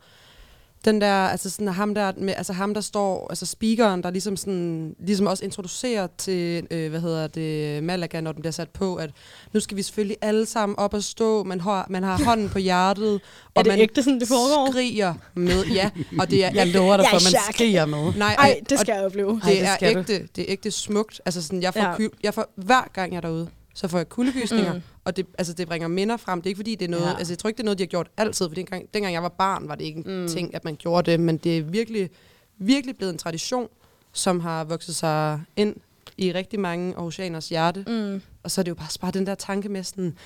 den 0.84 1.00
der, 1.00 1.12
altså 1.14 1.50
sådan 1.50 1.68
ham 1.68 1.94
der, 1.94 2.12
med, 2.16 2.34
altså 2.36 2.52
ham 2.52 2.74
der 2.74 2.80
står, 2.80 3.26
altså 3.30 3.46
speakeren, 3.46 4.02
der 4.02 4.10
ligesom 4.10 4.36
sådan, 4.36 4.94
ligesom 5.06 5.26
også 5.26 5.44
introducerer 5.44 6.06
til, 6.18 6.66
øh, 6.70 6.90
hvad 6.90 7.00
hedder 7.00 7.26
det, 7.26 7.82
Malaga, 7.84 8.20
når 8.20 8.32
den 8.32 8.42
bliver 8.42 8.52
sat 8.52 8.70
på, 8.70 8.94
at 8.94 9.10
nu 9.52 9.60
skal 9.60 9.76
vi 9.76 9.82
selvfølgelig 9.82 10.16
alle 10.20 10.46
sammen 10.46 10.78
op 10.78 10.94
og 10.94 11.02
stå, 11.02 11.44
man 11.44 11.60
har, 11.60 11.86
man 11.90 12.02
har 12.02 12.24
hånden 12.24 12.48
på 12.48 12.58
hjertet, 12.58 13.14
Er 13.14 13.18
og 13.54 13.64
det 13.64 13.72
man 13.72 13.78
ægte, 13.80 14.02
sådan 14.02 14.20
det 14.20 14.28
foregår? 14.28 14.70
skriger 14.72 15.14
med, 15.34 15.64
ja, 15.64 15.90
og 16.18 16.30
det 16.30 16.44
er 16.44 16.50
Jeg 16.54 16.66
lover 16.66 16.96
dig 16.96 17.06
for, 17.10 17.16
er 17.16 17.32
man 17.32 17.42
skriger 17.52 17.86
med. 17.86 18.12
nej, 18.18 18.34
Ej, 18.38 18.60
det 18.70 18.80
skal 18.80 18.92
jeg 18.94 19.04
opleve. 19.04 19.40
Ej, 19.44 19.50
det, 19.50 19.58
det 19.60 19.68
er 19.68 19.74
skal 19.74 19.94
du. 19.94 19.98
ægte, 19.98 20.28
det 20.36 20.42
er 20.42 20.46
ægte 20.48 20.70
smukt. 20.70 21.20
Altså 21.26 21.42
sådan, 21.42 21.62
jeg 21.62 21.72
får, 21.74 21.80
Ja. 21.80 21.94
ja. 21.98 22.08
jeg 22.22 22.34
får 22.34 22.52
hver 22.56 22.90
gang 22.94 23.12
jeg 23.12 23.16
er 23.16 23.20
derude, 23.20 23.48
så 23.74 23.88
får 23.88 23.98
jeg 23.98 24.08
kuldegysninger, 24.08 24.72
Mm. 24.74 24.80
og 25.04 25.16
det, 25.16 25.26
altså, 25.38 25.52
det 25.52 25.68
bringer 25.68 25.88
minder 25.88 26.16
frem. 26.16 26.40
Det 26.42 26.46
er 26.46 26.50
ikke 26.50 26.58
fordi, 26.58 26.74
det 26.74 26.84
er 26.84 26.90
noget, 26.90 27.04
Ja. 27.06 27.16
altså 27.18 27.32
jeg 27.32 27.38
tror 27.38 27.48
ikke, 27.48 27.56
det 27.56 27.62
er 27.62 27.64
noget, 27.64 27.78
de 27.78 27.82
har 27.82 27.86
gjort 27.88 28.08
altid, 28.16 28.48
for 28.48 28.54
dengang, 28.54 28.84
dengang 28.94 29.14
jeg 29.14 29.22
var 29.22 29.28
barn, 29.28 29.68
var 29.68 29.74
det 29.74 29.84
ikke 29.84 30.02
en 30.06 30.20
Mm. 30.22 30.28
ting, 30.28 30.54
at 30.54 30.64
man 30.64 30.76
gjorde 30.76 31.10
det, 31.10 31.20
men 31.20 31.36
det 31.36 31.58
er 31.58 31.62
virkelig, 31.62 32.10
virkelig 32.58 32.96
blevet 32.96 33.12
en 33.12 33.18
tradition, 33.18 33.68
som 34.12 34.40
har 34.40 34.64
vokset 34.64 34.94
sig 34.94 35.40
ind 35.56 35.76
i 36.16 36.32
rigtig 36.32 36.60
mange 36.60 36.94
Aarhusianers 36.94 37.48
hjerte. 37.48 37.84
Mm. 37.86 38.22
Og 38.42 38.50
så 38.50 38.60
er 38.60 38.62
det 38.62 38.70
jo 38.70 38.74
bare, 38.74 38.88
bare 39.00 39.10
den 39.10 39.26
der 39.26 39.34
tanke 39.34 39.68
med 39.68 39.82
sådan, 39.84 40.16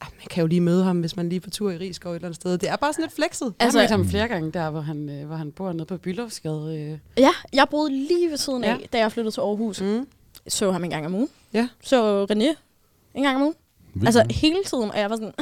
ah, 0.00 0.08
man 0.18 0.26
kan 0.30 0.40
jo 0.40 0.46
lige 0.46 0.60
møde 0.60 0.84
ham, 0.84 1.00
hvis 1.00 1.16
man 1.16 1.28
lige 1.28 1.36
er 1.36 1.40
på 1.40 1.50
tur 1.50 1.70
i 1.70 1.76
Rigskov 1.78 2.12
et 2.12 2.16
eller 2.16 2.28
andet 2.28 2.36
sted. 2.40 2.58
Det 2.58 2.68
er 2.68 2.76
bare 2.76 2.92
sådan 2.92 3.02
lidt 3.02 3.14
flexet. 3.14 3.44
Jeg 3.46 3.52
har 3.60 3.64
Altså- 3.66 3.78
mødt 3.78 3.90
ham 3.90 4.08
flere 4.08 4.28
gange 4.28 4.52
der, 4.52 4.70
hvor 4.70 4.80
han, 4.80 5.08
øh, 5.08 5.26
hvor 5.26 5.36
han 5.36 5.52
bor 5.52 5.72
nede 5.72 5.84
på 5.84 5.96
Byllovsgade. 5.96 6.76
Øh. 6.92 6.98
Ja, 7.18 7.30
jeg 7.52 7.66
boede 7.70 7.92
lige 7.92 8.30
ved 8.30 8.36
siden 8.36 8.64
af, 8.64 8.68
Ja. 8.80 8.86
da 8.92 8.98
jeg 8.98 9.12
flyttede 9.12 9.34
til 9.34 9.40
Aarhus. 9.40 9.80
Mm. 9.80 10.06
Så 10.48 10.72
ham 10.72 10.84
en 10.84 10.90
gang 10.90 11.06
om 11.06 11.14
ugen. 11.14 11.28
Ja. 11.52 11.68
Så 11.82 12.26
René 12.30 12.56
en 13.14 13.22
gang 13.22 13.36
om 13.36 13.42
ugen. 13.42 13.54
Vildt 13.94 14.06
Altså 14.08 14.24
hele 14.30 14.56
tiden, 14.66 14.90
og 14.90 14.98
jeg 14.98 15.10
var 15.10 15.16
sådan, 15.16 15.32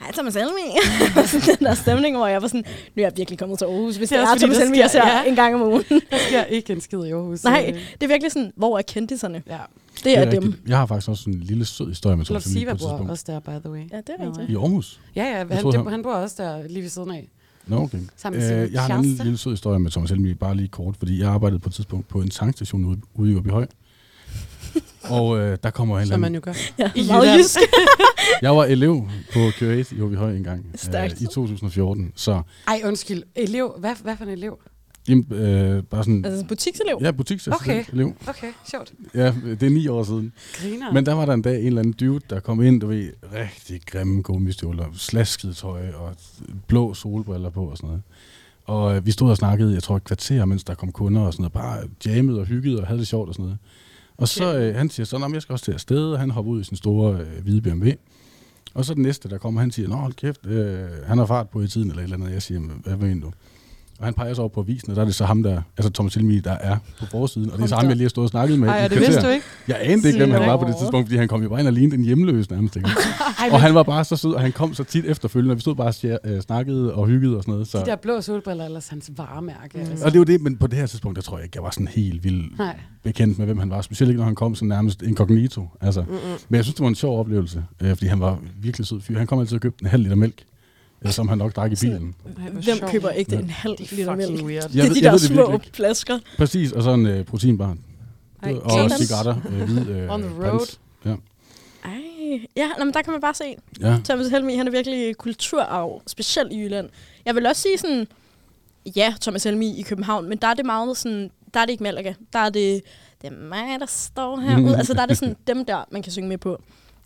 hej 0.00 0.12
Thomas 0.12 0.34
Helmi. 0.34 0.78
Sådan 1.26 1.56
den 1.58 1.66
der 1.66 1.74
stemning, 1.74 2.16
hvor 2.16 2.26
jeg 2.26 2.42
var 2.42 2.48
sådan, 2.48 2.64
nu 2.96 3.00
er 3.02 3.06
jeg 3.06 3.12
virkelig 3.16 3.38
kommet 3.38 3.58
til 3.58 3.64
Aarhus, 3.64 3.96
hvis 3.96 4.08
Det 4.08 4.18
det 4.18 4.24
er 4.24 4.30
er, 4.34 4.38
Thomas 4.38 4.58
Helmi, 4.58 4.76
der 4.76 4.82
jeg 4.82 4.90
ser 4.90 5.06
ja. 5.06 5.24
en 5.24 5.34
gang 5.36 5.54
om 5.54 5.62
ugen. 5.62 5.84
Der 6.10 6.18
sker 6.28 6.44
ikke 6.44 6.72
en 6.72 6.80
skid 6.80 7.04
i 7.04 7.10
Aarhus. 7.10 7.44
Nej, 7.44 7.64
Øh, 7.68 7.74
det 7.74 8.02
er 8.02 8.06
virkelig 8.08 8.32
sådan, 8.32 8.52
hvor 8.56 8.78
er 8.78 8.82
kendtiserne? 8.82 9.42
ja. 9.46 9.58
Det 10.04 10.18
er 10.18 10.30
dem. 10.30 10.42
rigtigt. 10.44 10.68
Jeg 10.68 10.78
har 10.78 10.86
faktisk 10.86 11.08
også 11.08 11.30
en 11.30 11.40
lille 11.40 11.64
sød 11.64 11.88
historie 11.88 12.16
med 12.16 12.24
Thomas 12.24 12.44
Helmi 12.44 12.64
på 12.64 12.70
et 12.70 12.78
bor 12.78 12.88
tidspunkt. 12.88 13.10
også 13.10 13.24
der, 13.26 13.40
by 13.40 13.50
the 13.64 13.70
way. 13.70 13.80
Ja, 13.92 13.96
det 13.96 14.10
er 14.18 14.26
rigtigt. 14.26 14.50
I 14.50 14.54
Aarhus? 14.54 15.00
Ja, 15.16 15.24
ja, 15.24 15.36
han, 15.38 15.48
troede, 15.48 15.76
det, 15.76 15.84
han- 15.84 15.92
han 15.92 16.02
bor 16.02 16.12
også 16.12 16.42
der 16.42 16.68
lige 16.68 16.82
ved 16.82 16.88
siden 16.88 17.10
af. 17.10 17.28
Nå, 17.66 17.76
okay. 17.82 17.98
Sammen 18.16 18.40
med 18.40 18.62
Øh, 18.66 18.72
jeg 18.72 18.82
har 18.82 18.98
en 18.98 19.04
lille 19.04 19.38
sød 19.38 19.52
historie 19.52 19.78
med 19.78 19.90
Thomas 19.90 20.10
Helmi, 20.10 20.34
bare 20.34 20.54
lige 20.56 20.68
kort, 20.68 20.96
fordi 20.98 21.20
jeg 21.20 21.28
arbejdede 21.28 21.58
på 21.60 21.68
et 21.68 21.74
tidspunkt 21.74 22.08
på 22.08 22.20
en 22.20 22.30
tankstation 22.30 22.84
ude, 22.84 23.00
ude 23.14 23.32
i 23.32 23.36
Åbyhøj. 23.36 23.66
Og 25.10 25.38
øh, 25.38 25.58
der 25.62 25.70
kommer 25.70 25.96
en 25.96 26.02
eller 26.02 26.14
Som 26.14 26.20
man 26.20 26.34
jo 26.34 26.40
gør. 26.44 26.52
Ja, 26.78 26.90
I 26.94 27.06
meget 27.06 27.38
jysk. 27.38 27.58
Jeg 28.42 28.56
var 28.56 28.64
elev 28.64 29.08
på 29.32 29.38
Q8 29.48 29.96
i 29.96 30.00
Åbyhøj 30.00 30.36
engang, 30.36 30.66
Stærkt. 30.74 31.20
i 31.20 31.26
2014. 31.26 32.12
Så 32.14 32.42
Ej, 32.68 32.80
undskyld. 32.84 33.22
Elev. 33.34 33.74
Hvad, 33.78 33.94
hvad 34.02 34.16
for 34.16 34.24
en 34.24 34.30
elev? 34.30 34.58
jamen, 35.08 35.26
øh, 35.32 35.82
bare 35.82 36.04
sådan... 36.04 36.24
Altså 36.24 36.44
butikselev. 36.46 36.98
Ja, 37.00 37.10
butiksassistent 37.10 37.62
Okay. 37.62 37.84
elev. 37.92 38.12
Okay, 38.28 38.52
sjovt. 38.70 38.92
Ja, 39.14 39.34
det 39.44 39.62
er 39.62 39.70
ni 39.70 39.88
år 39.88 40.02
siden. 40.04 40.32
Griner. 40.60 40.92
Men 40.92 41.06
der 41.06 41.12
var 41.14 41.26
der 41.26 41.32
en 41.32 41.42
dag 41.42 41.60
en 41.60 41.66
eller 41.66 41.80
anden 41.80 41.94
dude, 42.00 42.20
der 42.30 42.40
kom 42.40 42.62
ind, 42.62 42.80
du 42.80 42.86
ved, 42.86 43.10
rigtig 43.34 43.80
grimme 43.86 44.22
gummistøvler, 44.22 44.84
slasket 44.94 45.56
tøj 45.56 45.88
og 45.90 46.14
blå 46.66 46.94
solbriller 46.94 47.50
på 47.50 47.64
og 47.64 47.76
sådan 47.76 47.86
noget. 47.86 48.02
Og 48.64 48.96
øh, 48.96 49.06
vi 49.06 49.10
stod 49.10 49.30
og 49.30 49.36
snakkede, 49.36 49.74
jeg 49.74 49.82
tror 49.82 49.96
et 49.96 50.04
kvarter, 50.04 50.44
mens 50.44 50.64
der 50.64 50.74
kom 50.74 50.92
kunder 50.92 51.20
og 51.22 51.32
sådan 51.32 51.42
noget, 51.42 51.52
bare 51.52 51.78
jammede 52.06 52.40
og 52.40 52.46
hyggede 52.46 52.80
og 52.80 52.86
havde 52.86 52.98
det 53.00 53.08
sjovt 53.08 53.28
og 53.28 53.34
sådan 53.34 53.44
noget. 53.44 53.58
Og 54.18 54.28
så 54.28 54.58
øh, 54.58 54.74
han 54.74 54.90
siger 54.90 55.06
så, 55.06 55.18
"Nå, 55.18 55.28
men 55.28 55.34
jeg 55.34 55.42
skal 55.42 55.52
også 55.52 55.64
til 55.64 55.72
afsted, 55.72 56.12
og 56.12 56.20
han 56.20 56.30
hopper 56.30 56.52
ud 56.52 56.60
i 56.60 56.64
sin 56.64 56.76
store 56.76 57.20
øh, 57.20 57.42
hvide 57.42 57.60
BMW. 57.62 57.88
Og 58.74 58.84
så 58.84 58.94
den 58.94 59.02
næste, 59.02 59.28
der 59.28 59.38
kommer, 59.38 59.60
han 59.60 59.70
siger, 59.70 59.88
nå 59.88 59.94
hold 59.96 60.12
kæft, 60.12 60.46
øh, 60.46 60.88
han 61.06 61.18
har 61.18 61.26
fart 61.26 61.48
på 61.48 61.62
i 61.62 61.68
tiden 61.68 61.88
eller 61.90 62.00
et 62.00 62.04
eller 62.04 62.16
andet. 62.16 62.32
Jeg 62.32 62.42
siger, 62.42 62.60
"Men 62.60 62.80
hvad 62.84 62.96
mener 62.96 63.20
du? 63.20 63.32
Og 63.98 64.04
han 64.04 64.14
peger 64.14 64.34
så 64.34 64.40
over 64.42 64.48
på 64.48 64.60
avisen, 64.60 64.90
og 64.90 64.96
der 64.96 65.02
er 65.02 65.06
det 65.06 65.14
så 65.14 65.24
ham, 65.24 65.42
der, 65.42 65.62
altså 65.76 65.92
Thomas 65.92 66.14
Helmi, 66.14 66.40
der 66.40 66.52
er 66.52 66.76
på 66.98 67.06
forsiden. 67.06 67.50
Og 67.50 67.58
det 67.58 67.64
er 67.64 67.68
så 67.68 67.74
ham, 67.76 67.88
jeg 67.88 67.96
lige 67.96 68.04
har 68.04 68.08
stået 68.08 68.24
og 68.24 68.30
snakket 68.30 68.58
med. 68.58 68.68
i 68.68 68.70
Ej, 68.70 68.78
et 68.78 68.84
og 68.84 68.90
det 68.90 69.00
vidste 69.00 69.22
du 69.22 69.28
ikke? 69.28 69.46
Jeg 69.68 69.78
anede 69.82 70.08
ikke, 70.08 70.18
hvem 70.18 70.30
han 70.30 70.40
var 70.40 70.56
på 70.56 70.64
det 70.68 70.76
tidspunkt, 70.76 71.08
fordi 71.08 71.16
han 71.16 71.28
kom 71.28 71.42
jo 71.42 71.48
bare 71.48 71.60
ind 71.60 71.66
og 71.66 71.72
lignede 71.72 71.96
en 71.96 72.04
hjemløs 72.04 72.50
nærmest. 72.50 72.76
Ikke? 72.76 72.88
Ej, 73.40 73.48
Og 73.52 73.60
han 73.60 73.74
var 73.74 73.82
bare 73.82 74.04
så 74.04 74.16
sød, 74.16 74.32
og 74.32 74.40
han 74.40 74.52
kom 74.52 74.74
så 74.74 74.84
tit 74.84 75.04
efterfølgende, 75.04 75.52
og 75.52 75.56
vi 75.56 75.60
stod 75.60 75.74
bare 75.74 75.86
og 75.86 76.18
øh, 76.24 76.40
snakkede 76.40 76.94
og 76.94 77.06
hyggede 77.06 77.36
og 77.36 77.42
sådan 77.42 77.52
noget. 77.52 77.72
de 77.72 77.78
der 77.78 77.84
Så. 77.84 77.96
blå 78.02 78.20
solbriller, 78.20 78.64
ellers 78.64 78.88
hans 78.88 79.10
varemærke. 79.16 79.78
Mm. 79.78 79.80
Altså. 79.80 80.04
Og 80.04 80.12
det 80.12 80.18
var 80.18 80.24
det, 80.24 80.40
men 80.40 80.56
på 80.56 80.66
det 80.66 80.78
her 80.78 80.86
tidspunkt, 80.86 81.16
der 81.16 81.22
tror 81.22 81.36
jeg 81.38 81.44
ikke, 81.44 81.56
jeg 81.56 81.62
var 81.62 81.70
sådan 81.70 81.88
helt 81.88 82.24
vildt 82.24 82.58
Nej. 82.58 82.76
bekendt 83.02 83.38
med, 83.38 83.46
hvem 83.46 83.58
han 83.58 83.70
var. 83.70 83.80
Specielt 83.80 84.10
ikke, 84.10 84.18
når 84.18 84.24
han 84.26 84.34
kom 84.34 84.54
sådan 84.54 84.68
nærmest 84.68 85.02
incognito. 85.02 85.68
Altså. 85.80 86.00
Mm-mm. 86.02 86.18
Men 86.48 86.56
jeg 86.56 86.64
synes, 86.64 86.74
det 86.74 86.82
var 86.82 86.88
en 86.88 86.94
sjov 86.94 87.20
oplevelse, 87.20 87.64
øh, 87.80 87.88
fordi 87.88 88.06
han 88.06 88.20
var 88.20 88.38
virkelig 88.62 88.86
sød 88.86 89.00
fyr. 89.00 89.18
Han 89.18 89.26
kom 89.26 89.38
altid 89.38 89.54
og 89.54 89.60
købte 89.60 89.82
en 89.82 89.88
halv 89.90 90.02
liter 90.02 90.16
mælk, 90.16 90.42
øh, 91.04 91.12
som 91.12 91.28
han 91.28 91.38
nok 91.38 91.56
drak 91.56 91.72
i 91.72 91.74
bilen. 91.74 92.14
Hvem 92.52 92.78
køber 92.90 93.10
ikke 93.10 93.34
Ja. 93.34 93.40
en 93.42 93.50
halv 93.50 93.72
er 93.72 93.94
liter 93.96 94.14
mælk? 94.14 94.44
weird. 94.44 94.68
Det 94.70 94.84
er 94.84 94.88
de 94.94 95.00
der 95.00 95.10
det 95.12 95.20
små 95.20 95.60
flasker. 95.72 96.18
Præcis, 96.36 96.72
og 96.72 96.82
så 96.82 96.90
en 96.90 97.06
øh, 97.06 97.24
proteinbar. 97.24 97.76
Ej, 98.42 98.52
og 98.54 98.70
sådan. 98.70 98.90
cigaretter. 98.98 99.36
Øh, 99.50 99.62
hvid, 99.62 99.88
øh, 99.88 100.10
On 100.14 100.22
the 100.22 100.30
road. 100.30 100.58
prins. 100.58 100.80
Ja. 101.04 101.14
Ej, 101.84 101.90
ja, 102.56 102.68
nå, 102.78 102.84
men 102.84 102.94
der 102.94 103.02
kan 103.02 103.12
man 103.12 103.20
bare 103.20 103.34
se. 103.34 103.44
ja. 103.80 103.96
Thomas 104.04 104.28
Helmi, 104.28 104.56
han 104.56 104.66
er 104.66 104.70
virkelig 104.70 105.16
kulturarv, 105.16 106.02
specielt 106.06 106.52
i 106.52 106.60
Jylland. 106.60 106.88
Jeg 107.24 107.34
vil 107.34 107.46
også 107.46 107.62
sige 107.62 107.78
sådan, 107.78 108.06
ja, 108.96 109.14
Thomas 109.20 109.44
Helmi 109.44 109.78
i 109.78 109.82
København, 109.82 110.28
men 110.28 110.38
der 110.38 110.48
er 110.48 110.54
det 110.54 110.66
meget 110.66 110.96
sådan, 110.96 111.30
der 111.54 111.60
er 111.60 111.64
det 111.64 111.72
ikke 111.72 111.82
Malaga. 111.82 112.12
Der 112.32 112.38
er 112.38 112.50
det, 112.50 112.82
det 113.22 113.28
er 113.32 113.36
mig, 113.48 113.80
der 113.80 113.86
står 113.86 114.36
herude. 114.40 114.76
Altså, 114.78 114.94
der 114.94 115.02
er 115.02 115.06
det 115.06 115.18
sådan 115.18 115.36
dem 115.46 115.64
der, 115.64 115.84
man 115.90 116.02
kan 116.02 116.12
synge 116.12 116.28
med 116.28 116.38
på. 116.38 116.62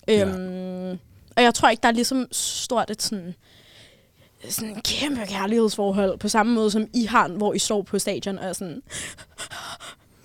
Ja. 0.09 0.27
Øhm, 0.29 0.99
og 1.37 1.43
jeg 1.43 1.55
tror 1.55 1.69
ikke, 1.69 1.81
der 1.83 1.89
er 1.89 1.93
ligesom 1.93 2.27
stort 2.33 2.91
et 2.91 3.03
sådan, 3.03 3.35
sådan 4.49 4.68
en 4.70 4.80
kæmpe 4.80 5.20
kærlighedsforhold, 5.26 6.18
på 6.18 6.28
samme 6.28 6.55
måde 6.55 6.70
som 6.70 6.86
I 6.95 7.05
har, 7.05 7.28
hvor 7.28 7.55
I 7.55 7.59
står 7.59 7.82
på 7.82 7.99
stadion 7.99 8.39
og 8.39 8.45
er 8.45 8.53
sådan, 8.53 8.82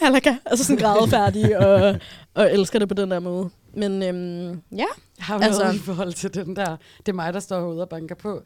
Malaga. 0.01 0.35
Altså 0.45 0.65
sådan 0.65 0.81
grædefærdig 0.81 1.57
og, 1.67 1.95
og 2.33 2.51
elsker 2.53 2.79
det 2.79 2.87
på 2.87 2.93
den 2.93 3.11
der 3.11 3.19
måde. 3.19 3.49
Men 3.73 4.03
øhm, 4.03 4.61
ja, 4.71 4.77
Jeg 5.17 5.25
har 5.25 5.35
jo 5.35 5.41
Altså- 5.41 5.63
altså, 5.63 5.81
i 5.81 5.85
forhold 5.85 6.13
til 6.13 6.33
den 6.33 6.55
der, 6.55 6.77
det 6.97 7.07
er 7.09 7.13
mig, 7.13 7.33
der 7.33 7.39
står 7.39 7.59
herude 7.59 7.81
og 7.81 7.89
banker 7.89 8.15
på. 8.15 8.41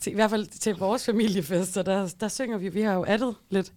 Til, 0.00 0.12
I 0.12 0.14
hvert 0.14 0.30
fald 0.30 0.46
til 0.60 0.74
vores 0.76 1.04
familiefester, 1.06 1.82
der, 1.82 2.08
der 2.20 2.28
synger 2.28 2.58
vi, 2.58 2.68
vi 2.68 2.82
har 2.82 2.92
jo 2.94 3.04
addet 3.08 3.34
lidt. 3.50 3.72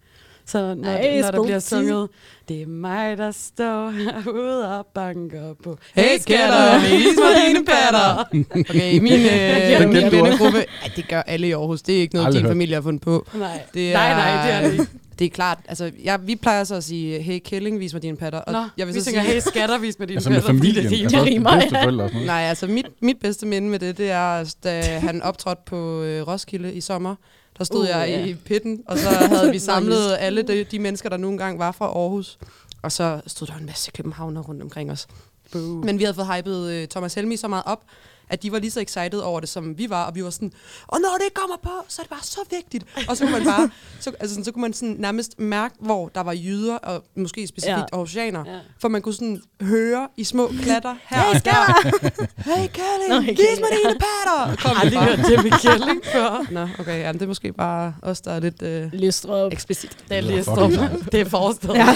Så 0.48 0.74
når, 0.74 0.88
Ej, 0.88 1.20
når 1.20 1.30
der 1.30 1.42
bliver 1.42 1.58
sunget, 1.58 2.08
det 2.48 2.62
er 2.62 2.66
mig, 2.66 3.18
der 3.18 3.30
står 3.30 3.90
herude 3.90 4.78
og 4.78 4.86
banker 4.94 5.54
på. 5.64 5.78
Hey 5.94 6.18
skatter, 6.20 6.80
vis 6.80 7.06
mig 7.18 7.46
dine 7.48 7.64
patter. 7.64 8.24
Okay, 8.70 8.98
min, 8.98 9.12
øh, 9.12 9.88
min 9.88 10.12
vennegruppe, 10.12 10.58
ja, 10.84 10.90
det 10.96 11.08
gør 11.08 11.22
alle 11.22 11.48
i 11.48 11.52
Aarhus. 11.52 11.82
Det 11.82 11.96
er 11.96 12.00
ikke 12.00 12.14
noget, 12.14 12.26
Aldrig 12.26 12.38
din 12.40 12.46
hørt. 12.46 12.50
familie 12.50 12.74
har 12.74 12.82
fundet 12.82 13.02
på. 13.02 13.26
Nej, 13.34 13.60
Det 13.74 13.92
nej, 13.92 14.14
nej, 14.14 14.46
det 14.46 14.54
er 14.54 14.60
det 14.62 14.72
ikke. 14.72 14.86
Det 15.18 15.24
er 15.24 15.28
klart. 15.30 15.58
Altså, 15.68 15.90
ja, 16.04 16.16
vi 16.16 16.36
plejer 16.36 16.64
så 16.64 16.74
at 16.74 16.84
sige, 16.84 17.22
hey 17.22 17.38
Kælling, 17.44 17.80
vis 17.80 17.92
mig 17.92 18.02
dine 18.02 18.16
patter. 18.16 18.38
Og 18.38 18.52
Nå, 18.52 18.58
jeg 18.78 18.86
vil 18.86 18.94
vi 18.94 19.00
så 19.00 19.04
synger, 19.04 19.22
sige, 19.22 19.32
hey 19.32 19.40
skattervis 19.40 19.98
med 19.98 20.06
dine 20.06 20.16
Altså 20.16 20.30
med 20.30 20.36
fætter, 20.36 20.52
fordi 20.54 20.74
familien. 20.74 20.92
det 20.92 21.02
Altså 21.02 21.16
også 21.16 21.30
rimer, 21.30 22.00
med 22.08 22.10
ja. 22.20 22.26
Nej, 22.26 22.42
altså 22.42 22.66
mit, 22.66 22.86
mit 23.02 23.16
bedste 23.20 23.46
minde 23.46 23.68
med 23.68 23.78
det, 23.78 23.98
det 23.98 24.10
er, 24.10 24.54
da 24.64 24.80
han 24.98 25.22
optrådte 25.22 25.60
på 25.66 26.02
øh, 26.02 26.28
Roskilde 26.28 26.72
i 26.74 26.80
sommer. 26.80 27.14
Der 27.58 27.64
stod 27.64 27.82
Uh, 27.82 27.88
jeg 27.88 28.08
ja. 28.08 28.24
i 28.24 28.34
pitten, 28.34 28.82
og 28.86 28.98
så 28.98 29.08
havde 29.08 29.50
vi 29.50 29.58
samlet 29.72 30.16
alle 30.18 30.42
de, 30.42 30.64
de 30.64 30.78
mennesker, 30.78 31.08
der 31.08 31.16
nu 31.16 31.28
engang 31.28 31.58
var 31.58 31.72
fra 31.72 31.86
Aarhus. 31.86 32.38
Og 32.82 32.92
så 32.92 33.20
stod 33.26 33.46
der 33.46 33.54
en 33.54 33.66
masse 33.66 33.90
københavner 33.90 34.42
rundt 34.42 34.62
omkring 34.62 34.90
os. 34.90 35.06
Boo. 35.52 35.60
Men 35.60 35.98
vi 35.98 36.04
havde 36.04 36.14
fået 36.14 36.34
hypet 36.36 36.70
øh, 36.70 36.88
Thomas 36.88 37.14
Helmi 37.14 37.36
så 37.36 37.48
meget 37.48 37.64
op, 37.66 37.82
at 38.28 38.42
de 38.42 38.52
var 38.52 38.58
lige 38.58 38.70
så 38.70 38.80
excited 38.80 39.18
over 39.18 39.40
det, 39.40 39.48
som 39.48 39.78
vi 39.78 39.90
var. 39.90 40.04
Og 40.04 40.14
vi 40.14 40.24
var 40.24 40.30
sådan, 40.30 40.52
og 40.86 41.00
når 41.00 41.16
det 41.18 41.34
kommer 41.34 41.56
på, 41.62 41.70
så 41.88 42.02
er 42.02 42.04
det 42.04 42.10
bare 42.10 42.22
så 42.22 42.40
vigtigt. 42.50 42.84
Og 43.08 43.16
så 43.16 43.24
kunne 43.24 43.32
man 43.32 43.44
bare, 43.44 43.70
så, 44.00 44.10
altså, 44.20 44.34
sådan, 44.34 44.44
så 44.44 44.52
kunne 44.52 44.60
man 44.62 44.72
sådan 44.72 44.96
nærmest 44.98 45.38
mærke, 45.38 45.74
hvor 45.80 46.08
der 46.08 46.20
var 46.20 46.32
jyder, 46.32 46.76
og 46.76 47.04
måske 47.16 47.46
specifikt 47.46 47.76
Ja. 47.78 47.82
aarhusianer. 47.92 48.44
Ja. 48.46 48.58
For 48.80 48.88
man 48.88 49.02
kunne 49.02 49.14
sådan 49.14 49.40
høre 49.62 50.08
i 50.16 50.24
små 50.24 50.48
klatter 50.62 50.94
her 51.04 51.20
Hey, 51.22 51.34
og 51.34 51.44
der. 51.44 51.90
Hey, 52.54 52.68
Kælling, 52.68 53.24
hey, 53.24 53.30
vis 53.32 53.60
mig 53.60 53.68
dine 53.82 53.98
patter! 54.00 54.56
Kom 54.62 54.70
Jeg 54.70 54.76
har 54.76 54.84
det 54.84 54.96
aldrig 54.96 54.98
bare. 54.98 55.16
hørt 55.16 55.30
Jimmy 55.30 55.50
Kjelling 55.50 56.00
før. 56.12 56.46
Nå, 56.50 56.68
okay, 56.78 57.00
ja, 57.02 57.12
det 57.12 57.22
er 57.22 57.26
måske 57.26 57.52
bare 57.52 57.94
os, 58.02 58.20
der 58.20 58.32
er 58.32 58.40
lidt 58.40 58.62
øh, 58.62 58.92
Lystrup. 58.92 59.52
eksplicit. 59.52 59.96
Det 60.08 60.16
er 60.16 60.20
lyder 60.20 60.32
lige 60.32 60.44
fucking 60.44 60.72
strup. 60.74 60.88
sejt. 60.90 61.12
Det 61.12 61.20
er 61.20 61.24
forstedet. 61.28 61.74
Ja. 61.74 61.86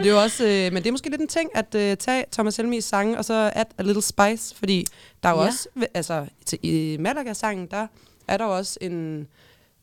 Og 0.00 0.04
det 0.04 0.10
er 0.10 0.14
jo 0.14 0.22
også, 0.22 0.44
øh, 0.46 0.72
men 0.72 0.82
det 0.82 0.86
er 0.86 0.92
måske 0.92 1.10
lidt 1.10 1.20
en 1.20 1.28
ting 1.28 1.50
at 1.54 1.74
øh, 1.74 1.96
tage 1.96 2.24
Thomas 2.32 2.56
Helmis 2.56 2.84
sange 2.84 3.18
og 3.18 3.24
så 3.24 3.50
add 3.54 3.68
a 3.78 3.82
little 3.82 4.02
spice, 4.02 4.54
fordi 4.54 4.86
der 5.22 5.28
er 5.28 5.32
jo 5.32 5.40
Ja. 5.40 5.46
også, 5.46 5.68
altså 5.94 6.26
til, 6.46 6.58
i 6.62 6.96
Malaga-sangen, 7.00 7.66
der 7.70 7.86
er 8.28 8.36
der 8.36 8.44
jo 8.44 8.56
også 8.56 8.78
en 8.80 9.26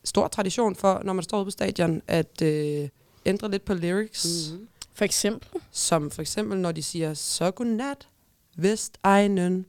stor 0.04 0.28
tradition 0.28 0.74
for, 0.76 1.00
når 1.04 1.12
man 1.12 1.24
står 1.24 1.36
ude 1.38 1.44
på 1.44 1.50
stadion, 1.50 2.02
at 2.08 2.42
øh, 2.42 2.88
ændre 3.26 3.50
lidt 3.50 3.64
på 3.64 3.74
lyrics, 3.74 4.50
mm. 4.52 4.58
Mm. 4.58 4.68
For 4.94 5.04
eksempel. 5.04 5.60
som 5.72 6.10
for 6.10 6.20
eksempel 6.22 6.58
når 6.58 6.72
de 6.72 6.82
siger, 6.82 7.14
så 7.14 7.50
godnat, 7.50 8.08
Vestegnen, 8.56 9.66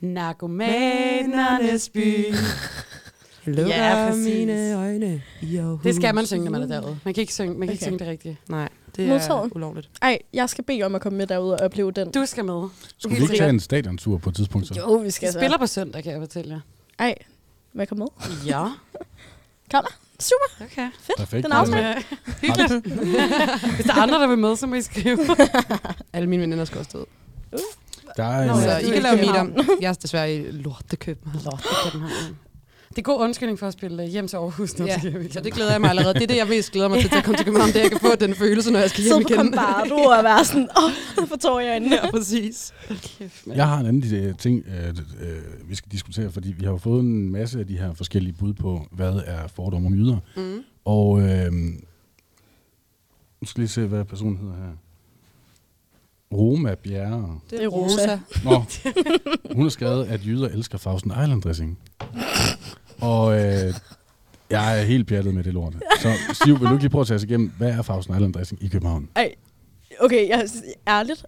Narkomanernes 0.00 1.88
by. 1.88 2.34
lukker 3.44 3.74
Ja, 3.76 4.06
præcis. 4.08 4.24
mine 4.34 4.74
øjne 4.74 5.22
i 5.42 5.56
Aarhus. 5.56 5.82
Det 5.82 5.94
skal 5.94 6.14
man 6.14 6.26
synge, 6.26 6.44
når 6.44 6.50
man 6.50 6.62
er 6.62 6.66
derude. 6.66 6.98
Man 7.04 7.14
kan 7.14 7.20
ikke 7.20 7.34
synge, 7.34 7.54
man 7.58 7.68
kan 7.68 7.72
ikke 7.72 7.82
Okay. 7.84 7.88
synge 7.90 7.98
det 7.98 8.08
rigtigt. 8.08 8.36
Nej, 8.50 8.68
det 8.96 9.04
er 9.04 9.08
Modtaget. 9.08 9.52
ulovligt. 9.54 9.90
Ej, 10.02 10.18
jeg 10.32 10.48
skal 10.50 10.64
bede 10.64 10.82
om 10.82 10.94
at 10.94 11.00
komme 11.00 11.18
med 11.18 11.26
derud 11.26 11.50
og 11.50 11.58
opleve 11.60 11.92
den. 11.92 12.10
Du 12.10 12.26
skal 12.26 12.44
med. 12.44 12.68
Skulle 12.98 13.16
vi 13.16 13.22
ikke 13.22 13.36
tage 13.36 13.50
en 13.50 13.60
stadiontur 13.60 14.18
på 14.18 14.30
et 14.30 14.36
tidspunkt 14.36 14.68
så? 14.68 14.74
Jo, 14.74 14.92
vi 14.94 15.04
Vi 15.04 15.10
skal 15.10 15.32
spiller 15.32 15.58
på 15.58 15.66
søndag, 15.66 16.02
kan 16.02 16.12
jeg 16.12 16.20
fortælle 16.20 16.54
jer. 16.54 16.60
Ej, 16.98 17.14
må 17.72 17.80
jeg 17.80 17.88
komme 17.88 18.04
med? 18.18 18.36
Ja. 18.46 18.64
Super, 20.20 20.64
Okay. 20.64 20.90
fedt. 21.00 21.18
Perfekt. 21.18 21.44
Den 21.44 21.52
er 21.52 21.96
øh, 21.96 22.02
hyggeligt. 22.40 22.72
Hvis 23.76 23.86
der 23.86 23.94
er 23.94 24.02
andre, 24.02 24.20
der 24.20 24.26
vil 24.26 24.38
med, 24.38 24.56
så 24.56 24.66
må 24.66 24.74
I 24.74 24.82
skrive. 24.82 25.18
Alle 26.12 26.28
mine 26.28 26.42
veninder 26.42 26.64
skal 26.64 26.78
også 26.78 26.90
stå. 26.90 27.06
Der 28.16 28.24
er 28.24 28.46
Nå, 28.46 28.52
en, 28.56 28.62
Så 28.62 28.70
ja. 28.70 28.78
I 28.78 28.82
det 28.82 28.88
er 28.88 28.92
kan 28.94 29.02
lave 29.02 29.16
København. 29.16 29.48
meetup. 29.52 29.66
Jeg 29.80 29.88
er 29.88 29.92
desværre 29.92 30.34
i 30.36 30.50
lorte 30.50 30.96
København. 30.96 31.58
Det 32.96 32.98
er 32.98 33.02
god 33.02 33.20
undskyldning 33.20 33.58
for 33.58 33.66
at 33.66 33.72
spille 33.72 34.02
øh, 34.02 34.08
hjem 34.08 34.28
til 34.28 34.36
Aarhus 34.36 34.78
nu. 34.78 34.86
Ja, 34.86 35.00
weekenden. 35.02 35.30
så 35.32 35.40
det 35.40 35.52
glæder 35.52 35.70
jeg 35.70 35.80
mig 35.80 35.90
allerede. 35.90 36.14
Det 36.14 36.22
er 36.22 36.26
det, 36.26 36.36
jeg 36.36 36.46
mest 36.48 36.72
glæder 36.72 36.88
mig 36.88 37.00
til, 37.00 37.10
til 37.10 37.16
at 37.18 37.24
komme 37.24 37.36
til 37.36 37.44
København. 37.44 37.68
Det 37.68 37.76
er, 37.76 37.80
at 37.80 37.90
jeg 37.90 38.00
kan 38.00 38.10
få 38.10 38.16
den 38.16 38.34
følelse, 38.34 38.70
når 38.72 38.78
jeg 38.78 38.90
skal 38.90 39.04
hjem 39.04 39.12
Sidde 39.12 39.24
på 39.24 39.32
igen. 39.32 39.54
Combardo 39.54 39.94
og 39.94 40.24
være 40.24 40.44
sådan, 40.44 40.68
åh, 40.78 41.22
oh, 41.22 41.28
for 41.28 41.36
tår 41.36 41.60
jeg 41.60 41.70
øjnene. 41.70 41.96
Ja, 41.96 42.10
præcis. 42.10 42.74
Kæft. 42.88 43.46
Jeg 43.46 43.68
har 43.68 43.78
en 43.80 43.86
anden 43.86 44.14
øh, 44.14 44.36
ting, 44.38 44.64
øh, 44.66 44.88
øh, 45.20 45.68
vi 45.68 45.74
skal 45.74 45.92
diskutere, 45.92 46.30
fordi 46.30 46.52
vi 46.52 46.64
har 46.64 46.72
jo 46.72 46.78
fået 46.78 47.00
en 47.00 47.32
masse 47.32 47.58
af 47.60 47.66
de 47.66 47.78
her 47.78 47.94
forskellige 47.94 48.32
bud 48.32 48.52
på, 48.52 48.86
hvad 48.90 49.20
er 49.26 49.46
fordomme 49.48 49.86
om 49.86 49.94
jyder. 49.94 50.18
Mm. 50.36 50.62
Og 50.84 51.20
øh, 51.22 51.52
nu 51.52 53.46
skal 53.46 53.60
lige 53.60 53.68
se, 53.68 53.86
hvad 53.86 54.04
personen 54.04 54.36
hedder 54.36 54.54
her. 54.54 54.72
Roma 56.32 56.74
Bjerre. 56.74 57.38
Det 57.50 57.64
er 57.64 57.68
Rosa. 57.68 58.18
Nå, 58.44 58.64
hun 59.54 59.62
har 59.62 59.68
skrevet, 59.68 60.06
at 60.06 60.26
jyder 60.26 60.48
elsker 60.48 60.78
Fausten 60.78 61.10
Island 61.22 61.42
dressing. 61.42 61.78
Og 63.02 63.34
øh, 63.40 63.74
jeg 64.50 64.78
er 64.80 64.82
helt 64.82 65.06
pjattet 65.08 65.34
med 65.34 65.44
det 65.44 65.54
lort. 65.54 65.74
Så 66.00 66.08
Siv, 66.44 66.60
vil 66.60 66.68
du 66.68 66.72
ikke 66.72 66.82
lige 66.82 66.90
prøve 66.90 67.00
at 67.00 67.06
tage 67.06 67.16
os 67.16 67.22
igennem, 67.22 67.52
hvad 67.58 67.68
er 67.70 67.82
Fausten 67.82 68.14
Island 68.14 68.34
dressing 68.34 68.62
i 68.64 68.68
København? 68.68 69.08
Ej, 69.16 69.34
okay, 70.00 70.28
jeg, 70.28 70.48
ærligt. 70.88 71.24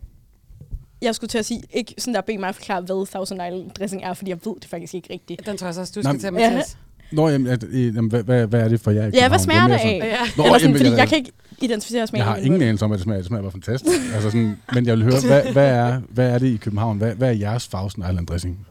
Jeg 1.03 1.15
skulle 1.15 1.29
til 1.29 1.39
at 1.39 1.47
sige, 1.47 1.63
ikke 1.73 1.95
sådan 1.99 2.15
der 2.15 2.21
bede 2.21 2.39
mig 2.39 2.49
at 2.49 2.55
forklare, 2.55 2.81
hvad 2.81 3.07
Thousand 3.07 3.41
Island 3.49 3.71
dressing 3.71 4.03
er, 4.03 4.15
fordi 4.15 4.31
jeg 4.31 4.39
ved 4.45 4.55
det 4.61 4.65
faktisk 4.71 4.95
ikke 4.95 5.13
rigtigt. 5.13 5.47
Den 5.47 5.57
tror 5.57 5.67
jeg 5.67 5.75
så 5.75 5.81
også, 5.81 5.93
du 5.97 6.01
Nå, 6.09 6.11
skal 6.11 6.21
tage, 6.21 6.41
ja. 6.43 6.51
Mathias. 6.51 6.79
Nå, 7.13 7.29
jamen, 7.29 7.47
at, 7.47 7.65
jamen 7.73 8.11
hvad, 8.11 8.23
hvad, 8.23 8.47
hvad 8.47 8.61
er 8.61 8.69
det 8.69 8.81
for 8.81 8.91
jer 8.91 9.11
Ja, 9.15 9.29
hvad 9.29 9.39
smager 9.39 9.67
det 9.67 9.75
af? 9.75 10.01
Ja. 10.05 10.19
Nå, 10.37 10.45
Eller 10.45 10.59
sådan, 10.59 10.61
jamen, 10.61 10.77
fordi 10.77 10.91
jeg- 10.91 10.99
jeg 10.99 11.09
kan 11.09 11.19
ikke 11.19 11.33
identificere 11.61 12.07
smagen. 12.07 12.19
Jeg 12.27 12.33
har 12.33 12.37
ingen 12.37 12.63
anelse 12.63 12.85
om, 12.85 12.93
at 12.93 12.97
det 12.97 13.05
smager. 13.05 13.19
Det 13.19 13.27
smager 13.27 13.43
bare 13.43 13.53
fantastisk. 13.53 13.97
altså 14.15 14.31
sådan, 14.31 14.57
men 14.75 14.87
jeg 14.87 14.97
vil 14.97 15.05
høre, 15.05 15.21
hvad, 15.27 15.53
hvad, 15.53 15.69
er, 15.69 16.01
hvad 16.09 16.31
er 16.31 16.39
det 16.39 16.47
i 16.47 16.57
København? 16.57 16.99
Hvad, 16.99 17.15
hvad 17.15 17.29
er 17.29 17.33
jeres 17.33 17.69
Fausten 17.69 18.03
Island 18.11 18.27
dressing? 18.27 18.67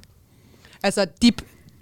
Altså 0.83 1.05
dip, 1.21 1.41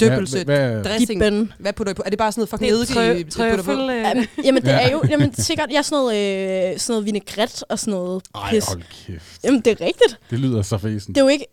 døbelse, 0.10 0.44
Hvad, 0.44 0.58
hvad, 0.58 0.70
hvad, 0.72 0.84
dressing. 0.84 1.10
Dippen. 1.24 1.54
Hvad 1.60 1.74
putter 1.74 1.92
I 1.92 1.94
på? 1.94 2.02
Er 2.06 2.10
det 2.10 2.18
bare 2.20 2.32
sådan 2.32 2.40
noget 2.40 2.50
fucking 2.50 2.72
eddike, 2.72 3.20
I 3.20 3.24
trø- 3.24 3.50
putter 3.50 3.64
på? 3.64 3.72
øh, 3.92 3.98
Jamen, 3.98 4.28
jamen, 4.46 4.62
det 4.62 4.68
Ja. 4.70 4.88
er 4.88 4.92
jo 4.92 5.04
jamen, 5.10 5.34
sikkert 5.36 5.72
ja, 5.72 5.82
sådan, 5.82 5.98
noget, 6.04 6.72
øh, 6.74 6.80
sådan 6.80 6.94
noget 6.94 7.06
vinaigrette 7.06 7.64
og 7.70 7.80
sådan 7.80 7.92
noget 7.94 8.24
ej, 8.36 8.50
pis. 8.50 8.66
hold 8.66 8.82
kæft. 9.08 9.40
Jamen, 9.44 9.62
det 9.62 9.72
er 9.82 9.86
rigtigt. 9.86 10.20
Det 10.30 10.40
lyder 10.40 10.62
så 10.62 10.78
fæsen. 10.78 11.16
Det 11.16 11.22
er 11.22 11.26
jo 11.26 11.30
ikke 11.30 11.46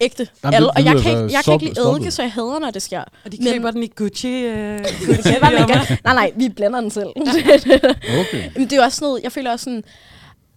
ægte. 0.00 0.28
Jamen, 0.44 0.60
det 0.62 0.70
og 0.70 0.84
jeg 0.84 0.96
kan, 1.02 1.10
ikke, 1.22 1.32
jeg 1.34 1.42
kan 1.44 1.52
ikke 1.54 1.64
lide 1.64 1.80
eddike, 1.80 2.10
så 2.10 2.22
jeg 2.22 2.32
hader, 2.32 2.58
når 2.58 2.70
det 2.70 2.82
sker. 2.82 3.00
Og 3.24 3.32
de 3.32 3.36
Men- 3.40 3.52
køber 3.52 3.70
den 3.70 3.82
i 3.82 3.86
Gucci. 3.96 4.28
Øh, 4.44 4.54
man 5.42 5.68
kan. 5.68 5.98
Nej, 6.04 6.14
nej, 6.14 6.32
vi 6.36 6.48
blander 6.48 6.80
den 6.80 6.90
selv. 6.90 7.08
Okay. 8.20 8.50
Men 8.56 8.64
det 8.64 8.72
er 8.72 8.76
jo 8.76 8.82
også 8.82 8.96
sådan 8.96 9.06
noget, 9.08 9.22
jeg 9.22 9.32
føler 9.32 9.50
også 9.50 9.64
sådan, 9.64 9.84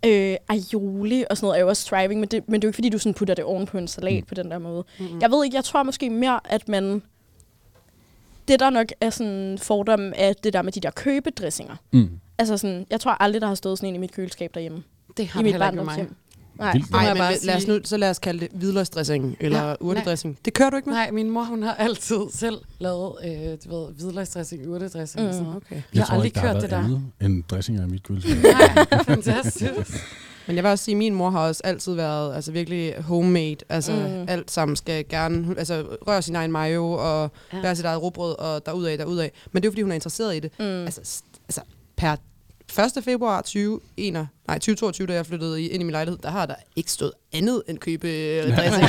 øh, 0.06 0.36
aioli 0.50 1.24
og 1.30 1.38
sådan 1.38 1.46
noget 1.48 1.58
er 1.58 1.62
jo 1.62 1.68
også 1.70 1.82
striving, 1.82 2.20
men 2.20 2.30
det, 2.30 2.44
men 2.48 2.62
det 2.62 2.66
er 2.66 2.68
jo 2.68 2.70
ikke 2.70 2.76
fordi, 2.78 2.90
du 2.90 2.98
sådan 2.98 3.14
putter 3.14 3.34
det 3.36 3.44
oven 3.44 3.66
på 3.66 3.78
en 3.78 3.88
salat 3.88 4.14
Mm. 4.24 4.26
på 4.28 4.34
den 4.36 4.52
der 4.52 4.60
måde. 4.60 4.84
Mm-mm. 5.00 5.22
Jeg 5.22 5.32
ved 5.32 5.44
ikke, 5.46 5.56
jeg 5.56 5.64
tror 5.64 5.84
måske 5.84 6.10
mere, 6.10 6.40
at 6.46 6.68
man... 6.70 7.02
Det 8.48 8.60
der 8.60 8.70
nok 8.70 8.88
er 9.02 9.10
sådan 9.10 9.58
fordom 9.62 10.14
af 10.16 10.36
det 10.44 10.54
der 10.54 10.62
med 10.62 10.72
de 10.72 10.80
der 10.80 10.92
købedressinger. 10.92 11.76
Mm. 11.94 12.10
Altså 12.38 12.58
sådan, 12.58 12.86
jeg 12.90 13.00
tror 13.00 13.12
aldrig, 13.12 13.42
der 13.42 13.48
har 13.48 13.56
stået 13.56 13.78
sådan 13.78 13.90
en 13.90 13.96
i 13.96 13.98
mit 13.98 14.12
køleskab 14.12 14.52
derhjemme. 14.54 14.84
Det 15.18 15.28
har 15.28 15.40
I 15.40 15.44
mit 15.44 15.52
heller 15.54 15.72
mig. 15.84 16.08
Nej, 16.60 16.74
Vildt. 16.74 16.92
Nej, 16.92 17.02
jeg 17.02 17.14
men 17.14 17.18
bare 17.20 17.34
lad 17.44 17.56
os 17.56 17.68
nu, 17.68 17.80
så 17.84 17.98
lad 17.98 18.10
os 18.10 18.20
kalde 18.20 18.40
det 18.40 18.48
hvidløgsdressing 18.54 19.38
eller 19.40 19.68
Ja, 19.68 19.76
urtedressing. 19.80 20.38
Det 20.46 20.54
kører 20.54 20.70
du 20.70 20.76
ikke 20.76 20.90
med? 20.90 20.96
Nej, 20.98 21.12
min 21.12 21.30
mor 21.30 21.44
hun 21.44 21.64
har 21.64 21.74
altid 21.74 22.18
selv 22.34 22.58
lavet 22.80 23.14
øh, 23.26 23.32
du 23.66 23.78
ved, 23.86 23.94
hvidløgsdressing, 23.94 24.68
urtedressing 24.70 25.22
mm. 25.24 25.28
og 25.28 25.34
sådan 25.34 25.46
Mm. 25.48 25.50
noget. 25.52 25.64
Okay. 25.66 25.76
Jeg 25.76 25.84
Jeg 25.94 26.02
har 26.02 26.06
tror 26.08 26.14
aldrig 26.14 26.26
ikke, 26.28 26.36
der 26.36 26.42
har 26.42 26.54
kørt 26.54 26.62
det 26.62 26.70
der. 26.70 26.78
andet 26.78 27.02
end 27.22 27.44
dressinger 27.44 27.84
i 27.84 27.88
mit 27.90 28.04
køleskab. 28.04 28.38
Nej, 28.44 28.86
fantastisk. 29.04 29.92
Men 30.48 30.56
jeg 30.56 30.64
vil 30.64 30.72
også 30.72 30.86
sige, 30.86 30.94
at 30.96 30.98
min 30.98 31.16
mor 31.16 31.30
har 31.30 31.48
også 31.48 31.62
altid 31.64 31.94
været 31.94 32.36
altså 32.36 32.52
virkelig 32.52 32.96
homemade. 33.04 33.56
Altså 33.70 33.92
Mm. 33.92 34.26
alt 34.28 34.52
sammen 34.52 34.76
skal 34.76 35.06
gerne 35.10 35.56
altså, 35.58 35.86
røre 36.08 36.22
sin 36.22 36.36
egen 36.36 36.52
mayo 36.52 36.92
og 36.92 37.32
Ja. 37.54 37.62
bære 37.62 37.76
sit 37.76 37.86
eget 37.86 38.02
råbrød 38.02 38.40
og 38.40 38.66
derudad, 38.66 38.98
derudad. 38.98 39.30
Men 39.52 39.64
det 39.64 39.68
er 39.68 39.70
jo, 39.70 39.72
fordi 39.72 39.82
hun 39.82 39.92
er 39.92 39.96
interesseret 39.96 40.36
i 40.36 40.40
det. 40.40 40.52
Mm. 40.60 40.66
Altså, 40.66 41.22
altså 41.48 41.62
per 41.98 42.16
1. 42.98 43.04
februar 43.04 43.42
2021, 43.42 44.28
nej, 44.48 44.58
2022, 44.58 45.08
da 45.08 45.14
jeg 45.14 45.26
flyttede 45.26 45.62
ind 45.64 45.82
i 45.82 45.86
min 45.86 45.92
lejlighed, 45.92 46.20
der 46.24 46.30
har 46.30 46.46
der 46.46 46.56
ikke 46.76 46.92
stået 46.92 47.12
andet 47.34 47.64
end 47.68 47.78
købe 47.78 48.08
dressing. 48.58 48.88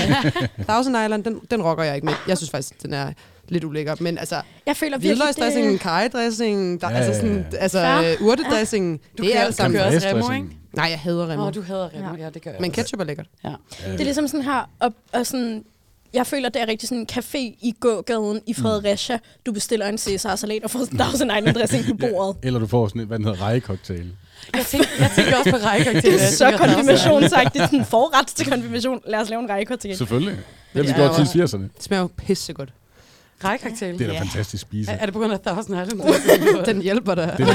Thousand 0.69 0.97
Island, 1.05 1.25
den, 1.25 1.41
den 1.51 1.63
rocker 1.63 1.85
jeg 1.85 1.95
ikke 1.95 2.05
med. 2.05 2.15
Jeg 2.29 2.37
synes 2.37 2.51
faktisk, 2.51 2.83
den 2.83 2.93
er 2.95 3.13
lidt 3.49 3.65
ulækker. 3.65 3.95
Men 4.01 4.19
altså, 4.19 4.41
Jeg 4.67 4.77
føler 4.77 4.99
virkelig, 4.99 5.17
hvidløgsdressingen, 5.17 5.73
det... 5.73 5.81
kajedressingen, 5.81 6.79
der, 6.81 6.91
Ja, 6.91 6.97
ja, 6.97 7.03
altså, 7.03 7.13
ja, 7.13 7.19
sådan, 7.21 7.47
ja. 7.53 7.57
altså 7.59 7.79
Fair. 7.79 8.13
øh, 8.21 8.27
urtedressingen, 8.27 9.01
Du 9.19 9.23
det 9.23 9.37
er 9.37 9.41
alt 9.41 9.55
sammen. 9.55 9.79
kører 9.81 9.95
også 9.95 10.09
Remo, 10.09 10.21
Dressing. 10.21 10.59
Nej, 10.73 10.87
jeg 10.91 10.99
hader 10.99 11.23
Åh, 11.25 11.29
remmer. 11.31 11.47
oh, 11.47 11.55
du 11.55 11.63
hader 11.63 11.89
Remo. 11.95 12.17
Ja. 12.19 12.25
Ja, 12.25 12.31
det 12.31 12.43
gør 12.43 12.51
jeg 12.51 12.61
Men 12.61 12.71
ketchup 12.71 13.01
er 13.01 13.05
lækkert. 13.05 13.27
Ja. 13.45 13.49
Det 13.87 14.01
er 14.01 14.05
ligesom 14.05 14.29
sådan 14.29 14.45
her, 14.45 14.71
og, 14.81 14.95
og 15.13 15.27
sådan, 15.27 15.65
jeg 16.13 16.27
føler, 16.27 16.49
det 16.49 16.63
er 16.63 16.69
rigtig 16.69 16.89
sådan 16.89 17.01
en 17.01 17.09
café 17.13 17.39
i 17.39 17.75
gågaden 17.81 18.41
i 18.47 18.55
Fredericia. 18.55 19.19
Du 19.47 19.53
bestiller 19.53 19.87
en 19.89 19.99
Cæsar-salat 19.99 20.65
og 20.65 20.71
får 20.71 20.85
Thousand 20.99 21.31
Island 21.39 21.57
dressing 21.57 21.85
på 21.87 21.97
bordet. 22.07 22.37
Eller 22.43 22.61
du 22.61 22.67
får 22.67 22.89
sådan 22.89 23.01
en, 23.01 23.07
hvad 23.07 23.19
den 23.19 23.25
hedder, 23.27 23.43
rejecocktail. 23.43 24.11
Jeg 24.55 24.67
tænker, 24.67 24.87
jeg 24.99 25.11
tænker 25.17 25.37
også 25.37 25.51
på 25.51 25.57
rækkecocktail. 25.57 26.13
Det 26.15 26.23
er 26.23 26.31
så 26.31 26.55
konfirmationsagtigt. 26.59 27.65
Sådan 27.65 27.85
forret 27.85 28.27
til 28.27 28.51
konfirmation. 28.51 29.01
Lad 29.07 29.21
os 29.21 29.31
lave 29.31 29.61
en 29.71 29.79
til. 29.79 29.97
Selvfølgelig. 29.97 30.37
Det 30.75 30.87
har 30.87 30.95
vi 30.95 31.03
Ja, 31.03 31.09
hvor- 31.09 31.25
til 31.25 31.43
80'erne. 31.43 31.63
Det 31.63 31.83
smager 31.83 32.01
jo 32.03 32.09
pissegodt. 32.17 32.73
Rejkaktel. 33.45 33.99
Det 33.99 34.07
er 34.09 34.13
da 34.13 34.19
fantastisk 34.21 34.63
spise. 34.63 34.91
Er, 34.91 34.97
er 34.97 35.05
det 35.07 35.13
på 35.13 35.21
grund 35.21 35.33
af 35.33 35.41
Thousand 35.41 35.83
Island? 35.83 36.65
Den 36.75 36.83
hjælper 36.83 37.15
dig. 37.15 37.35
Det 37.39 37.49
er 37.49 37.55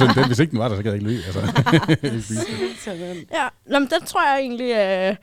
da 0.00 0.04
100% 0.14 0.14
den. 0.20 0.26
Hvis 0.26 0.38
ikke 0.38 0.50
den 0.50 0.58
var 0.58 0.68
der, 0.68 0.76
så 0.76 0.82
kan 0.82 0.92
jeg 0.92 1.00
ikke 1.00 1.06
løbe. 1.10 1.22
Altså. 1.26 1.40
Sådan. 2.84 3.16
Ja, 3.32 3.48
Nå, 3.66 3.78
men 3.78 3.88
den 3.90 4.06
tror 4.06 4.30
jeg 4.32 4.40
egentlig 4.40 4.70
øh, 4.70 5.16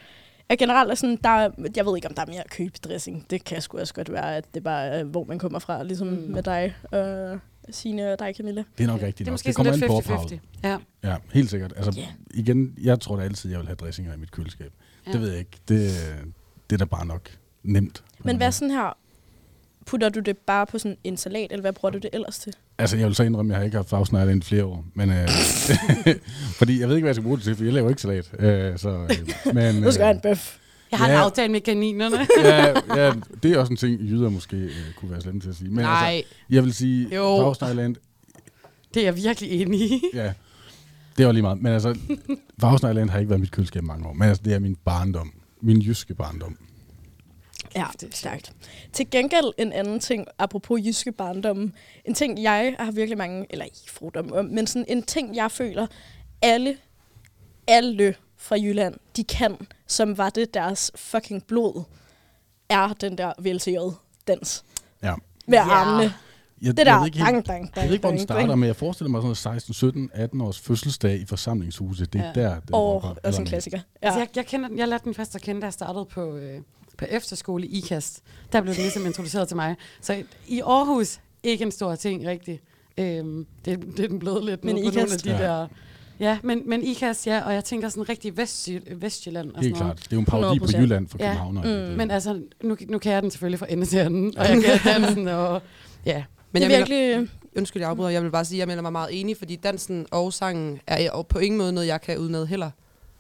er 0.50 0.56
generelt 0.56 0.92
er 0.92 0.96
sådan, 0.96 1.18
der, 1.24 1.30
er- 1.30 1.50
jeg 1.76 1.86
ved 1.86 1.96
ikke, 1.96 2.08
om 2.08 2.14
der 2.14 2.22
er 2.22 2.26
mere 2.26 2.44
købedressing. 2.52 3.26
Det 3.30 3.44
kan 3.44 3.62
sgu 3.62 3.78
også 3.80 3.94
godt 3.94 4.12
være, 4.12 4.36
at 4.38 4.46
det 4.54 4.64
bare 4.64 4.86
er, 4.88 5.04
hvor 5.04 5.24
man 5.24 5.40
kommer 5.40 5.60
fra, 5.60 5.84
ligesom 5.84 6.08
Mm. 6.08 6.14
med 6.32 6.44
dig, 6.44 6.76
øh, 6.94 7.38
Signe 7.72 8.12
og 8.14 8.20
dig, 8.20 8.34
Camilla. 8.38 8.64
Det 8.78 8.84
er 8.84 8.88
nok 8.88 9.02
rigtigt 9.02 9.20
Det 9.20 9.28
er 9.28 9.32
måske 9.32 9.48
Det 9.48 9.56
sådan 9.56 9.66
kommer 9.66 9.74
lidt 9.74 9.84
an 9.84 9.90
på 9.90 10.14
ophavet. 10.14 10.32
50-50. 10.32 10.68
Ja. 11.04 11.10
Ja, 11.10 11.16
helt 11.34 11.50
sikkert. 11.50 11.74
Altså, 11.78 11.92
Ja. 11.98 12.06
igen, 12.34 12.74
jeg 12.84 13.00
tror 13.00 13.16
da 13.16 13.24
altid, 13.24 13.50
jeg 13.52 13.60
vil 13.60 13.68
have 13.68 13.76
dressinger 13.76 14.14
i 14.14 14.18
mit 14.18 14.32
køleskab. 14.32 14.72
Ja. 15.08 15.12
Det 15.12 15.22
ved 15.22 15.30
jeg 15.30 15.40
ikke. 15.40 15.52
Det, 15.68 15.92
det 16.70 16.76
er 16.76 16.78
da 16.78 16.86
bare 16.86 17.06
nok 17.06 17.30
nemt. 17.64 18.04
Men 18.20 18.38
hvad 18.38 18.52
sådan 18.52 18.72
her, 18.72 18.98
putter 19.86 20.10
du 20.10 20.20
det 20.20 20.38
bare 20.38 20.66
på 20.66 20.78
sådan 20.80 20.98
en 21.04 21.18
salat, 21.18 21.52
eller 21.52 21.62
hvad 21.62 21.74
bruger 21.74 21.92
du 21.92 21.98
det 21.98 22.10
ellers 22.14 22.40
til? 22.40 22.54
Altså, 22.78 22.98
jeg 22.98 23.08
vil 23.08 23.16
så 23.16 23.24
indrømme, 23.24 23.54
at 23.54 23.54
jeg 23.54 23.60
har 23.60 23.66
ikke 23.66 23.78
haft 23.78 23.90
fagsnegl 23.90 24.38
i 24.38 24.42
flere 24.42 24.66
år. 24.66 24.86
Men, 24.94 25.10
øh, 25.10 25.28
fordi 26.60 26.80
jeg 26.80 26.90
ved 26.90 26.96
ikke, 26.96 27.04
hvad 27.04 27.10
jeg 27.10 27.16
skal 27.16 27.24
bruge 27.24 27.38
det 27.38 27.44
til, 27.44 27.56
for 27.56 27.64
jeg 27.64 27.74
laver 27.74 27.90
ikke 27.90 28.02
salat. 28.02 28.32
Øh, 28.40 28.78
så, 28.78 28.90
øh, 28.90 29.54
men, 29.56 29.76
Nu 29.82 29.92
skal 29.92 30.00
jeg 30.02 30.08
have 30.08 30.16
en 30.16 30.22
bøf. 30.22 30.58
Jeg 30.92 31.00
har 31.00 31.08
Ja. 31.10 31.14
en 31.16 31.20
aftale 31.20 31.52
med 31.52 31.62
kaninerne. 31.62 32.18
ja, 32.44 32.66
ja, 32.96 33.14
det 33.44 33.52
er 33.52 33.60
også 33.60 33.74
en 33.74 33.78
ting, 33.78 34.02
jyder 34.02 34.30
måske 34.30 34.56
øh, 34.58 34.72
kunne 34.98 35.12
være 35.12 35.22
slemme 35.22 35.42
til 35.42 35.50
at 35.50 35.56
sige. 35.56 35.70
Men 35.70 35.80
Nej. 35.86 36.14
altså, 36.16 36.30
jeg 36.50 36.64
vil 36.64 36.74
sige, 36.74 37.10
fagsnegland, 37.12 37.96
Det 38.94 39.00
er 39.02 39.06
jeg 39.06 39.16
virkelig 39.16 39.62
enig 39.62 39.82
i. 39.82 40.02
ja, 40.14 40.34
det 41.18 41.26
var 41.26 41.32
lige 41.32 41.42
meget. 41.42 41.62
Men 41.62 41.72
altså, 41.74 41.98
fagsnegland 42.62 43.10
har 43.10 43.20
ikke 43.20 43.30
været 43.30 43.40
mit 43.42 43.52
køleskab 43.52 43.84
mange 43.84 44.08
år. 44.08 44.14
Men 44.14 44.28
altså, 44.30 44.44
det 44.46 44.54
er 44.54 44.60
min 44.60 44.76
barndom. 44.86 45.32
Min 45.62 45.82
jyske 45.82 46.16
barndom. 46.16 46.58
Ja, 47.76 47.86
det 48.02 48.04
er 48.14 48.16
stærkt. 48.18 48.54
Til 48.94 49.10
gengæld 49.10 49.54
en 49.58 49.74
anden 49.74 50.00
ting, 50.00 50.26
apropos 50.40 50.82
jyske 50.86 51.12
barndomme. 51.12 51.72
En 52.06 52.14
ting, 52.14 52.42
jeg 52.44 52.76
har 52.80 52.92
virkelig 52.92 53.18
mange, 53.18 53.46
eller 53.50 53.66
ikke 53.66 53.78
fordomme 53.92 54.36
om, 54.36 54.46
men 54.46 54.68
sådan 54.68 54.86
en 54.88 55.04
ting, 55.04 55.36
jeg 55.36 55.52
føler, 55.52 55.88
alle, 56.42 56.78
alle 57.68 58.16
fra 58.38 58.56
Jylland, 58.56 58.96
de 59.16 59.24
kan, 59.24 59.58
som 59.88 60.18
var 60.18 60.30
det 60.30 60.54
deres 60.54 60.92
fucking 60.96 61.44
blod, 61.48 61.84
er 62.70 62.94
den 62.94 63.18
der 63.18 63.34
VLTJ-dans. 63.40 64.64
Ja. 65.04 65.14
Med 65.48 65.58
Ja. 65.58 65.64
armene. 65.64 66.14
Jeg, 66.62 66.72
Det 66.72 66.78
jeg 66.80 66.86
der, 66.86 66.98
ved 67.00 67.06
ikke 67.06 67.18
helt, 67.18 67.30
dang, 67.30 67.48
dang, 67.48 67.66
Jeg 67.66 67.76
dang, 67.76 67.86
ved 67.88 67.94
ikke, 67.94 68.02
hvor 68.02 68.10
den 68.10 68.18
dang, 68.18 68.28
starter, 68.28 68.48
dang. 68.48 68.60
men 68.60 68.68
jeg 68.68 68.76
forestiller 68.76 69.10
mig 69.12 69.20
sådan 69.20 69.26
noget 69.26 69.38
16, 69.38 69.74
17, 69.74 70.10
18 70.14 70.42
års 70.42 70.60
fødselsdag 70.60 71.16
i 71.20 71.26
forsamlingshuset. 71.26 72.14
Det 72.14 72.22
er 72.22 72.26
Ja. 72.36 72.42
ja. 72.42 72.50
der, 72.50 72.60
den 72.60 72.76
rocker. 72.76 73.16
også 73.24 73.42
en 73.42 73.48
klassiker. 73.48 73.80
Ja. 74.02 74.08
Altså, 74.08 74.20
jeg, 74.20 74.28
jeg, 74.36 74.46
kender, 74.46 74.70
den- 74.70 74.78
jeg 74.80 74.88
lærte 74.88 75.04
den 75.06 75.14
først 75.14 75.36
at 75.36 75.42
kende, 75.42 75.62
da 75.62 75.66
jeg 75.66 75.74
startede 75.74 76.06
på, 76.06 76.36
øh, 76.36 76.62
på 76.98 77.06
efterskole 77.10 77.68
i 77.68 77.78
IKAST. 77.78 78.22
Der 78.52 78.62
blev 78.62 78.74
den 78.74 78.82
ligesom 78.82 79.06
introduceret 79.06 79.48
til 79.48 79.56
mig. 79.58 79.76
Så 80.02 80.24
i 80.48 80.60
Aarhus, 80.62 81.20
ikke 81.44 81.64
en 81.66 81.72
stor 81.72 81.96
ting 81.96 82.28
rigtigt. 82.28 82.64
Øhm, 82.98 83.46
det, 83.66 83.80
det 83.98 84.06
er 84.06 84.08
den 84.08 84.20
blevet 84.20 84.46
lidt 84.46 84.64
Men 84.64 84.76
men 84.76 84.86
på 84.86 84.96
nogle 84.96 85.12
af 85.14 85.18
de 85.20 85.30
Ja. 85.30 85.38
der... 85.38 85.68
Ja, 86.20 86.38
men, 86.44 86.62
men 86.70 86.84
IKAST, 86.84 87.28
ja, 87.28 87.42
og 87.46 87.54
jeg 87.54 87.64
tænker 87.64 87.90
sådan 87.90 88.10
rigtig 88.10 88.38
Vestjy, 88.38 88.80
Vestjylland 88.96 89.48
og 89.48 89.54
sådan 89.56 89.64
Helt 89.64 89.80
noget. 89.80 89.98
klart. 89.98 90.04
Det 90.04 90.12
er 90.12 90.16
jo 90.16 90.20
en 90.20 90.26
parodi 90.26 90.60
på 90.60 90.66
100%. 90.66 90.78
Jylland 90.78 91.08
for 91.08 91.18
Ja. 91.20 91.26
København. 91.26 91.90
Mm. 91.92 91.98
Men 91.98 92.12
altså, 92.12 92.42
nu, 92.64 92.78
nu 92.90 92.98
kan 92.98 93.12
jeg 93.12 93.22
den 93.22 93.32
selvfølgelig 93.32 93.60
fra 93.60 93.66
ende 93.70 93.86
til 93.86 93.98
anden, 93.98 94.38
og 94.38 94.46
jeg 94.50 94.64
kan 94.64 94.94
dansen, 94.94 95.28
og 95.28 95.62
ja. 96.06 96.24
Men 96.52 96.62
det 96.62 96.70
jeg 96.70 96.76
er 96.76 96.78
virkelig... 96.80 97.08
virkelig... 97.08 97.30
Undskyld, 97.58 97.82
jeg 97.82 97.90
afbryder. 97.90 98.10
Jeg 98.10 98.24
vil 98.24 98.32
bare 98.32 98.46
sige, 98.46 98.58
at 98.58 98.60
jeg 98.60 98.68
melder 98.68 98.82
mig 98.82 98.92
meget 98.92 99.20
enig, 99.20 99.38
fordi 99.38 99.56
dansen 99.56 100.06
og 100.12 100.34
sangen 100.34 100.80
er 100.88 101.22
på 101.30 101.40
ingen 101.40 101.58
måde 101.58 101.74
noget, 101.74 101.88
jeg 101.88 102.02
kan 102.02 102.18
udenad 102.18 102.46
heller. 102.46 102.72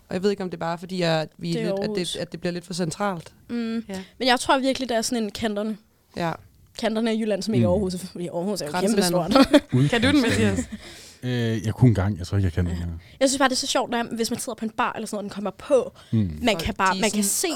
Og 0.10 0.14
jeg 0.14 0.24
ved 0.24 0.30
ikke, 0.32 0.43
om 0.43 0.49
det 0.49 0.58
er 0.58 0.60
bare 0.60 0.78
fordi, 0.78 1.01
at, 1.01 1.30
vi 1.38 1.53
Det 1.53 1.62
er 1.62 1.66
lidt, 1.66 1.80
at, 1.84 1.89
det, 1.95 2.16
at 2.16 2.32
det 2.32 2.39
bliver 2.39 2.53
lidt 2.53 2.66
for 2.66 2.74
centralt. 2.74 3.34
Mm. 3.49 3.86
Ja. 3.89 4.01
Men 4.20 4.28
jeg 4.28 4.39
tror 4.39 4.60
virkelig, 4.60 4.89
der 4.89 4.97
er 4.97 5.01
sådan 5.01 5.24
en 5.24 5.32
kanterne. 5.32 5.78
Ja. 6.18 6.32
Kanterne 6.80 7.12
af 7.12 7.16
Jylland, 7.16 7.41
som 7.41 7.53
ikke 7.53 7.66
er 7.66 7.70
Mm. 7.70 7.74
Aarhus, 7.74 7.95
fordi 8.12 8.28
Aarhus 8.28 8.62
er 8.62 8.66
jo 8.66 8.72
kæmpe 8.72 9.01
Grænselandet. 9.01 9.47
stort. 9.72 9.89
Kan 9.89 10.01
du 10.01 10.08
den, 10.08 10.22
Mathias? 10.22 10.60
Øh, 11.24 11.66
jeg 11.66 11.74
kunne 11.74 11.88
engang. 11.89 12.18
Jeg 12.18 12.28
tror 12.28 12.38
ikke, 12.38 12.45
jeg 12.45 12.53
kan 12.53 12.68
her. 12.68 12.86
Jeg 13.20 13.30
synes 13.30 13.38
bare, 13.39 13.49
det 13.49 13.56
er 13.56 13.58
så 13.58 13.68
sjovt, 13.68 13.91
når, 13.91 14.03
hvis 14.16 14.32
man 14.32 14.39
sidder 14.39 14.56
på 14.56 14.66
en 14.66 14.72
bar 14.72 14.93
eller 14.95 15.08
sådan 15.08 15.16
noget, 15.16 15.20
og 15.20 15.24
den 15.24 15.36
kommer 15.36 15.51
på. 15.51 15.93
Mm. 16.12 16.39
Man 16.41 16.56
kan 16.58 16.74
bare, 16.74 16.95
man 17.01 17.12
kan 17.12 17.24
se... 17.24 17.47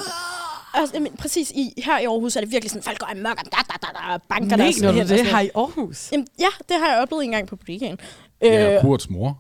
Altså, 0.74 0.96
jamen, 0.96 1.12
præcis 1.18 1.52
i, 1.52 1.74
her 1.86 2.00
i 2.00 2.04
Aarhus 2.06 2.36
er 2.36 2.42
det 2.42 2.52
virkelig 2.52 2.72
sådan, 2.72 2.84
folk 2.84 3.00
går 3.00 3.08
amok, 3.12 3.38
og 3.40 3.46
da, 3.46 3.58
da, 3.70 3.74
da, 3.82 3.88
da, 4.14 4.18
banker 4.30 4.58
du 4.58 4.64
hænder 4.64 4.90
og 4.90 4.96
det 4.96 5.08
sådan 5.10 5.26
her 5.26 5.40
i 5.40 5.50
Aarhus? 5.56 6.12
Jamen, 6.12 6.28
ja, 6.40 6.48
det 6.70 6.78
har 6.80 6.92
jeg 6.94 7.02
oplevet 7.02 7.24
en 7.24 7.32
gang 7.32 7.48
på 7.48 7.56
butikken. 7.56 7.98
Ja, 8.42 8.76
Øh, 8.76 8.82
Kurts 8.82 9.10
mor. 9.10 9.38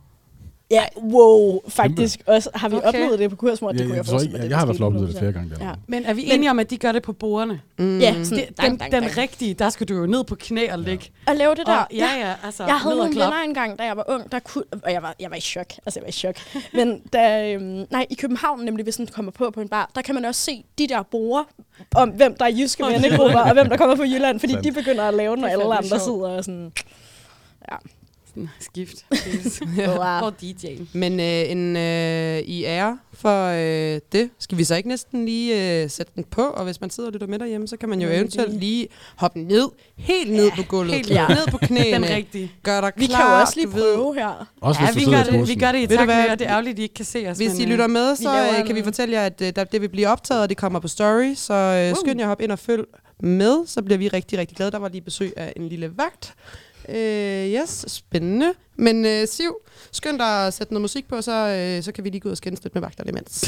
Ja, 0.72 0.86
wow, 0.97 1.61
faktisk 1.67 2.20
også. 2.26 2.49
Har 2.55 2.70
vi 2.70 2.76
Okay. 2.76 2.88
oplevet 2.88 3.20
det 3.20 3.30
på 3.30 3.36
Kursmor? 3.36 3.72
Det 3.72 3.80
Jeg, 3.80 3.86
kunne 3.88 3.95
jeg, 3.95 3.97
jeg 3.97 4.05
forestille 4.05 4.32
mig. 4.38 4.41
jeg, 4.43 4.49
jeg 4.49 4.57
har 4.57 4.65
i 4.65 4.67
hvert 4.67 4.78
fald 4.78 4.86
oplevet 4.88 5.07
det 5.07 5.15
100%. 5.15 5.20
flere 5.20 5.32
gange. 5.34 5.55
Der. 5.55 5.65
Ja. 5.65 5.72
Men 5.88 6.05
er 6.05 6.13
vi 6.13 6.22
Men- 6.22 6.32
enige 6.32 6.49
om, 6.49 6.59
at 6.59 6.70
de 6.70 6.78
gør 6.78 6.91
det 6.91 7.03
på 7.03 7.13
bordene? 7.13 7.61
Mm. 7.80 7.99
Ja, 7.99 8.24
sådan, 8.24 8.38
Det, 8.38 8.47
den, 8.61 8.78
dang, 8.78 8.91
den 8.91 9.03
dang. 9.03 9.17
rigtige, 9.17 9.53
der 9.53 9.70
skal 9.70 9.88
du 9.88 9.93
jo 9.97 10.05
ned 10.05 10.24
på 10.24 10.36
knæ 10.36 10.72
og 10.72 10.80
ligge. 10.80 11.05
At 11.28 11.36
lave 11.38 11.55
det 11.55 11.65
der. 11.65 11.78
Og, 11.78 11.88
ja, 11.93 12.09
ja, 12.20 12.34
altså 12.43 12.63
Jeg 12.65 12.76
havde 12.76 12.95
ned 12.95 13.01
og 13.01 13.07
nogle 13.09 13.22
venner 13.26 13.43
engang, 13.45 13.80
da 13.80 13.84
jeg 13.84 13.97
var 13.97 14.05
ung, 14.07 14.32
der 14.32 14.39
kunne, 14.39 14.63
og 14.84 14.93
jeg 14.93 15.03
var, 15.03 15.15
jeg 15.20 15.30
var 15.30 15.36
i 15.38 15.41
chok. 15.41 15.65
Altså, 15.86 15.99
jeg 15.99 16.03
var 16.03 16.09
i 16.09 16.11
chok. 16.11 16.36
Men 16.74 16.99
da, 17.13 17.53
øhm, 17.53 17.86
nej, 17.91 18.05
i 18.09 18.13
København 18.15 18.59
nemlig, 18.65 18.84
hvis 18.84 18.95
den 18.95 19.07
kommer 19.07 19.32
på 19.32 19.51
på 19.51 19.61
en 19.61 19.70
bar, 19.70 19.91
der 19.95 20.01
kan 20.01 20.15
man 20.15 20.26
også 20.26 20.41
se 20.41 20.63
de 20.78 20.88
der 20.88 21.03
borer 21.03 21.43
om, 21.95 22.09
hvem 22.09 22.36
der 22.39 22.45
er 22.45 22.49
jyske 22.59 22.84
vennegrupper, 22.86 23.39
og 23.39 23.53
hvem 23.53 23.70
der 23.70 23.78
kommer 23.78 23.95
fra 23.95 24.03
Jylland, 24.03 24.39
fordi 24.39 24.53
de 24.63 24.72
begynder 24.72 25.03
at 25.03 25.13
lave 25.13 25.36
den, 25.36 25.43
og 25.43 25.49
Det 25.49 25.55
er 25.57 25.61
alle 25.61 25.76
andre 25.76 25.99
sidder 25.99 26.30
og 26.30 26.43
sådan... 26.43 26.72
Sådan, 28.30 28.49
Skift. 28.59 29.05
Wow. 29.77 29.97
og 29.97 30.34
DJ'en. 30.43 30.82
Men 30.93 31.19
øh, 31.19 31.51
en, 31.51 31.77
øh, 31.77 32.39
i 32.39 32.63
ære 32.65 32.99
for 33.13 33.45
øh, 33.45 33.99
det, 34.11 34.30
skal 34.39 34.57
vi 34.57 34.63
så 34.63 34.75
ikke 34.75 34.89
næsten 34.89 35.25
lige 35.25 35.82
øh, 35.84 35.89
sætte 35.89 36.11
den 36.15 36.23
på? 36.23 36.41
Og 36.41 36.63
hvis 36.63 36.82
man 36.82 36.89
sidder 36.89 37.09
og 37.09 37.13
lytter 37.13 37.27
med 37.27 37.39
derhjemme, 37.39 37.67
så 37.67 37.77
kan 37.77 37.89
man 37.89 38.01
jo 38.01 38.07
Ja, 38.09 38.15
eventuelt 38.17 38.53
lige 38.53 38.88
hoppe 39.15 39.39
ned, 39.39 39.67
helt 39.97 40.32
ned 40.32 40.51
på 40.55 40.63
gulvet, 40.63 40.95
helt 40.95 41.09
ja. 41.09 41.27
ned. 41.27 41.47
på 41.51 41.57
knæene, 41.67 42.07
Den 42.07 42.15
rigtige. 42.15 42.51
gør 42.63 42.82
dig 42.82 42.91
Vi 42.95 43.05
klar, 43.05 43.17
kan 43.21 43.30
jo 43.36 43.39
også 43.41 43.53
lige 43.55 43.67
prøve 43.67 44.13
her. 44.15 44.47
Også 44.61 44.82
Ja, 44.82 44.91
vi 44.91 45.05
gør, 45.05 45.23
det, 45.23 45.47
vi 45.47 45.55
gør 45.55 45.71
det 45.71 45.80
i 45.80 45.88
takt 45.88 46.07
med, 46.07 46.30
og 46.30 46.39
det 46.39 46.45
er 46.47 46.51
ærgerligt, 46.51 46.73
at 46.73 46.80
I 46.80 46.84
ikke 46.84 46.95
kan 46.95 47.05
se 47.05 47.27
os. 47.30 47.38
Hvis 47.38 47.51
men, 47.51 47.59
I 47.61 47.63
øh, 47.63 47.69
lytter 47.69 47.88
med, 47.88 48.17
vi 48.17 48.23
så 48.23 48.55
øh, 48.59 48.65
kan 48.67 48.75
vi 48.75 48.84
fortælle 48.84 49.15
jer, 49.15 49.25
at 49.25 49.41
øh, 49.41 49.51
der, 49.55 49.63
det 49.63 49.82
vil 49.82 49.89
blive 49.89 50.07
optaget, 50.07 50.41
og 50.41 50.49
det 50.49 50.57
kommer 50.57 50.80
på 50.80 50.88
story. 50.88 51.34
Så 51.36 51.53
øh, 51.53 51.91
Uh. 51.91 51.97
skynd 51.97 52.19
jer 52.19 52.25
at 52.25 52.27
hoppe 52.27 52.43
ind 52.43 52.51
og 52.51 52.59
følg 52.59 52.84
med, 53.23 53.67
så 53.67 53.82
bliver 53.82 53.97
vi 53.97 54.07
rigtig, 54.07 54.39
rigtig 54.39 54.57
glade. 54.57 54.71
Der 54.71 54.77
var 54.80 54.89
lige 54.89 55.01
besøg 55.01 55.34
af 55.38 55.53
en 55.55 55.69
lille 55.69 55.91
vagt. 55.97 56.34
Øh, 56.95 57.61
yes, 57.61 57.85
spændende. 57.87 58.53
Men 58.75 59.05
øh, 59.05 59.27
Siv, 59.27 59.55
skynd 59.91 60.19
dig 60.19 60.47
at 60.47 60.53
sætte 60.53 60.73
noget 60.73 60.81
musik 60.81 61.07
på, 61.07 61.21
så, 61.21 61.31
øh, 61.31 61.83
så 61.83 61.91
kan 61.91 62.03
vi 62.03 62.09
lige 62.09 62.19
gå 62.19 62.29
ud 62.29 62.31
og 62.31 62.37
skændes 62.37 62.63
lidt 62.63 62.75
med 62.75 62.81
vagterne 62.81 63.09
imens. 63.09 63.45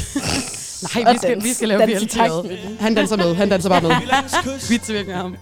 Nej, 0.94 1.12
vi 1.12 1.18
skal, 1.18 1.42
vi 1.42 1.52
skal 1.52 1.68
lave 1.68 1.80
Dans 1.80 2.12
takten. 2.12 2.76
Han 2.80 2.94
danser 2.94 3.16
med, 3.16 3.34
han 3.34 3.48
danser 3.48 3.68
bare 3.68 3.80
med. 3.80 4.68
Vi 4.68 4.78
tvinger 4.78 5.16
ham. 5.16 5.36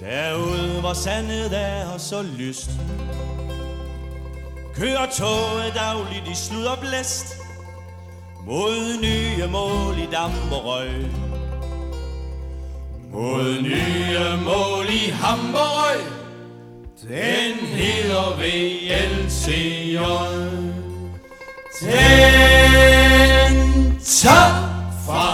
Derude 0.00 0.80
hvor 0.80 0.92
sandet 0.92 1.50
er 1.52 1.98
så 1.98 2.22
lyst 2.38 2.70
Kører 4.74 5.06
toget 5.18 5.74
dagligt 5.74 6.28
i 6.32 6.34
slud 6.34 6.64
og 6.64 6.78
blæst 6.78 7.26
Mod 8.46 9.00
nye 9.02 9.46
mål 9.46 9.98
i 9.98 10.06
damp 10.12 10.52
og 10.52 10.64
røg 10.64 11.06
Mod 13.12 13.62
nye 13.62 14.44
mål 14.44 14.86
i 14.88 15.10
Hamburg 15.10 16.21
den 17.08 17.66
hedder 17.66 18.36
VLCJ 18.38 19.96
Den 21.80 23.98
tager 24.04 24.54
fra 25.06 25.26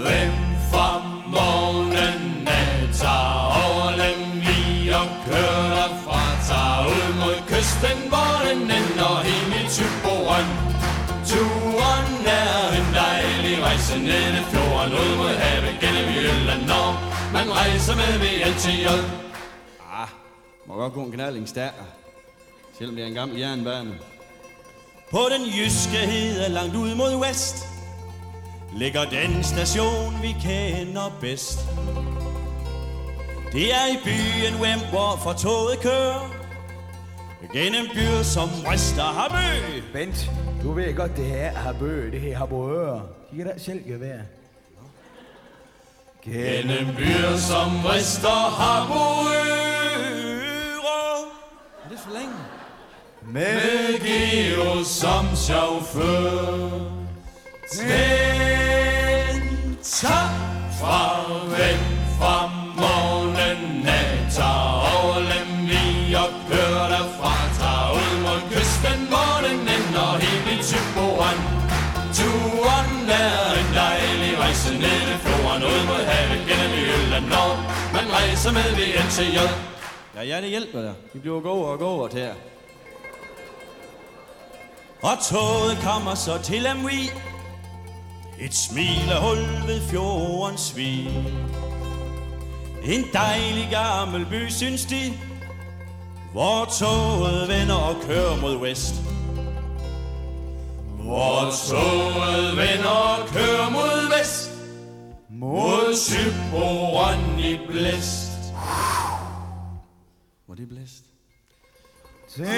hvem 0.00 0.32
fra 0.70 1.02
morgenen 1.26 2.48
af 2.48 2.88
Tager 2.92 3.64
over 3.64 3.90
lige 4.44 4.96
og 4.96 5.06
kører 5.26 5.68
derfra 5.76 6.22
Tager 6.48 6.86
ud 6.86 7.14
mod 7.20 7.36
kysten, 7.48 7.98
hvor 8.08 8.34
den 8.48 8.62
ender 8.62 9.22
helt 9.22 9.54
i 9.60 9.62
Tyborgen 9.76 10.48
Turen 11.28 12.26
er 12.26 12.78
en 12.78 12.88
dejlig 12.94 13.64
rejse 13.64 13.98
ned 13.98 14.38
ad 14.40 14.44
fjorden 14.50 14.92
Ud 14.92 15.16
mod 15.16 15.34
havet 15.42 15.76
gennem 15.80 16.06
Jylland 16.16 16.62
Når 16.66 16.88
man 17.32 17.52
rejser 17.52 17.96
med 17.96 18.12
VLTJ 18.22 18.86
må 20.70 20.76
godt 20.76 20.92
gå 20.92 21.02
en 21.02 21.12
knalding 21.12 21.48
stærkere. 21.48 21.86
Selvom 22.78 22.96
det 22.96 23.02
er 23.02 23.08
en 23.08 23.14
gammel 23.14 23.38
jernbane. 23.38 23.98
På 25.10 25.18
den 25.32 25.46
jyske 25.46 25.96
hede 25.96 26.48
langt 26.48 26.76
ud 26.76 26.94
mod 26.94 27.26
vest 27.26 27.56
Ligger 28.76 29.04
den 29.04 29.44
station 29.44 30.22
vi 30.22 30.36
kender 30.42 31.16
bedst 31.20 31.58
Det 33.52 33.74
er 33.74 33.86
i 33.92 33.96
byen 34.04 34.62
Wem, 34.62 34.78
hvorfor 34.90 35.32
toget 35.32 35.80
kører 35.80 36.30
Gennem 37.52 37.86
byer 37.94 38.22
som 38.22 38.48
Rester 38.48 39.02
Hamø 39.02 39.82
Bent, 39.92 40.30
du 40.62 40.72
ved 40.72 40.94
godt, 40.94 41.16
det 41.16 41.26
her 41.26 41.52
har 41.52 41.72
bø, 41.72 42.10
det 42.10 42.20
her 42.20 42.36
har 42.36 42.46
bøger. 42.46 43.00
De 43.30 43.36
kan 43.36 43.46
da 43.46 43.58
selv 43.58 43.84
gevær. 43.86 44.18
Gennem 46.24 46.96
byer 46.96 47.36
som 47.36 47.84
Rester 47.84 48.50
Hamø 48.60 50.29
Lidt 51.90 52.00
for 52.00 52.10
længe. 52.18 52.34
Med 53.22 53.98
Geo 54.06 54.84
som 54.84 55.26
chauffør. 55.36 56.70
Den 57.72 59.42
tager 59.82 60.28
farvel 60.80 61.80
fra 62.18 62.36
morgenen 62.82 63.88
af, 63.88 64.10
tager 64.36 64.68
overlem 64.96 65.50
lige 65.72 66.18
og 66.18 66.30
kører 66.48 66.86
derfra, 66.94 67.34
tager 67.58 67.86
ud 68.00 68.14
mod 68.26 68.40
kysten, 68.52 69.00
hvor 69.12 69.32
den 69.46 69.60
ender 69.76 70.10
helt 70.24 70.48
i 70.54 70.56
Tyboran. 70.70 71.38
Turen 72.18 73.10
er 73.24 73.42
en 73.60 73.70
dejlig 73.82 74.32
rejse 74.42 74.72
ned 74.84 75.02
i 75.14 75.16
fjorden, 75.24 75.62
ud 75.72 75.80
mod 75.90 76.02
havet 76.10 76.40
gennem 76.48 76.72
Jylland, 76.86 77.26
når 77.34 77.50
man 77.94 78.06
rejser 78.16 78.52
med 78.58 78.68
VNTJ. 78.78 79.38
Ja, 80.14 80.22
ja, 80.22 80.40
det 80.40 80.48
hjælper 80.48 80.82
dig. 80.82 80.94
Vi 81.12 81.18
bliver 81.18 81.40
gode 81.40 81.66
og 81.66 81.78
gode 81.78 82.10
til 82.10 82.20
her. 82.20 82.34
Og 85.02 85.18
toget 85.30 85.78
kommer 85.82 86.14
så 86.14 86.42
til 86.42 86.66
Amri. 86.66 87.10
Et 88.40 88.54
smilehul 88.54 89.38
ved 89.66 89.80
fjordens 89.90 90.60
svig 90.60 91.08
En 92.84 93.04
dejlig 93.12 93.68
gammel 93.70 94.26
by, 94.26 94.48
synes 94.48 94.84
de 94.84 95.12
Hvor 96.32 96.64
toget 96.64 97.48
vender 97.48 97.74
og 97.74 97.94
kører 98.02 98.36
mod 98.40 98.60
vest 98.60 98.94
Hvor 101.02 101.50
toget 101.68 102.56
vender 102.56 102.90
og 102.90 103.28
kører 103.28 103.70
mod 103.70 104.18
vest 104.18 104.50
Mod 105.30 105.96
Syboren 105.96 107.38
i 107.38 107.58
blæst 107.68 108.29
det 110.60 110.68
blæst. 110.68 111.04
Den 112.36 112.54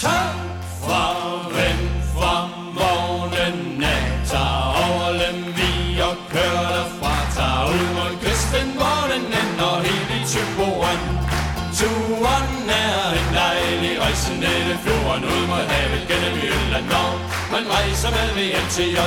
tak 0.00 0.64
farvel 0.84 1.80
fra 2.14 2.34
morgenen 2.78 3.82
af 3.94 4.04
Tager 4.30 4.64
over 4.84 5.08
Lemvi 5.20 5.74
og 6.08 6.16
kører 6.32 6.68
derfra 6.76 7.14
Tager 7.36 7.62
ud 7.74 7.86
mod 7.98 8.12
kysten, 8.24 8.68
hvor 8.78 9.00
den 9.12 9.24
ender 9.42 9.74
helt 9.86 10.10
i 10.18 10.20
Tyboren 10.32 11.02
Turen 11.78 12.50
er 12.84 13.00
en 13.20 13.28
dejlig 13.40 13.94
rejse 14.04 14.32
ned 14.44 14.64
i 14.74 14.76
fjorden 14.84 15.24
Ud 15.34 15.44
mod 15.52 15.64
havet 15.72 16.02
gennem 16.10 16.34
Jylland 16.42 16.86
Når 16.94 17.10
man 17.52 17.64
rejser 17.74 18.10
med 18.16 18.28
VMTJ. 18.36 18.98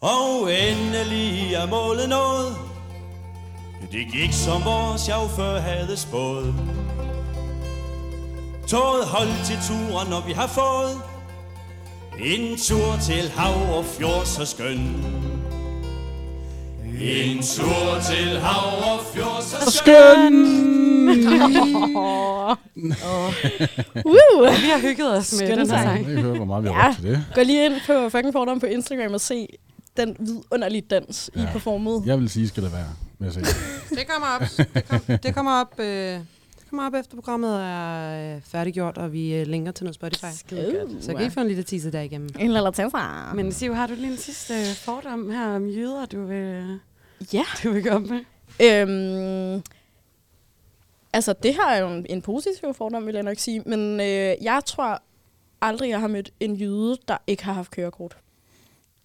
Og 0.00 0.52
endelig 0.52 1.54
er 1.54 1.66
målet 1.66 2.08
nået 2.08 2.69
det 3.92 4.06
gik 4.12 4.32
som 4.32 4.64
vores 4.64 5.00
chauffør 5.00 5.60
havde 5.60 5.96
spået. 5.96 6.54
Toget 8.68 9.04
holdt 9.04 9.46
til 9.46 9.58
turen, 9.68 10.12
og 10.12 10.26
vi 10.26 10.32
har 10.32 10.46
fået 10.46 11.02
en 12.24 12.56
tur 12.58 12.96
til 13.02 13.30
hav 13.36 13.76
og 13.78 13.84
fjord 13.84 14.24
så 14.24 14.44
skøn. 14.44 14.78
En 17.00 17.42
tur 17.42 18.00
til 18.10 18.40
hav 18.40 18.92
og 18.92 19.00
fjord 19.14 19.42
så 19.42 19.70
skøn. 19.70 20.34
Woo! 24.06 24.50
Vi 24.50 24.68
har 24.72 24.80
hygget 24.80 25.16
os 25.16 25.32
med 25.32 25.46
Skøn 25.46 25.58
den 25.58 25.70
her 25.70 25.82
sang. 25.82 26.08
Jeg 26.08 26.20
hører, 26.22 26.36
hvor 26.36 26.44
meget 26.44 26.64
vi 26.64 26.68
har 26.68 26.86
ja. 26.86 26.94
til 26.94 27.04
det. 27.04 27.24
Gå 27.34 27.42
lige 27.42 27.66
ind 27.66 27.74
på 27.86 28.08
fucking 28.08 28.32
fordom 28.32 28.60
på 28.60 28.66
Instagram 28.66 29.14
og 29.14 29.20
se 29.20 29.46
den 29.96 30.16
vidunderlige 30.18 30.80
dans, 30.82 31.30
ja. 31.36 31.42
I 31.42 31.46
performede. 31.52 32.02
Jeg 32.06 32.18
vil 32.18 32.28
sige, 32.30 32.48
skal 32.48 32.62
det 32.62 32.72
være 32.72 32.88
med 33.18 33.28
at 33.28 33.34
se. 33.34 33.40
Det 33.90 34.06
kommer 34.08 34.28
op. 34.28 34.42
Det, 34.74 34.88
kom, 34.88 35.00
det 35.22 35.34
kommer 35.34 35.52
op, 35.60 35.80
øh, 35.80 35.86
det 35.86 36.68
kommer 36.70 36.86
op 36.86 36.94
efter 36.94 37.14
programmet 37.16 37.60
er 37.62 38.34
øh, 38.36 38.42
færdiggjort, 38.42 38.98
og 38.98 39.12
vi 39.12 39.34
øh, 39.34 39.46
linker 39.46 39.72
til 39.72 39.84
noget 39.84 39.94
Spotify. 39.94 40.24
Skide. 40.36 40.96
Så 41.00 41.14
kan 41.14 41.26
I 41.26 41.30
få 41.30 41.40
en 41.40 41.46
lille 41.46 41.62
teaser 41.62 41.90
der 41.90 42.00
igennem. 42.00 42.28
En 42.38 42.52
lille 42.52 42.72
tænder. 42.72 43.34
Men 43.34 43.52
Siv, 43.52 43.74
har 43.74 43.86
du 43.86 43.94
lige 43.94 44.12
en 44.12 44.16
sidste 44.18 44.54
øh, 44.54 44.66
fordom 44.76 45.30
her 45.30 45.46
om 45.48 45.68
jøder, 45.68 46.06
du 46.06 46.24
vil, 46.26 46.78
Ja. 47.32 47.44
du 47.64 47.70
vil 47.72 47.84
komme 47.84 48.08
med? 48.08 48.20
Øhm, 48.60 49.62
altså, 51.12 51.32
det 51.42 51.54
her 51.54 51.66
er 51.70 51.80
jo 51.80 51.88
en, 51.88 52.06
en 52.08 52.22
positiv 52.22 52.74
fordom, 52.74 53.06
vil 53.06 53.14
jeg 53.14 53.22
nok 53.22 53.38
sige. 53.38 53.62
Men 53.66 54.00
øh, 54.00 54.34
jeg 54.42 54.60
tror 54.66 55.02
aldrig, 55.62 55.90
jeg 55.90 56.00
har 56.00 56.08
mødt 56.08 56.30
en 56.40 56.54
jyde, 56.56 56.96
der 57.08 57.16
ikke 57.26 57.44
har 57.44 57.52
haft 57.52 57.70
kørekort. 57.70 58.16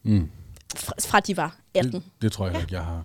Mm. 0.03 0.29
Fra, 0.75 0.93
fra 0.99 1.19
de 1.19 1.37
var 1.37 1.57
18. 1.73 1.91
Det, 1.93 2.03
det 2.21 2.31
tror 2.31 2.47
jeg 2.47 2.61
ikke, 2.61 2.73
jeg 2.73 2.85
har. 2.85 3.03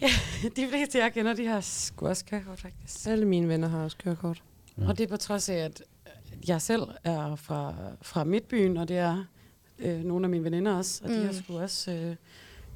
De 0.56 0.68
fleste, 0.70 0.98
jeg 0.98 1.12
kender, 1.12 1.34
de 1.34 1.46
har 1.46 1.60
sgu 1.60 2.08
også 2.08 2.24
kørekort, 2.24 2.60
faktisk. 2.60 3.06
Alle 3.06 3.24
mine 3.24 3.48
venner 3.48 3.68
har 3.68 3.84
også 3.84 3.96
kørekort. 4.04 4.42
Ja. 4.78 4.88
Og 4.88 4.98
det 4.98 5.04
er 5.04 5.08
på 5.08 5.16
trods 5.16 5.48
af, 5.48 5.54
at 5.54 5.82
jeg 6.48 6.62
selv 6.62 6.82
er 7.04 7.36
fra, 7.36 7.74
fra 8.02 8.24
Midtbyen, 8.24 8.76
og 8.76 8.88
det 8.88 8.98
er 8.98 9.24
øh, 9.78 10.04
nogle 10.04 10.26
af 10.26 10.30
mine 10.30 10.44
veninder 10.44 10.74
også, 10.74 11.00
og 11.04 11.10
mm. 11.10 11.16
de 11.16 11.26
har 11.26 11.32
sgu 11.32 11.58
også 11.58 11.90
øh, 11.90 12.16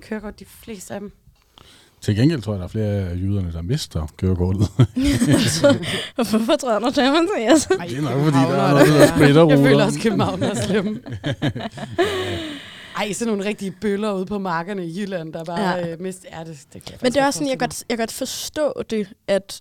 kørekort, 0.01 0.41
de 0.41 0.45
fleste 0.45 0.95
af 0.95 1.01
dem. 1.01 1.13
Til 2.01 2.17
gengæld 2.17 2.43
tror 2.43 2.53
jeg, 2.53 2.59
der 2.59 2.65
er 2.65 2.69
flere 2.69 2.87
af 2.87 3.17
jyderne, 3.17 3.53
der 3.53 3.63
mister 3.63 4.07
kørekortet. 4.17 4.69
Hvorfor 6.15 6.57
tror 6.57 6.71
jeg, 6.71 6.81
når 6.81 6.91
det 6.91 7.13
man 7.13 7.29
siger? 7.37 7.51
Altså? 7.51 7.69
det 7.89 7.99
er 7.99 8.03
nok, 8.03 8.25
fordi 8.25 8.37
der 8.37 8.63
er 8.63 8.71
noget, 8.71 8.89
der 8.89 9.07
splitter 9.07 9.49
Jeg 9.49 9.59
føler 9.59 9.85
også, 9.85 10.01
København 10.01 10.43
er 10.43 10.55
slemme. 10.55 11.01
Ej, 12.97 13.13
sådan 13.13 13.33
nogle 13.33 13.45
rigtige 13.49 13.71
bøller 13.81 14.13
ude 14.13 14.27
på 14.27 14.39
markerne 14.39 14.87
i 14.87 15.01
Jylland, 15.01 15.33
der 15.33 15.45
bare 15.45 15.61
Ja. 15.61 15.89
øh, 15.93 16.01
mist... 16.01 16.27
Ja, 16.33 16.39
det, 16.45 16.59
det 16.73 16.83
kan 16.85 16.93
jeg 16.93 16.99
Men 17.03 17.13
det 17.13 17.21
er 17.21 17.27
også 17.27 17.39
sådan, 17.39 17.51
jeg 17.51 17.59
godt, 17.59 17.85
jeg 17.89 17.99
godt 17.99 18.13
forstå 18.13 18.83
det, 18.91 19.09
at, 19.29 19.61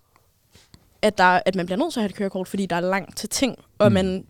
at, 1.01 1.17
der, 1.17 1.39
at 1.45 1.55
man 1.55 1.65
bliver 1.65 1.77
nødt 1.79 1.93
til 1.93 1.99
at 1.99 2.01
have 2.03 2.09
et 2.09 2.15
kørekort, 2.15 2.47
fordi 2.47 2.65
der 2.65 2.75
er 2.75 2.79
langt 2.81 3.17
til 3.17 3.29
ting, 3.29 3.55
og 3.79 3.87
Mm. 3.91 3.93
man, 3.93 4.25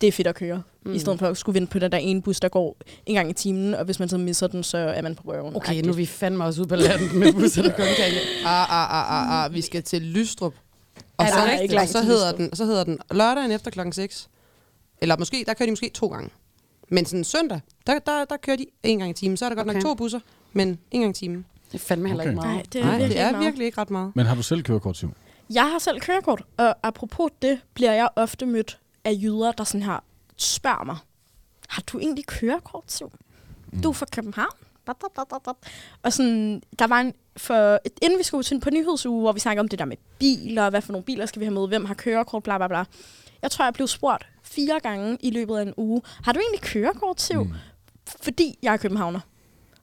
det 0.00 0.06
er 0.06 0.12
fedt 0.12 0.26
at 0.28 0.34
køre. 0.34 0.62
Mm. 0.84 0.92
I 0.94 0.98
stedet 0.98 1.18
for 1.18 1.26
at 1.26 1.36
skulle 1.36 1.54
vente 1.60 1.72
på 1.72 1.78
den 1.78 1.92
der 1.92 1.98
ene 1.98 2.22
bus, 2.22 2.40
der 2.40 2.48
går 2.48 2.76
en 3.06 3.14
gang 3.14 3.30
i 3.30 3.32
timen, 3.32 3.74
og 3.74 3.84
hvis 3.84 3.98
man 3.98 4.08
så 4.08 4.18
misser 4.18 4.46
den, 4.46 4.62
så 4.62 4.78
er 4.78 5.02
man 5.02 5.14
på 5.14 5.22
røven. 5.26 5.56
Okay, 5.56 5.82
nu 5.82 5.88
er 5.92 5.96
vi 5.96 6.06
fandme 6.06 6.44
også 6.44 6.60
ude 6.60 6.68
på 6.68 6.76
landet 6.76 7.14
med 7.14 7.32
busser, 7.32 7.62
der 7.62 7.70
kun 7.70 7.84
kan. 7.96 8.04
Ah, 8.44 8.60
ah, 8.62 8.70
ah, 8.70 9.12
ah, 9.12 9.44
ah. 9.44 9.54
Vi 9.54 9.60
skal 9.60 9.82
til 9.82 10.02
Lystrup. 10.02 10.54
Og, 11.16 11.26
så, 11.28 11.34
og 11.80 11.88
så, 11.88 12.02
hedder 12.02 12.32
den, 12.32 12.56
så 12.56 12.64
hedder 12.64 12.84
den 12.84 12.98
lørdagen 13.10 13.50
efter 13.52 13.70
klokken 13.70 13.92
6. 13.92 14.28
Eller 15.02 15.16
måske, 15.16 15.44
der 15.46 15.54
kører 15.54 15.66
de 15.66 15.72
måske 15.72 15.90
to 15.94 16.06
gange. 16.06 16.30
Men 16.88 17.06
sådan 17.06 17.24
søndag, 17.24 17.60
der, 17.86 17.98
der, 17.98 18.24
der 18.24 18.36
kører 18.36 18.56
de 18.56 18.66
en 18.82 18.98
gang 18.98 19.10
i 19.10 19.14
timen. 19.14 19.36
Så 19.36 19.44
er 19.44 19.48
der 19.48 19.56
godt 19.56 19.68
Okay. 19.68 19.74
nok 19.76 19.82
to 19.82 19.94
busser, 19.94 20.20
men 20.52 20.78
en 20.90 21.00
gang 21.00 21.10
i 21.10 21.14
timen. 21.20 21.46
Det 21.72 21.74
er 21.74 21.78
fandme 21.84 22.08
heller 22.08 22.22
Okay. 22.24 22.30
ikke 22.30 22.40
meget. 22.40 22.54
Nej, 22.54 22.62
det 22.72 22.80
er, 22.80 22.84
Nej, 22.84 22.98
virkelig 22.98 23.10
det 23.16 23.20
er 23.22 23.26
ikke 23.28 23.32
meget. 23.36 23.44
virkelig 23.46 23.66
ikke 23.66 23.80
ret 23.80 23.90
meget. 23.90 24.16
Men 24.16 24.26
har 24.26 24.34
du 24.34 24.42
selv 24.42 24.62
kørekort, 24.62 24.96
Siv? 24.96 25.10
Jeg 25.50 25.70
har 25.70 25.78
selv 25.78 26.00
kørekort, 26.00 26.42
og 26.56 26.74
apropos 26.82 27.30
det, 27.42 27.60
bliver 27.74 27.92
jeg 27.92 28.08
ofte 28.16 28.46
mødt 28.46 28.78
af 29.04 29.12
jyder, 29.22 29.52
der 29.52 29.64
sådan 29.64 29.82
her 29.82 30.04
spørger 30.36 30.84
mig, 30.84 30.96
har 31.68 31.82
du 31.92 31.98
egentlig 31.98 32.26
kørekort, 32.26 32.84
Siv? 32.86 33.12
Du 33.82 33.88
er 33.88 33.92
fra 33.92 34.06
København? 34.12 34.50
Da, 34.86 34.92
da, 35.00 35.06
da, 35.16 35.22
da, 35.30 35.36
da. 35.46 35.50
Og 36.02 36.12
sådan, 36.12 36.62
der 36.78 36.86
var 36.86 37.00
en, 37.00 37.12
for, 37.36 37.78
inden 38.02 38.18
vi 38.18 38.22
skulle 38.24 38.44
til 38.44 38.60
på 38.60 38.70
nyhedsuge, 38.70 39.20
hvor 39.20 39.32
vi 39.32 39.40
snakkede 39.40 39.60
om 39.60 39.68
det 39.68 39.78
der 39.78 39.84
med 39.84 39.96
biler, 40.18 40.70
hvad 40.70 40.82
for 40.82 40.92
nogle 40.92 41.04
biler 41.04 41.26
skal 41.26 41.40
vi 41.40 41.44
have 41.44 41.54
med, 41.54 41.68
hvem 41.68 41.84
har 41.84 41.94
kørekort, 41.94 42.42
bla 42.42 42.56
bla 42.58 42.68
bla. 42.68 42.84
Jeg 43.42 43.50
tror, 43.50 43.64
jeg 43.64 43.74
blev 43.74 43.86
spurgt 43.86 44.26
fire 44.42 44.80
gange 44.80 45.18
i 45.20 45.30
løbet 45.30 45.56
af 45.56 45.62
en 45.62 45.74
uge, 45.76 46.02
har 46.22 46.32
du 46.32 46.40
egentlig 46.40 46.60
kørekort, 46.60 47.20
Siv? 47.20 47.44
Mm. 47.44 47.52
Fordi 48.20 48.58
jeg 48.62 48.72
er 48.72 48.76
københavner. 48.76 49.20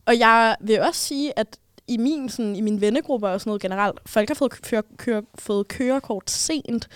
Og 0.05 0.19
jeg 0.19 0.55
vil 0.61 0.81
også 0.81 1.01
sige, 1.01 1.39
at 1.39 1.57
i 1.87 1.97
min, 1.97 2.29
sådan, 2.29 2.55
i 2.55 2.61
min 2.61 2.81
vennegruppe 2.81 3.27
og 3.27 3.41
sådan 3.41 3.49
noget 3.49 3.61
generelt, 3.61 3.99
folk 4.05 4.29
har 4.29 4.35
fået, 4.35 4.51
køre, 4.61 4.83
køre, 4.97 5.23
fået 5.39 5.67
kørekort 5.67 6.29
sent, 6.31 6.87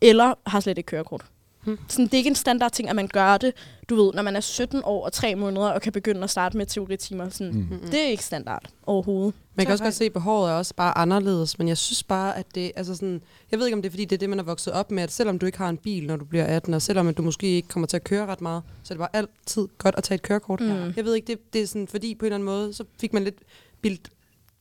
eller 0.00 0.34
har 0.46 0.60
slet 0.60 0.78
ikke 0.78 0.86
kørekort. 0.88 1.24
Hmm. 1.64 1.78
Sådan, 1.88 2.04
det 2.04 2.14
er 2.14 2.18
ikke 2.18 2.28
en 2.28 2.34
standard 2.34 2.70
ting, 2.72 2.88
at 2.88 2.96
man 2.96 3.08
gør 3.08 3.36
det, 3.36 3.52
du 3.88 3.94
ved, 4.04 4.12
når 4.14 4.22
man 4.22 4.36
er 4.36 4.40
17 4.40 4.80
år 4.84 5.04
og 5.04 5.12
3 5.12 5.34
måneder, 5.34 5.68
og 5.68 5.82
kan 5.82 5.92
begynde 5.92 6.22
at 6.22 6.30
starte 6.30 6.56
med 6.56 6.66
teoritimer. 6.66 7.28
Sådan, 7.28 7.52
Mm. 7.52 7.58
mm. 7.70 7.90
Det 7.90 8.00
er 8.00 8.06
ikke 8.08 8.24
standard 8.24 8.62
overhovedet. 8.86 9.34
Man 9.58 9.66
kan 9.66 9.70
Så 9.70 9.72
også 9.72 9.84
godt 9.84 9.94
se, 9.94 10.04
at 10.04 10.12
behovet 10.12 10.50
er 10.50 10.54
også 10.54 10.74
bare 10.74 10.98
anderledes, 10.98 11.58
men 11.58 11.68
jeg 11.68 11.78
synes 11.78 12.02
bare, 12.02 12.36
at 12.38 12.46
det, 12.54 12.72
altså 12.76 12.94
sådan, 12.94 13.20
jeg 13.50 13.58
ved 13.58 13.66
ikke, 13.66 13.76
om 13.76 13.82
det 13.82 13.88
er, 13.88 13.90
fordi 13.90 14.04
det 14.04 14.16
er 14.16 14.18
det, 14.18 14.30
man 14.30 14.38
er 14.38 14.42
vokset 14.42 14.72
op 14.72 14.90
med, 14.90 15.02
at 15.02 15.12
selvom 15.12 15.38
du 15.38 15.46
ikke 15.46 15.58
har 15.58 15.68
en 15.68 15.76
bil, 15.76 16.06
når 16.06 16.16
du 16.16 16.24
bliver 16.24 16.44
18, 16.44 16.74
og 16.74 16.82
selvom 16.82 17.08
at 17.08 17.16
du 17.16 17.22
måske 17.22 17.46
ikke 17.46 17.68
kommer 17.68 17.86
til 17.86 17.96
at 17.96 18.04
køre 18.04 18.26
ret 18.26 18.40
meget, 18.40 18.62
så 18.82 18.94
er 18.94 18.96
det 18.96 18.98
bare 18.98 19.16
altid 19.16 19.68
godt 19.78 19.94
at 19.94 20.04
tage 20.04 20.14
et 20.16 20.22
kørekort. 20.22 20.60
Mm. 20.60 20.92
Jeg 20.96 21.04
ved 21.04 21.14
ikke, 21.14 21.26
det, 21.26 21.52
det 21.52 21.62
er 21.62 21.66
sådan, 21.66 21.88
fordi 21.88 22.14
på 22.14 22.24
en 22.24 22.26
eller 22.26 22.34
anden 22.34 22.44
måde, 22.46 22.72
så 22.72 22.84
fik 23.00 23.12
man 23.12 23.24
lidt 23.24 23.38
bildt 23.82 24.08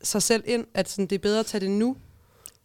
sig 0.04 0.22
selv 0.22 0.44
ind, 0.46 0.66
at 0.74 0.90
sådan, 0.90 1.06
det 1.06 1.16
er 1.16 1.20
bedre 1.20 1.40
at 1.40 1.46
tage 1.46 1.62
det 1.62 1.72
nu, 1.72 1.96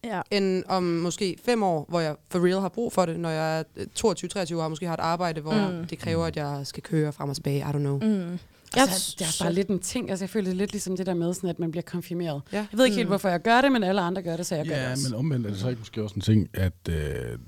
Ja. 0.05 0.21
end 0.31 0.65
om 0.69 0.83
måske 0.83 1.37
fem 1.45 1.63
år, 1.63 1.87
hvor 1.89 2.01
jeg 2.01 2.17
for 2.31 2.39
real 2.47 2.61
har 2.61 2.69
brug 2.69 2.93
for 2.93 3.07
det, 3.07 3.21
når 3.21 3.31
jeg 3.31 3.59
er 3.59 4.45
22-23 4.53 4.57
år 4.57 4.63
og 4.63 4.71
måske 4.71 4.87
har 4.87 4.95
et 4.95 5.01
arbejde, 5.01 5.41
hvor 5.41 5.69
mm. 5.81 5.87
det 5.87 5.99
kræver, 5.99 6.25
at 6.27 6.37
jeg 6.37 6.61
skal 6.65 6.83
køre 6.83 7.13
frem 7.13 7.29
og 7.31 7.35
tilbage, 7.37 7.59
I 7.59 7.63
don't 7.63 7.79
know. 7.79 7.99
Mm. 8.03 8.39
Altså, 8.77 9.15
det 9.19 9.27
er 9.27 9.45
bare 9.45 9.53
lidt 9.53 9.69
en 9.69 9.79
ting. 9.79 10.11
Altså, 10.11 10.25
jeg 10.25 10.31
føler 10.31 10.49
det 10.49 10.57
lidt 10.57 10.73
ligesom 10.73 10.97
det 10.97 11.07
der 11.07 11.15
med, 11.15 11.35
sådan, 11.35 11.51
at 11.51 11.59
man 11.59 11.71
bliver 11.71 11.83
konfirmeret. 11.83 12.43
Ja. 12.53 12.57
Jeg 12.57 12.67
ved 12.79 12.85
ikke 12.85 12.97
helt, 12.97 13.07
Mm. 13.07 13.11
hvorfor 13.11 13.29
jeg 13.29 13.43
gør 13.43 13.61
det, 13.61 13.73
men 13.73 13.83
alle 13.83 14.01
andre 14.01 14.23
gør 14.23 14.37
det, 14.37 14.47
så 14.47 14.55
jeg 14.57 14.67
gør 14.67 14.75
det 14.75 14.83
Ja, 14.83 14.91
også. 14.91 15.09
men 15.09 15.19
omvendt 15.19 15.47
er 15.47 15.51
det 15.51 15.59
så 15.61 15.69
ikke 15.69 15.79
måske 15.79 16.03
også 16.03 16.15
en 16.15 16.21
ting, 16.23 16.49
at 16.55 16.89
øh, 16.91 16.97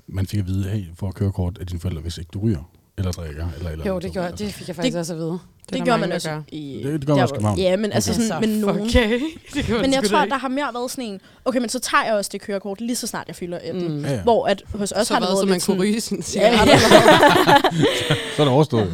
man 0.07 0.25
fik 0.27 0.39
at 0.39 0.47
vide, 0.47 0.63
hey, 0.69 0.85
for 0.95 1.07
at 1.07 1.15
kørekort 1.15 1.57
af 1.57 1.67
dine 1.67 1.79
forældre, 1.79 2.01
hvis 2.01 2.17
ikke 2.17 2.29
du 2.33 2.39
ryger, 2.39 2.71
eller 2.97 3.11
drikker, 3.11 3.47
eller 3.57 3.69
eller 3.71 3.85
Jo, 3.85 3.99
det, 3.99 4.11
gjorde, 4.13 4.27
Altså, 4.27 4.45
det 4.45 4.53
fik 4.53 4.67
jeg 4.67 4.75
faktisk 4.75 4.93
Det- 4.93 4.99
også 4.99 5.13
at 5.13 5.19
vide. 5.19 5.29
Det, 5.31 5.39
Det, 5.73 5.73
det 5.79 5.87
mange, 5.87 6.01
man 6.01 6.11
også 6.11 6.29
gør. 6.29 6.41
i... 6.47 6.81
Det- 6.83 6.93
det 7.01 7.07
gør 7.07 7.13
man 7.15 7.23
også 7.23 7.33
København. 7.35 7.59
Ja, 7.59 7.75
men 7.77 7.91
altså, 7.91 8.11
Okay. 8.11 8.21
sådan, 8.27 8.41
men 8.49 8.59
nogen... 8.59 8.81
Okay. 8.81 9.19
det 9.53 9.69
Men 9.81 9.93
jeg 9.93 10.03
tror, 10.03 10.25
der 10.25 10.37
har 10.37 10.47
mere 10.47 10.73
været 10.73 10.91
sådan 10.91 11.03
en, 11.03 11.21
okay, 11.45 11.59
men 11.59 11.69
så 11.69 11.79
tager 11.79 12.03
jeg 12.05 12.13
også 12.13 12.29
det 12.33 12.41
kørekort, 12.41 12.81
lige 12.81 12.95
så 12.95 13.07
snart 13.07 13.27
jeg 13.27 13.35
fylder 13.35 13.59
18. 13.63 13.87
Mm. 13.97 14.05
Ja, 14.05 14.13
ja. 14.13 14.21
Hvor 14.21 14.45
at 14.47 14.63
hos 14.75 14.91
os 14.91 15.07
Så 15.07 15.13
har 15.13 15.19
det 15.19 15.27
været 15.29 15.39
så 15.39 15.45
man 15.45 15.53
kunne 15.53 15.61
sådan, 15.61 15.81
ryge 15.81 16.01
sin 16.01 16.17
Ja, 16.19 16.21
cigaret? 16.23 16.67
ja. 16.67 16.77
Så 18.35 18.41
er 18.41 18.45
det 18.45 18.47
overstået. 18.53 18.93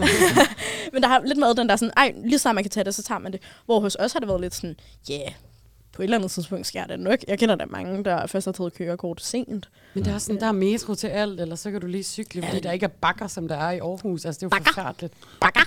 Men 0.93 1.01
der 1.01 1.07
har 1.07 1.21
lidt 1.25 1.41
været 1.41 1.57
den 1.57 1.69
der 1.69 1.75
sådan, 1.75 1.93
ej, 1.97 2.13
lige 2.23 2.37
så 2.39 2.41
snart 2.41 2.55
man 2.55 2.63
kan 2.63 2.71
tage 2.71 2.83
det, 2.83 2.95
så 2.95 3.03
tager 3.03 3.19
man 3.19 3.31
det. 3.31 3.41
Hvor 3.65 3.79
hos 3.79 3.95
os 3.99 4.13
har 4.13 4.19
det 4.19 4.27
været 4.29 4.41
lidt 4.41 4.55
sådan, 4.55 4.75
ja, 5.09 5.13
yeah, 5.13 5.31
på 5.93 6.01
et 6.01 6.03
eller 6.03 6.17
andet 6.17 6.31
tidspunkt 6.31 6.67
sker 6.67 6.85
det 6.85 6.99
nok. 6.99 7.19
Jeg 7.27 7.39
kender 7.39 7.55
da 7.55 7.65
mange, 7.65 8.03
der 8.03 8.27
først 8.27 8.45
har 8.45 8.51
taget 8.51 8.73
kørekort 8.73 9.21
sent. 9.21 9.69
Men 9.93 10.05
det 10.05 10.13
er 10.13 10.17
sådan, 10.17 10.39
der 10.41 10.47
er 10.47 10.51
metro 10.51 10.95
til 10.95 11.07
alt, 11.07 11.41
eller 11.41 11.55
så 11.55 11.71
kan 11.71 11.81
du 11.81 11.87
lige 11.87 12.03
cykle, 12.03 12.43
fordi 12.43 12.59
der 12.59 12.71
ikke 12.71 12.83
er 12.83 12.89
bakker, 13.01 13.27
som 13.27 13.47
der 13.47 13.55
er 13.55 13.71
i 13.71 13.79
Aarhus. 13.79 14.25
Altså, 14.25 14.39
det 14.39 14.43
er 14.43 14.45
jo 14.45 14.49
Bakker? 14.49 14.71
forfærdeligt. 14.73 15.13
Bakker! 15.41 15.61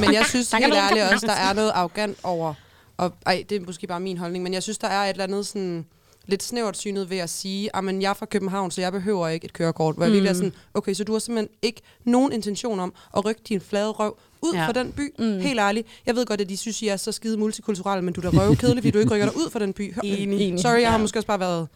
Men 0.00 0.14
jeg 0.14 0.26
synes 0.26 0.48
Der 0.48 0.56
helt 0.56 0.74
ærligt 0.74 1.04
også, 1.12 1.26
der 1.26 1.32
er 1.32 1.52
noget 1.52 1.70
arrogant 1.74 2.18
over, 2.22 2.54
og 2.96 3.12
ej, 3.26 3.44
det 3.48 3.56
er 3.56 3.60
måske 3.66 3.86
bare 3.86 4.00
min 4.00 4.18
holdning, 4.18 4.44
men 4.44 4.54
jeg 4.54 4.62
synes, 4.62 4.78
der 4.78 4.88
er 4.88 5.04
et 5.04 5.10
eller 5.10 5.24
andet 5.24 5.46
sådan 5.46 5.86
lidt 6.26 6.42
snævert 6.42 6.76
synet 6.76 7.10
ved 7.10 7.18
at 7.18 7.30
sige, 7.30 7.76
at 7.76 7.84
jeg 8.02 8.10
er 8.10 8.14
fra 8.14 8.26
København, 8.26 8.70
så 8.70 8.80
jeg 8.80 8.92
behøver 8.92 9.28
ikke 9.28 9.44
et 9.44 9.52
kørekort. 9.52 9.94
Hvor 9.94 10.04
jeg 10.04 10.12
virkelig 10.12 10.30
er 10.30 10.34
sådan, 10.34 10.52
okay, 10.74 10.94
så 10.94 11.04
du 11.04 11.12
har 11.12 11.18
simpelthen 11.18 11.56
ikke 11.62 11.80
nogen 12.04 12.32
intention 12.32 12.80
om 12.80 12.94
at 13.16 13.24
rykke 13.24 13.40
din 13.48 13.60
flade 13.60 13.90
røv 13.90 14.18
ud 14.46 14.52
Ja. 14.54 14.60
ja. 14.60 14.66
fra 14.68 14.72
den 14.72 14.92
by. 14.92 15.14
Mm. 15.18 15.38
Helt 15.40 15.60
ærligt. 15.60 15.88
Jeg 16.06 16.16
ved 16.16 16.26
godt, 16.26 16.40
at 16.40 16.48
de 16.48 16.56
synes, 16.56 16.82
I 16.82 16.88
er 16.88 16.96
så 16.96 17.12
skide 17.12 17.36
multikulturelle, 17.36 18.04
men 18.04 18.14
du 18.14 18.20
er 18.20 18.30
da 18.30 18.38
røvkedelig, 18.38 18.82
fordi 18.82 18.90
du 18.90 18.98
ikke 18.98 19.14
rykker 19.14 19.26
dig 19.26 19.36
ud 19.36 19.50
fra 19.50 19.58
den 19.58 19.72
by. 19.72 19.94
Enig. 20.04 20.60
Sorry, 20.60 20.80
jeg 20.80 20.90
har 20.90 20.98
måske 20.98 21.18
også 21.18 21.26
bare 21.26 21.40
været... 21.40 21.68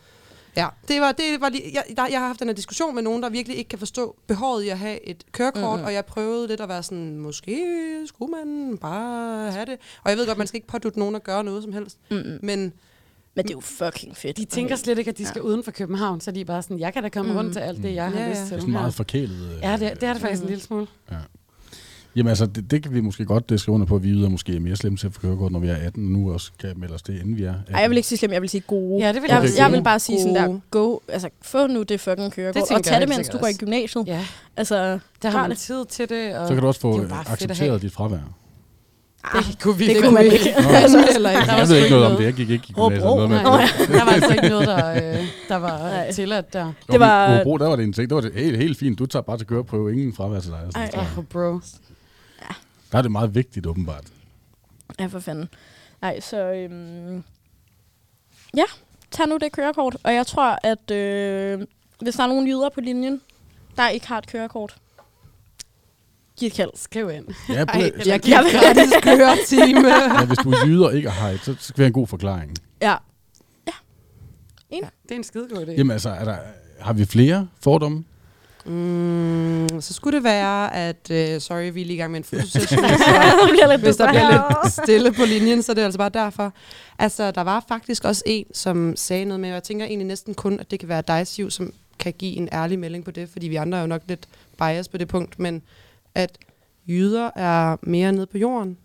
Ja, 0.56 0.66
det 0.88 1.00
var, 1.00 1.12
det 1.12 1.40
var 1.40 1.48
lige, 1.48 1.62
jeg, 1.74 1.84
der, 1.96 2.06
jeg 2.06 2.20
har 2.20 2.26
haft 2.26 2.40
den 2.40 2.48
her 2.48 2.54
diskussion 2.54 2.94
med 2.94 3.02
nogen, 3.02 3.22
der 3.22 3.28
virkelig 3.28 3.58
ikke 3.58 3.68
kan 3.68 3.78
forstå 3.78 4.16
behovet 4.26 4.62
i 4.64 4.68
at 4.68 4.78
have 4.78 5.08
et 5.08 5.24
kørekort, 5.32 5.78
mm. 5.80 5.84
og 5.84 5.92
jeg 5.92 6.04
prøvede 6.04 6.48
lidt 6.48 6.60
at 6.60 6.68
være 6.68 6.82
sådan, 6.82 7.18
måske 7.18 7.64
skulle 8.06 8.30
man 8.30 8.78
bare 8.78 9.50
have 9.52 9.66
det. 9.66 9.76
Og 10.04 10.10
jeg 10.10 10.18
ved 10.18 10.26
godt, 10.26 10.38
man 10.38 10.46
skal 10.46 10.56
ikke 10.58 10.66
pådutte 10.68 10.98
nogen 10.98 11.14
at 11.14 11.24
gøre 11.24 11.44
noget 11.44 11.62
som 11.62 11.72
helst, 11.72 11.98
Mm-mm. 12.10 12.38
men 12.42 12.72
Men 13.34 13.44
det 13.44 13.50
er 13.50 13.54
jo 13.54 13.60
fucking 13.60 14.16
fedt. 14.16 14.36
De 14.36 14.44
tænker 14.44 14.76
slet 14.76 14.98
ikke, 14.98 15.08
at 15.08 15.18
de 15.18 15.26
skal 15.26 15.42
uden 15.42 15.64
for 15.64 15.70
København, 15.70 16.20
så 16.20 16.30
de 16.30 16.40
er 16.40 16.44
bare 16.44 16.62
sådan, 16.62 16.78
jeg 16.78 16.92
kan 16.92 17.02
da 17.02 17.08
komme 17.08 17.30
Mm. 17.32 17.36
rundt 17.38 17.52
til 17.52 17.60
alt 17.60 17.82
det, 17.82 17.94
jeg 17.94 18.04
har 18.10 18.18
Ja, 18.20 18.24
ja. 18.24 18.30
lyst 18.30 18.40
Det 18.40 18.46
er 18.46 18.48
til. 18.50 18.60
sådan 18.60 18.72
meget 18.72 18.94
forkælet. 18.94 19.50
øh, 19.56 19.62
Ja, 19.62 19.72
det, 19.72 20.00
det 20.00 20.08
er 20.08 20.12
det 20.12 20.22
faktisk 20.22 20.42
en 20.42 20.48
lille 20.48 20.62
smule. 20.62 20.86
Jamen 22.16 22.28
altså, 22.28 22.46
det, 22.46 22.70
det 22.70 22.82
kan 22.82 22.94
vi 22.94 23.00
måske 23.00 23.24
godt 23.24 23.44
øh, 23.52 23.58
skrive 23.58 23.74
under 23.74 23.86
på, 23.86 23.96
at 23.96 24.02
vi 24.02 24.08
yder 24.08 24.28
måske 24.28 24.56
er 24.56 24.61
mere 24.61 24.76
slemme 24.76 24.98
til 24.98 25.06
at 25.06 25.12
få 25.12 25.20
kørekort, 25.20 25.52
når 25.52 25.58
vi 25.58 25.68
er 25.68 25.76
18, 25.76 26.04
og 26.04 26.11
nu 26.20 26.32
også 26.32 26.50
kan 26.61 26.72
melde 26.76 26.94
os 26.94 27.02
det, 27.02 27.20
inden 27.20 27.36
vi 27.36 27.42
er 27.42 27.54
18. 27.54 27.74
Ej, 27.74 27.80
jeg 27.80 27.90
vil 27.90 27.96
ikke 27.96 28.08
sige 28.08 28.18
slem, 28.18 28.32
jeg 28.32 28.42
vil 28.42 28.50
sige 28.50 28.61
gode. 28.66 29.02
Ja, 29.06 29.12
det 29.12 29.14
vil 29.22 29.28
jeg, 29.28 29.34
jeg 29.34 29.42
vil, 29.42 29.50
sige. 29.50 29.62
jeg 29.64 29.72
vil 29.72 29.82
bare 29.82 29.98
sige 29.98 30.20
sådan 30.20 30.34
der, 30.34 30.61
go, 30.70 30.98
altså 31.08 31.28
få 31.42 31.66
nu 31.66 31.82
det 31.82 32.00
fucking 32.00 32.32
kørekort, 32.32 32.54
Det 32.68 32.76
og 32.76 32.82
tag 32.84 33.00
det, 33.00 33.08
mens 33.08 33.28
du 33.28 33.38
går 33.38 33.46
i 33.46 33.52
gymnasiet. 33.52 34.06
Ja, 34.06 34.20
Altså, 34.56 34.98
der 35.22 35.30
har 35.30 35.40
man 35.40 35.50
det. 35.50 35.58
tid 35.58 35.84
til 35.86 36.08
det. 36.08 36.36
Og 36.36 36.48
Så 36.48 36.54
kan 36.54 36.62
du 36.62 36.66
også 36.68 36.80
få 36.80 37.00
det 37.02 37.11
accepteret 37.26 37.82
dit 37.82 37.92
fravær. 37.92 38.18
Det 39.34 39.58
kunne 39.62 39.78
vi, 39.78 39.88
det 39.88 40.02
kunne 40.02 40.14
man 40.14 40.24
ikke. 40.24 40.54
Nå. 40.62 40.68
altså, 40.68 41.06
Heller 41.12 41.30
ikke. 41.30 41.40
Der 41.46 41.52
var 41.52 41.58
Jeg 41.58 41.68
ved 41.68 41.76
ikke 41.76 41.90
noget 41.90 42.06
om 42.06 42.16
det, 42.16 42.24
jeg 42.24 42.32
gik 42.32 42.50
ikke 42.50 42.64
i 42.68 42.72
gymnasiet. 42.72 43.04
Noget 43.04 43.30
med, 43.30 43.42
Nej, 43.42 43.68
der 43.88 44.04
var 44.04 44.12
altså 44.12 44.32
ikke 44.32 44.48
noget, 44.48 44.68
der, 44.68 44.90
øh, 44.90 45.18
der 45.48 45.56
var 45.56 45.78
Nej. 45.88 46.12
tilladt 46.12 46.52
der. 46.52 46.72
Det 46.92 47.00
var- 47.00 47.36
Hobro, 47.36 47.56
der 47.58 47.68
var 47.68 47.76
det 47.76 47.82
en 47.84 47.92
ting. 47.92 48.08
Det 48.11 48.14
var 48.14 48.20
det 48.20 48.32
helt, 48.34 48.56
helt 48.56 48.78
fint. 48.78 48.98
Du 48.98 49.06
tager 49.06 49.22
bare 49.22 49.38
til 49.38 49.46
køreprøve, 49.46 49.92
ingen 49.92 50.12
fravær 50.12 50.40
til 50.40 50.50
dig. 50.50 50.58
og 50.66 50.72
sådan 50.72 50.88
Ej. 50.94 51.04
oh, 51.18 51.24
bro. 51.24 51.58
Der 52.93 52.99
er 52.99 53.03
det 53.03 53.11
meget 53.11 53.34
vigtigt, 53.34 53.66
åbenbart. 53.66 54.05
ja, 54.99 55.07
for 55.07 55.18
fanden. 55.20 55.49
Nej, 56.03 56.20
så 56.20 56.36
øhm, 56.53 57.24
ja, 58.57 58.64
tag 59.11 59.28
nu 59.28 59.36
det 59.36 59.53
kørekort. 59.53 59.97
Og 60.03 60.14
jeg 60.14 60.26
tror, 60.26 60.59
at 60.62 60.91
øh, 60.91 61.66
hvis 62.03 62.14
der 62.14 62.22
er 62.22 62.26
nogen 62.26 62.47
jyder 62.47 62.68
på 62.68 62.80
linjen, 62.80 63.20
der 63.76 63.88
ikke 63.88 64.09
har 64.09 64.18
et 64.18 64.26
kørekort, 64.26 64.76
giv 66.36 66.47
et 66.47 66.53
kald. 66.53 66.70
Skriv 66.74 67.11
ind. 67.11 67.26
Ja, 67.49 67.64
Ej, 67.64 67.93
jeg 68.07 68.20
giver 68.20 68.43
gratis 68.61 68.93
køretime. 69.03 69.88
ja, 70.18 70.24
hvis 70.26 70.38
du 70.38 70.51
er 70.51 70.66
jyder 70.66 70.86
og 70.86 70.95
ikke 70.95 71.11
har 71.11 71.28
et, 71.30 71.41
så 71.41 71.57
skal 71.59 71.76
vi 71.78 71.82
have 71.82 71.86
en 71.86 71.93
god 71.93 72.07
forklaring. 72.07 72.57
Ja, 72.82 72.97
Det 74.70 75.11
er 75.11 75.16
en 75.16 75.24
skidegod 75.24 75.66
idé. 75.66 75.70
Jamen 75.70 75.91
altså, 75.91 76.11
er 76.11 76.24
der, 76.24 76.36
har 76.80 76.93
vi 76.93 77.05
flere 77.05 77.49
fordomme? 77.61 78.05
Mm, 78.66 79.80
så 79.80 79.94
skulle 79.94 80.16
det 80.16 80.24
være, 80.24 80.74
at... 80.74 81.11
Uh, 81.11 81.40
sorry, 81.40 81.72
vi 81.72 81.80
er 81.80 81.86
lige 81.86 81.94
i 81.94 81.96
gang 81.96 82.11
med 82.11 82.20
en 82.20 82.24
fotosession. 82.24 82.84
hvis 83.80 83.96
der 83.96 84.08
bliver 84.08 84.62
lidt 84.62 84.72
stille 84.72 85.12
på 85.12 85.24
linjen, 85.24 85.62
så 85.62 85.72
er 85.72 85.74
det 85.74 85.82
altså 85.82 85.98
bare 85.98 86.08
derfor. 86.08 86.52
Altså, 86.98 87.30
der 87.30 87.40
var 87.40 87.64
faktisk 87.68 88.04
også 88.04 88.22
en, 88.26 88.46
som 88.54 88.96
sagde 88.96 89.24
noget 89.24 89.40
med, 89.40 89.48
og 89.48 89.54
jeg 89.54 89.62
tænker 89.62 89.86
egentlig 89.86 90.06
næsten 90.06 90.34
kun, 90.34 90.61
at 90.61 90.70
det 90.70 90.80
kan 90.80 90.88
være 90.88 91.02
dig, 91.08 91.26
Siv, 91.26 91.50
som 91.50 91.72
kan 91.98 92.12
give 92.12 92.36
en 92.36 92.48
ærlig 92.52 92.78
melding 92.78 93.04
på 93.04 93.11
det, 93.11 93.28
fordi 93.28 93.48
vi 93.48 93.56
andre 93.56 93.78
er 93.78 93.82
jo 93.82 93.88
nok 93.88 94.02
lidt 94.08 94.28
bias 94.58 94.88
på 94.88 94.98
det 94.98 95.08
punkt, 95.08 95.38
men 95.38 95.62
at 96.14 96.38
jyder 96.88 97.30
er 97.36 97.76
mere 97.82 98.12
nede 98.12 98.26
på 98.26 98.38
jorden 98.38 98.76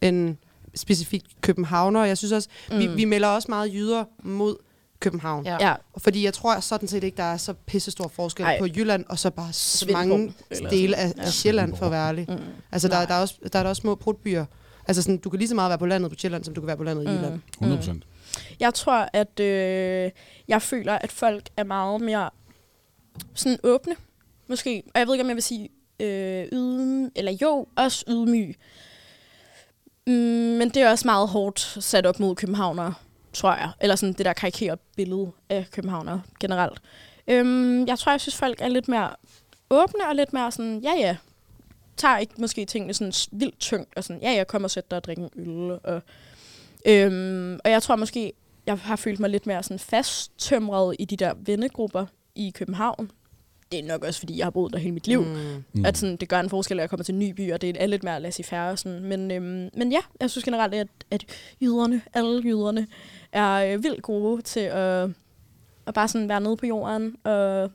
end 0.00 0.36
specifikt 0.74 1.26
københavner. 1.40 2.04
Jeg 2.04 2.18
synes 2.18 2.32
også, 2.32 2.48
mm. 2.70 2.78
vi, 2.78 2.86
vi 2.86 3.04
melder 3.04 3.28
også 3.28 3.46
meget 3.48 3.74
jyder 3.74 4.04
mod 4.22 4.56
København. 5.00 5.44
Ja. 5.46 5.56
Ja, 5.60 5.74
Fordi 5.98 6.24
jeg 6.24 6.34
tror 6.34 6.60
sådan 6.60 6.88
set 6.88 7.04
ikke, 7.04 7.16
der 7.16 7.22
er 7.22 7.36
så 7.36 7.52
pissestor 7.52 8.08
forskel 8.08 8.44
Ej. 8.44 8.58
På 8.58 8.66
Jylland, 8.66 9.04
og 9.08 9.18
så 9.18 9.30
bare 9.30 9.52
så 9.52 9.78
Svendborg, 9.78 10.06
mange 10.08 10.34
dele 10.70 10.96
af, 10.96 11.12
Ja. 11.16 11.30
Sjælland, 11.30 11.76
for 11.76 11.86
at 11.86 11.92
være 11.92 12.08
ærlig. 12.08 12.26
Mm. 12.28 12.36
Altså, 12.72 12.88
der, 12.88 13.06
der, 13.06 13.14
er 13.14 13.20
også, 13.20 13.34
der 13.52 13.58
er 13.58 13.62
der 13.62 13.70
også 13.70 13.80
små 13.80 13.94
prutbyer. 13.94 14.44
Altså, 14.88 15.02
sådan, 15.02 15.18
du 15.18 15.30
kan 15.30 15.38
lige 15.38 15.48
så 15.48 15.54
meget 15.54 15.68
være 15.68 15.78
på 15.78 15.86
landet 15.86 16.10
på 16.10 16.16
Sjælland, 16.18 16.44
som 16.44 16.54
du 16.54 16.60
kan 16.60 16.66
være 16.66 16.76
på 16.76 16.84
landet 16.84 17.04
i 17.04 17.08
Jylland. 17.08 17.40
100 17.52 17.78
procent. 17.78 18.04
Jeg 18.60 18.74
tror, 18.74 19.08
at 19.12 19.40
øh, 19.40 20.10
jeg 20.48 20.62
føler, 20.62 20.94
at 20.98 21.12
folk 21.12 21.48
er 21.56 21.64
meget 21.64 22.00
mere 22.00 22.30
sådan 23.34 23.58
åbne, 23.62 23.94
måske. 24.48 24.82
Og 24.94 24.98
jeg 24.98 25.06
ved 25.06 25.14
ikke, 25.14 25.22
om 25.22 25.28
jeg 25.28 25.36
vil 25.36 25.42
sige 25.42 25.68
øh, 26.00 26.46
yden, 26.52 27.10
eller 27.16 27.32
jo, 27.42 27.66
også 27.76 28.04
ydmyg. 28.08 28.56
Mm, 30.06 30.12
men 30.58 30.68
det 30.68 30.76
er 30.76 30.90
også 30.90 31.06
meget 31.08 31.28
hårdt 31.28 31.60
sat 31.80 32.06
op 32.06 32.20
mod 32.20 32.34
københavnere, 32.34 32.94
tror 33.38 33.54
jeg. 33.54 33.70
Eller 33.80 33.96
sådan 33.96 34.12
det 34.12 34.24
der 34.24 34.32
karikerede 34.32 34.80
billede 34.96 35.30
af 35.48 35.66
københavnere 35.70 36.22
generelt. 36.40 36.82
Øhm, 37.28 37.86
jeg 37.86 37.98
tror, 37.98 38.12
jeg 38.12 38.20
synes, 38.20 38.36
folk 38.36 38.60
er 38.60 38.68
lidt 38.68 38.88
mere 38.88 39.10
åbne 39.70 40.08
og 40.08 40.14
lidt 40.16 40.32
mere 40.32 40.52
sådan, 40.52 40.80
ja 40.80 40.92
ja, 40.98 41.16
tager 41.96 42.18
ikke 42.18 42.34
måske 42.38 42.64
tingene 42.64 42.94
sådan 42.94 43.12
vildt 43.32 43.58
tungt, 43.58 43.96
og 43.96 44.04
sådan, 44.04 44.22
ja 44.22 44.32
ja, 44.32 44.44
kom 44.44 44.64
og 44.64 44.70
sæt 44.70 44.90
dig 44.90 44.96
og 44.96 45.04
drikke 45.04 45.22
en 45.22 45.30
øl, 45.36 45.78
og 45.84 46.02
Øhm, 46.86 47.58
og 47.64 47.70
jeg 47.70 47.82
tror 47.82 47.96
måske, 47.96 48.32
jeg 48.66 48.78
har 48.78 48.96
følt 48.96 49.20
mig 49.20 49.30
lidt 49.30 49.46
mere 49.46 49.62
sådan 49.62 49.78
fasttømret 49.78 50.96
i 50.98 51.04
de 51.04 51.16
der 51.16 51.34
vennegrupper 51.36 52.06
i 52.34 52.50
København. 52.54 53.10
Det 53.72 53.80
er 53.80 53.84
nok 53.84 54.04
også, 54.04 54.20
fordi 54.20 54.38
jeg 54.38 54.46
har 54.46 54.50
boet 54.50 54.72
der 54.72 54.78
hele 54.78 54.92
mit 54.92 55.06
liv. 55.06 55.24
Mm. 55.24 55.64
Mm. 55.72 55.84
At 55.84 55.98
sådan, 55.98 56.16
det 56.16 56.28
gør 56.28 56.40
en 56.40 56.50
forskel, 56.50 56.78
at 56.78 56.80
jeg 56.80 56.90
kommer 56.90 57.04
til 57.04 57.12
en 57.12 57.18
ny 57.18 57.30
by, 57.30 57.52
og 57.52 57.60
det 57.60 57.76
er 57.80 57.86
lidt 57.86 58.02
mere 58.02 58.20
laissez-faire. 58.20 58.70
og 58.70 58.78
Sådan. 58.78 59.00
Men, 59.00 59.30
øhm, 59.30 59.70
men 59.74 59.92
ja, 59.92 60.00
jeg 60.20 60.30
synes 60.30 60.44
generelt, 60.44 60.74
at, 60.74 60.88
at 61.10 61.24
jyderne, 61.62 62.02
alle 62.14 62.42
jyderne, 62.44 62.86
er 63.32 63.74
øh, 63.74 63.82
vildt 63.82 64.02
gode 64.02 64.42
til 64.42 64.60
at, 64.60 65.08
at 65.86 65.94
bare 65.94 66.08
sådan 66.08 66.28
være 66.28 66.40
nede 66.40 66.56
på 66.56 66.66
jorden 66.66 67.16
og 67.24 67.70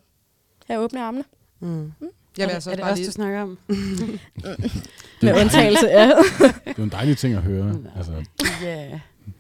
have 0.67 0.79
åbne 0.79 1.01
armene. 1.03 1.23
Mm. 1.59 1.93
Jeg 2.37 2.47
vil 2.47 2.51
er 2.51 2.53
altså 2.53 2.69
det, 2.69 2.73
er 2.73 2.75
det 2.75 2.83
bare 2.83 2.91
også, 2.91 3.01
lige... 3.01 3.07
du 3.07 3.11
snakker 3.11 3.41
om? 3.41 3.57
Med 5.21 5.41
undtagelse 5.41 5.91
af. 5.91 6.07
Det 6.39 6.53
er 6.65 6.73
jo 6.77 6.83
en 6.83 6.89
dejlig 6.89 7.17
ting 7.17 7.35
at 7.35 7.41
høre. 7.41 7.75
Altså, 7.97 8.25
Ja. 8.61 8.99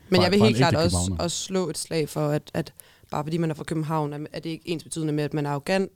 Men 0.09 0.21
jeg 0.21 0.31
vil 0.31 0.41
helt 0.41 0.57
klart 0.57 0.75
også, 0.75 1.15
også 1.19 1.37
slå 1.43 1.69
et 1.69 1.77
slag 1.77 2.09
for, 2.09 2.29
at, 2.29 2.51
at 2.53 2.73
bare 3.13 3.23
fordi 3.23 3.37
man 3.37 3.49
er 3.51 3.53
fra 3.53 3.63
København, 3.63 4.13
er- 4.13 4.17
er 4.33 4.39
det 4.39 4.49
ikke 4.49 4.69
ens 4.69 4.83
betydende 4.83 5.13
med, 5.13 5.23
at 5.23 5.33
man 5.33 5.45
er 5.45 5.49
arrogant. 5.49 5.91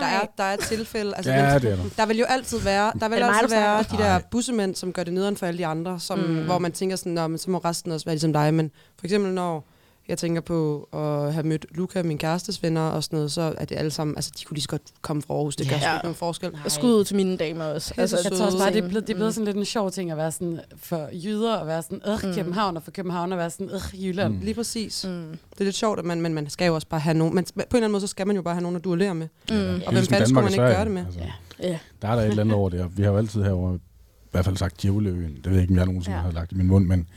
Der 0.00 0.06
er, 0.06 0.26
der 0.38 0.44
er 0.44 0.56
tilfælde. 0.56 1.12
Altså, 1.16 1.32
ja, 1.32 1.52
men, 1.52 1.62
det 1.62 1.70
er 1.72 1.76
der. 1.76 1.82
der 1.96 2.06
vil 2.06 2.18
jo 2.18 2.24
altid 2.28 2.58
være, 2.58 2.92
der 3.00 3.08
vil 3.08 3.18
det 3.18 3.24
altid 3.42 3.56
være 3.56 3.82
de 3.82 3.96
der 3.98 4.20
bussemænd, 4.30 4.74
som 4.74 4.92
gør 4.92 5.04
det 5.04 5.12
nederen 5.12 5.36
for 5.36 5.46
alle 5.46 5.58
de 5.58 5.66
andre, 5.66 6.00
som, 6.00 6.18
Mm. 6.18 6.44
hvor 6.44 6.58
man 6.58 6.72
tænker 6.72 6.96
sådan, 6.96 7.30
men 7.30 7.38
så 7.38 7.50
må 7.50 7.58
resten 7.58 7.92
også 7.92 8.06
være 8.06 8.14
ligesom 8.14 8.32
dig. 8.32 8.54
Men 8.54 8.70
for 8.98 9.06
eksempel 9.06 9.32
når 9.32 9.68
jeg 10.08 10.18
tænker 10.18 10.40
på 10.40 10.88
at 10.92 11.34
have 11.34 11.46
mødt 11.46 11.66
Luca, 11.70 12.02
min 12.02 12.18
kærestes 12.18 12.62
venner 12.62 12.80
og 12.80 13.04
sådan 13.04 13.16
noget, 13.16 13.32
så 13.32 13.54
er 13.58 13.64
det 13.64 13.76
alle 13.76 13.90
sammen, 13.90 14.16
altså 14.16 14.30
de 14.38 14.44
kunne 14.44 14.54
lige 14.54 14.62
så 14.62 14.68
godt 14.68 14.82
komme 15.02 15.22
fra 15.22 15.34
Aarhus, 15.34 15.56
det 15.56 15.68
gør 15.68 15.76
Ja. 15.76 15.80
sgu 15.82 15.90
ikke 15.94 16.04
nogen 16.04 16.14
forskel. 16.16 16.50
Nej. 16.52 16.60
Og 16.64 16.70
skud 16.72 17.04
til 17.04 17.16
mine 17.16 17.36
damer 17.36 17.64
også. 17.64 17.94
Pisse 17.94 18.16
Jeg 18.24 18.32
tror 18.32 18.46
også 18.46 18.58
bare, 18.58 18.66
det 18.70 18.76
er 18.76 18.80
sådan, 18.80 18.88
blevet, 18.88 19.06
det 19.06 19.12
er 19.12 19.14
mm. 19.14 19.18
blevet 19.18 19.34
sådan 19.34 19.44
lidt 19.44 19.56
en 19.56 19.64
sjov 19.64 19.90
ting 19.90 20.10
at 20.10 20.16
være 20.16 20.32
sådan 20.32 20.60
for 20.76 21.08
jyder 21.12 21.56
at 21.56 21.66
være 21.66 21.82
sådan, 21.82 22.00
øh, 22.06 22.18
Mm. 22.28 22.34
København, 22.34 22.76
og 22.76 22.82
for 22.82 22.90
København 22.90 23.32
at 23.32 23.38
være 23.38 23.50
sådan, 23.50 23.70
øh, 23.70 24.04
Jylland. 24.06 24.34
Mm. 24.34 24.40
Lige 24.40 24.54
præcis. 24.54 25.04
Mm. 25.08 25.10
Det 25.52 25.60
er 25.60 25.64
lidt 25.64 25.76
sjovt, 25.76 25.98
at 25.98 26.04
man, 26.04 26.20
men 26.20 26.34
man 26.34 26.50
skal 26.50 26.66
jo 26.66 26.74
også 26.74 26.86
bare 26.88 27.00
have 27.00 27.14
nogen, 27.14 27.34
man, 27.34 27.44
på 27.44 27.50
en 27.56 27.62
eller 27.70 27.76
anden 27.76 27.92
måde, 27.92 28.00
så 28.00 28.06
skal 28.06 28.26
man 28.26 28.36
jo 28.36 28.42
bare 28.42 28.54
have 28.54 28.62
nogen 28.62 28.76
at 28.76 28.84
duellere 28.84 29.14
med. 29.14 29.28
Mm. 29.50 29.56
Og 29.56 29.60
hvem 29.60 29.78
ligesom 29.90 29.90
fanden 29.90 30.28
skulle 30.28 30.40
Danmark 30.42 30.44
man 30.44 30.44
og 30.44 30.50
ikke 30.68 30.76
gøre 30.76 30.84
det 30.84 30.92
med? 30.92 31.04
Altså, 31.06 31.20
Ja. 31.20 31.68
Ja. 31.68 31.78
Der 32.02 32.08
er 32.08 32.14
der 32.14 32.22
et 32.22 32.28
eller 32.28 32.42
andet 32.42 32.56
over 32.56 32.68
det. 32.68 32.96
Vi 32.96 33.02
har 33.02 33.10
jo 33.10 33.16
altid 33.18 33.42
herovre, 33.42 33.74
i 33.76 34.28
hvert 34.30 34.44
fald 34.44 34.56
sagt 34.56 34.82
Djævleøen. 34.82 35.34
Det 35.36 35.44
ved 35.46 35.52
jeg 35.52 35.62
ikke, 35.62 35.72
om 35.72 35.76
jeg 35.78 35.86
nogensinde 35.86 36.16
Ja. 36.16 36.22
har 36.22 36.32
lagt 36.32 36.52
i 36.52 36.54
min 36.54 36.66
mund, 36.66 36.86
men 36.86 37.08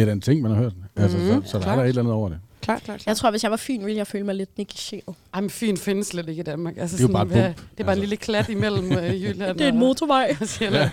det 0.00 0.02
er 0.02 0.06
da 0.06 0.12
en 0.12 0.20
ting, 0.20 0.42
man 0.42 0.50
har 0.50 0.58
hørt. 0.58 0.72
Altså, 0.96 1.18
Mhm, 1.18 1.26
så, 1.26 1.50
så 1.50 1.58
der 1.58 1.58
er 1.58 1.62
klart. 1.66 1.78
der 1.78 1.84
et 1.84 1.88
eller 1.88 2.02
andet 2.02 2.14
over 2.14 2.28
det. 2.28 2.38
Klart, 2.62 2.82
klart, 2.82 2.96
Jeg 2.98 3.02
klart. 3.04 3.16
tror, 3.16 3.30
hvis 3.30 3.42
jeg 3.42 3.50
var 3.50 3.56
fyn, 3.56 3.84
ville 3.84 3.96
jeg 3.98 4.06
føle 4.06 4.24
mig 4.24 4.34
lidt 4.34 4.58
negligeret. 4.58 5.14
Ej, 5.34 5.40
men 5.40 5.50
Fyn 5.50 5.76
findes 5.76 6.06
slet 6.06 6.28
ikke 6.28 6.40
i 6.40 6.42
Danmark. 6.42 6.74
Altså, 6.76 6.96
Det 6.96 7.02
er 7.04 7.08
jo 7.08 7.12
sådan, 7.14 7.28
bare 7.28 7.38
et 7.38 7.42
hvad- 7.44 7.54
bump. 7.54 7.70
Det 7.70 7.80
er 7.80 7.84
bare 7.84 7.84
en 7.84 7.88
Altså. 7.88 8.00
lille 8.00 8.16
klat 8.16 8.48
imellem 8.48 8.92
øh, 8.92 9.22
Jylland 9.22 9.56
Det 9.58 9.64
er 9.66 9.72
en 9.72 9.78
motorvej. 9.78 10.36
og 10.40 10.48
Sjælland. 10.48 10.90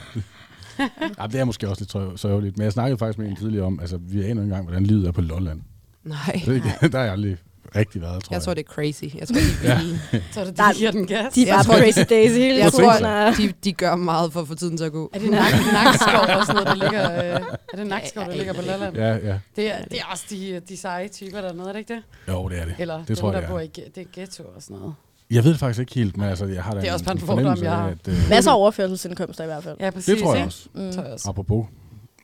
Ja, 1.19 1.27
det 1.31 1.39
er 1.39 1.43
måske 1.45 1.69
også 1.69 1.81
lidt 1.81 2.19
sørgeligt. 2.21 2.57
Men 2.57 2.63
jeg 2.63 2.71
snakkede 2.71 2.97
faktisk 2.97 3.19
med 3.19 3.27
en 3.27 3.35
tidligere 3.35 3.65
om, 3.65 3.79
altså 3.79 3.97
vi 3.97 4.17
aner 4.17 4.29
ikke 4.29 4.41
engang, 4.41 4.63
hvordan 4.63 4.83
livet 4.83 5.07
er 5.07 5.11
på 5.11 5.21
Lolland. 5.21 5.61
Nej. 6.03 6.41
Det, 6.45 6.63
er 6.81 6.87
der 6.87 6.97
har 6.97 7.03
jeg 7.05 7.13
aldrig 7.13 7.37
rigtig 7.75 8.01
været, 8.01 8.23
tror 8.23 8.33
jeg. 8.33 8.35
Jeg 8.35 8.41
tror, 8.43 8.53
det 8.53 8.65
er 8.69 8.73
crazy. 8.73 9.03
Jeg 9.19 9.27
tror, 9.27 9.35
de, 9.35 9.67
Ja. 9.67 9.79
ja. 10.13 10.19
Så 10.31 10.39
er 10.41 10.45
det, 10.45 10.57
Der 10.57 10.63
er- 10.63 10.71
de 10.71 10.77
giver 10.77 10.91
den 10.91 11.07
gas. 11.07 11.33
De 11.33 11.49
er 11.49 11.53
bare 11.55 11.63
tror, 11.63 11.73
Crazy 11.77 11.99
Daisy 12.09 12.33
hele 12.37 12.57
jeg 12.59 12.71
tror, 12.71 12.93
de, 13.37 13.53
de 13.63 13.73
gør 13.73 13.95
meget 13.95 14.33
for 14.33 14.41
at 14.41 14.47
få 14.47 14.55
tiden 14.55 14.77
til 14.77 14.85
at 14.85 14.91
gå. 14.91 15.09
Er 15.13 15.19
det 15.19 15.29
nak 15.31 15.51
nakskov 15.73 16.35
og 16.39 16.45
sådan 16.45 16.63
noget, 16.63 16.67
der 16.67 16.75
ligger... 16.75 17.35
Øh, 17.35 17.41
er 17.73 17.77
det 17.77 17.87
nakskov, 17.87 18.23
der 18.25 18.35
ligger 18.35 18.53
på 18.53 18.61
Lolland? 18.61 18.95
Ja, 18.95 19.15
ja. 19.15 19.39
Det 19.55 19.71
er, 19.71 19.83
det 19.91 19.99
er 19.99 20.05
også 20.11 20.23
de, 20.29 20.61
de 20.69 20.77
seje 20.77 21.07
typer 21.07 21.41
dernede, 21.41 21.67
er 21.69 21.71
det 21.73 21.79
ikke 21.79 21.93
det? 21.93 22.03
Jo, 22.33 22.47
det 22.49 22.59
er 22.59 22.65
det. 22.65 22.75
Eller 22.79 22.97
det 22.97 23.07
dem, 23.07 23.15
tror 23.15 23.33
jeg, 23.33 23.41
der 23.41 23.47
bor 23.47 23.59
i 23.59 23.67
det 23.67 23.97
er 23.97 24.05
ghetto 24.13 24.43
og 24.55 24.61
sådan 24.61 24.77
noget. 24.77 24.93
Jeg 25.31 25.43
ved 25.43 25.51
det 25.51 25.59
faktisk 25.59 25.79
ikke 25.79 25.93
helt, 25.95 26.17
men 26.17 26.29
altså, 26.29 26.45
jeg 26.45 26.63
har 26.63 26.73
da 26.73 26.79
Det 26.81 26.89
er 26.89 26.93
også 26.93 27.05
bare 27.05 27.15
en 27.15 27.21
fornemmelse 27.21 27.63
jeg 27.65 27.73
af, 27.73 27.79
har. 27.79 27.87
At, 27.89 28.07
øh, 28.07 28.29
Masser 28.29 28.51
af 28.51 28.55
overførselsindkomster 28.55 29.43
i 29.43 29.47
hvert 29.47 29.63
fald. 29.63 29.77
Ja, 29.79 29.89
præcis. 29.89 30.05
det 30.05 30.23
tror 30.23 30.35
jeg 30.35 30.45
også. 30.45 30.67
Mm. 30.73 30.91
Tror 30.93 31.03
jeg 31.03 31.13
også. 31.13 31.29
Apropos. 31.29 31.65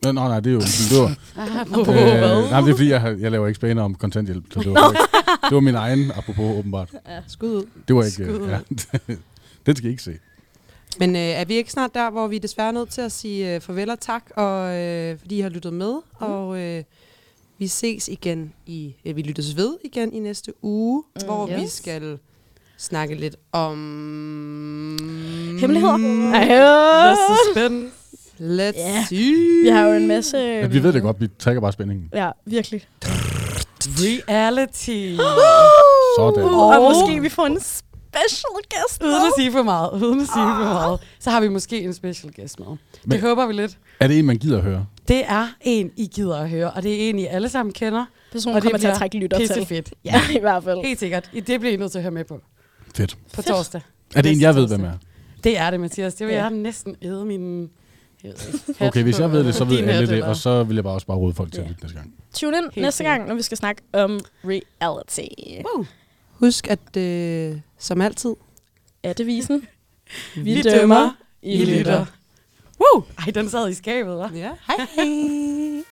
Nå, 0.03 0.11
nej, 0.11 0.27
nej, 0.27 0.39
det 0.39 0.49
er 0.49 0.53
jo... 0.53 0.59
Det 0.59 0.99
var, 1.01 1.15
Ah, 1.35 1.47
øh, 2.45 2.51
nej, 2.51 2.61
det 2.61 2.69
er 2.69 2.75
fordi, 2.75 2.89
jeg, 2.89 3.01
har- 3.01 3.17
jeg 3.19 3.31
laver 3.31 3.47
ikke 3.47 3.55
spaner 3.55 3.83
om 3.83 3.95
kontanthjælp. 3.95 4.43
Så 4.53 4.59
det, 4.59 4.71
var, 4.71 4.81
faktisk- 4.81 5.25
det 5.49 5.55
var 5.55 5.59
min 5.59 5.75
egen, 5.75 6.11
apropos 6.15 6.57
åbenbart. 6.59 6.89
Skud 7.27 7.49
ud. 7.49 7.65
Det 7.87 7.95
var 7.95 8.03
ikke... 8.03 8.13
Skud. 8.25 8.47
Ja, 8.49 8.59
den 9.65 9.75
skal 9.75 9.87
I 9.87 9.91
ikke 9.91 10.03
se. 10.03 10.13
Men 10.99 11.15
øh, 11.15 11.21
er 11.21 11.45
vi 11.45 11.53
ikke 11.53 11.71
snart 11.71 11.93
der, 11.93 12.09
hvor 12.11 12.27
vi 12.27 12.35
er 12.35 12.39
desværre 12.39 12.73
nødt 12.73 12.89
til 12.89 13.01
at 13.01 13.11
sige 13.11 13.55
øh, 13.55 13.61
farvel 13.61 13.89
og 13.89 13.99
tak, 13.99 14.23
og, 14.35 14.75
øh, 14.81 15.19
fordi 15.19 15.37
I 15.37 15.41
har 15.41 15.49
lyttet 15.49 15.73
med, 15.73 15.93
mm. 15.93 16.27
og 16.27 16.59
øh, 16.59 16.83
vi 17.57 17.67
ses 17.67 18.07
igen 18.07 18.53
i, 18.65 18.95
øh, 19.05 19.15
vi 19.15 19.21
lyttes 19.21 19.57
ved 19.57 19.77
igen 19.83 20.13
i 20.13 20.19
næste 20.19 20.53
uge, 20.61 21.03
mm, 21.15 21.25
hvor 21.25 21.49
yes. 21.49 21.61
vi 21.61 21.67
skal 21.67 22.17
snakke 22.77 23.15
lidt 23.15 23.35
om... 23.51 23.77
Hemmeligheder. 25.59 25.97
Mm. 25.97 26.31
The 26.31 27.15
suspense. 27.29 27.87
Let's 28.39 28.77
Ja. 28.77 29.05
see. 29.09 29.61
Vi 29.63 29.69
har 29.69 29.87
jo 29.87 29.93
en 29.93 30.07
masse... 30.07 30.37
Ja, 30.37 30.67
vi 30.67 30.83
ved 30.83 30.93
det 30.93 31.01
godt, 31.01 31.21
vi 31.21 31.27
trækker 31.39 31.61
bare 31.61 31.71
spændingen. 31.71 32.09
Ja, 32.13 32.29
virkelig. 32.45 32.81
Reality. 33.87 35.15
Sådan. 36.17 36.43
Uh, 36.43 36.53
og 36.75 36.81
måske 36.81 37.21
vi 37.21 37.29
får 37.29 37.45
en 37.45 37.59
special 37.59 38.53
guest 38.73 39.03
Uden 39.03 39.15
at 39.15 39.21
med. 39.21 39.31
sige 39.37 39.51
for 39.51 39.63
meget, 39.63 39.89
uden 40.03 40.19
at 40.21 40.27
sige 40.27 40.43
for 40.57 40.63
meget, 40.73 40.99
så 41.19 41.29
har 41.29 41.41
vi 41.41 41.47
måske 41.47 41.81
en 41.81 41.93
special 41.93 42.33
guest 42.35 42.59
med. 42.59 42.67
Men- 42.67 42.77
Det 43.11 43.21
håber 43.21 43.45
vi 43.45 43.53
lidt. 43.53 43.77
Er 43.99 44.07
det 44.07 44.19
en, 44.19 44.25
man 44.25 44.37
gider 44.37 44.57
at 44.57 44.63
høre? 44.63 44.85
Det 45.07 45.23
er 45.27 45.47
en, 45.61 45.91
I 45.97 46.05
gider 46.15 46.37
at 46.37 46.49
høre, 46.49 46.71
og 46.71 46.83
det 46.83 47.05
er 47.05 47.09
en, 47.09 47.19
I 47.19 47.25
alle 47.25 47.49
sammen 47.49 47.73
kender. 47.73 48.05
Personen 48.31 48.55
Og 48.55 48.61
det 48.61 48.71
kommer 48.71 48.79
til 48.79 48.87
at 48.87 48.97
trække 48.97 49.17
lytter 49.17 49.47
til. 49.47 49.65
fedt. 49.65 49.93
Ja, 50.05 50.21
i 50.35 50.39
hvert 50.39 50.63
fald. 50.63 50.85
Helt 50.85 50.99
sikkert. 50.99 51.29
I- 51.33 51.39
Det 51.39 51.59
bliver 51.59 51.73
I 51.73 51.77
nødt 51.77 51.91
til 51.91 51.99
at 51.99 52.03
høre 52.03 52.11
med 52.11 52.23
på. 52.23 52.39
Fedt. 52.95 53.17
På 53.33 53.41
torsdag. 53.41 53.81
Er 54.15 54.21
det 54.21 54.31
en, 54.31 54.41
jeg 54.41 54.55
ved, 54.55 54.67
hvem 54.67 54.83
er? 54.83 54.91
Det 55.43 55.57
er 55.57 55.69
det, 55.71 55.79
Mathias. 55.79 56.13
Det 56.13 56.27
vil 56.27 56.33
Ja. 56.35 56.41
jeg 56.43 56.51
næsten 56.51 56.95
æde 57.01 57.25
min... 57.25 57.69
jeg 58.23 58.31
ved 58.31 58.53
ikke, 58.53 58.79
hat 58.79 58.87
Okay, 58.87 59.03
hvis 59.03 59.19
jeg 59.19 59.31
ved 59.31 59.43
det, 59.43 59.55
så 59.55 59.65
ved 59.65 59.77
din 59.77 59.83
alle 59.83 59.93
hat, 59.93 60.07
det, 60.07 60.13
eller- 60.15 60.27
og 60.27 60.35
så 60.35 60.63
vil 60.63 60.75
jeg 60.75 60.83
bare 60.83 60.93
også 60.93 61.07
bare 61.07 61.17
råde 61.17 61.33
folk 61.33 61.51
til 61.51 61.61
at 61.61 61.67
lytte 61.67 61.81
næste 61.83 61.97
gang. 61.97 62.13
Tune 62.33 62.57
Helt 62.57 62.77
næste 62.77 62.97
sikkert. 62.97 63.17
gang, 63.17 63.27
når 63.27 63.35
vi 63.35 63.41
skal 63.41 63.57
snakke 63.57 63.81
om 63.93 64.19
reality. 64.45 65.27
Husk, 66.29 66.67
at 66.67 66.97
øh, 66.97 67.57
som 67.79 68.01
altid, 68.01 68.35
Er 69.03 69.13
det 69.13 69.27
visen? 69.27 69.65
Vi 70.35 70.61
dømmer, 70.61 71.17
I 71.41 71.65
lytter. 71.65 72.05
Woo! 72.79 73.03
Ej, 73.19 73.31
den 73.35 73.49
sad 73.49 73.69
i 73.69 73.73
skabet, 73.73 74.13
hva'? 74.23 74.35
ja. 74.37 74.49
hej 74.67 74.75
hej. 74.95 75.73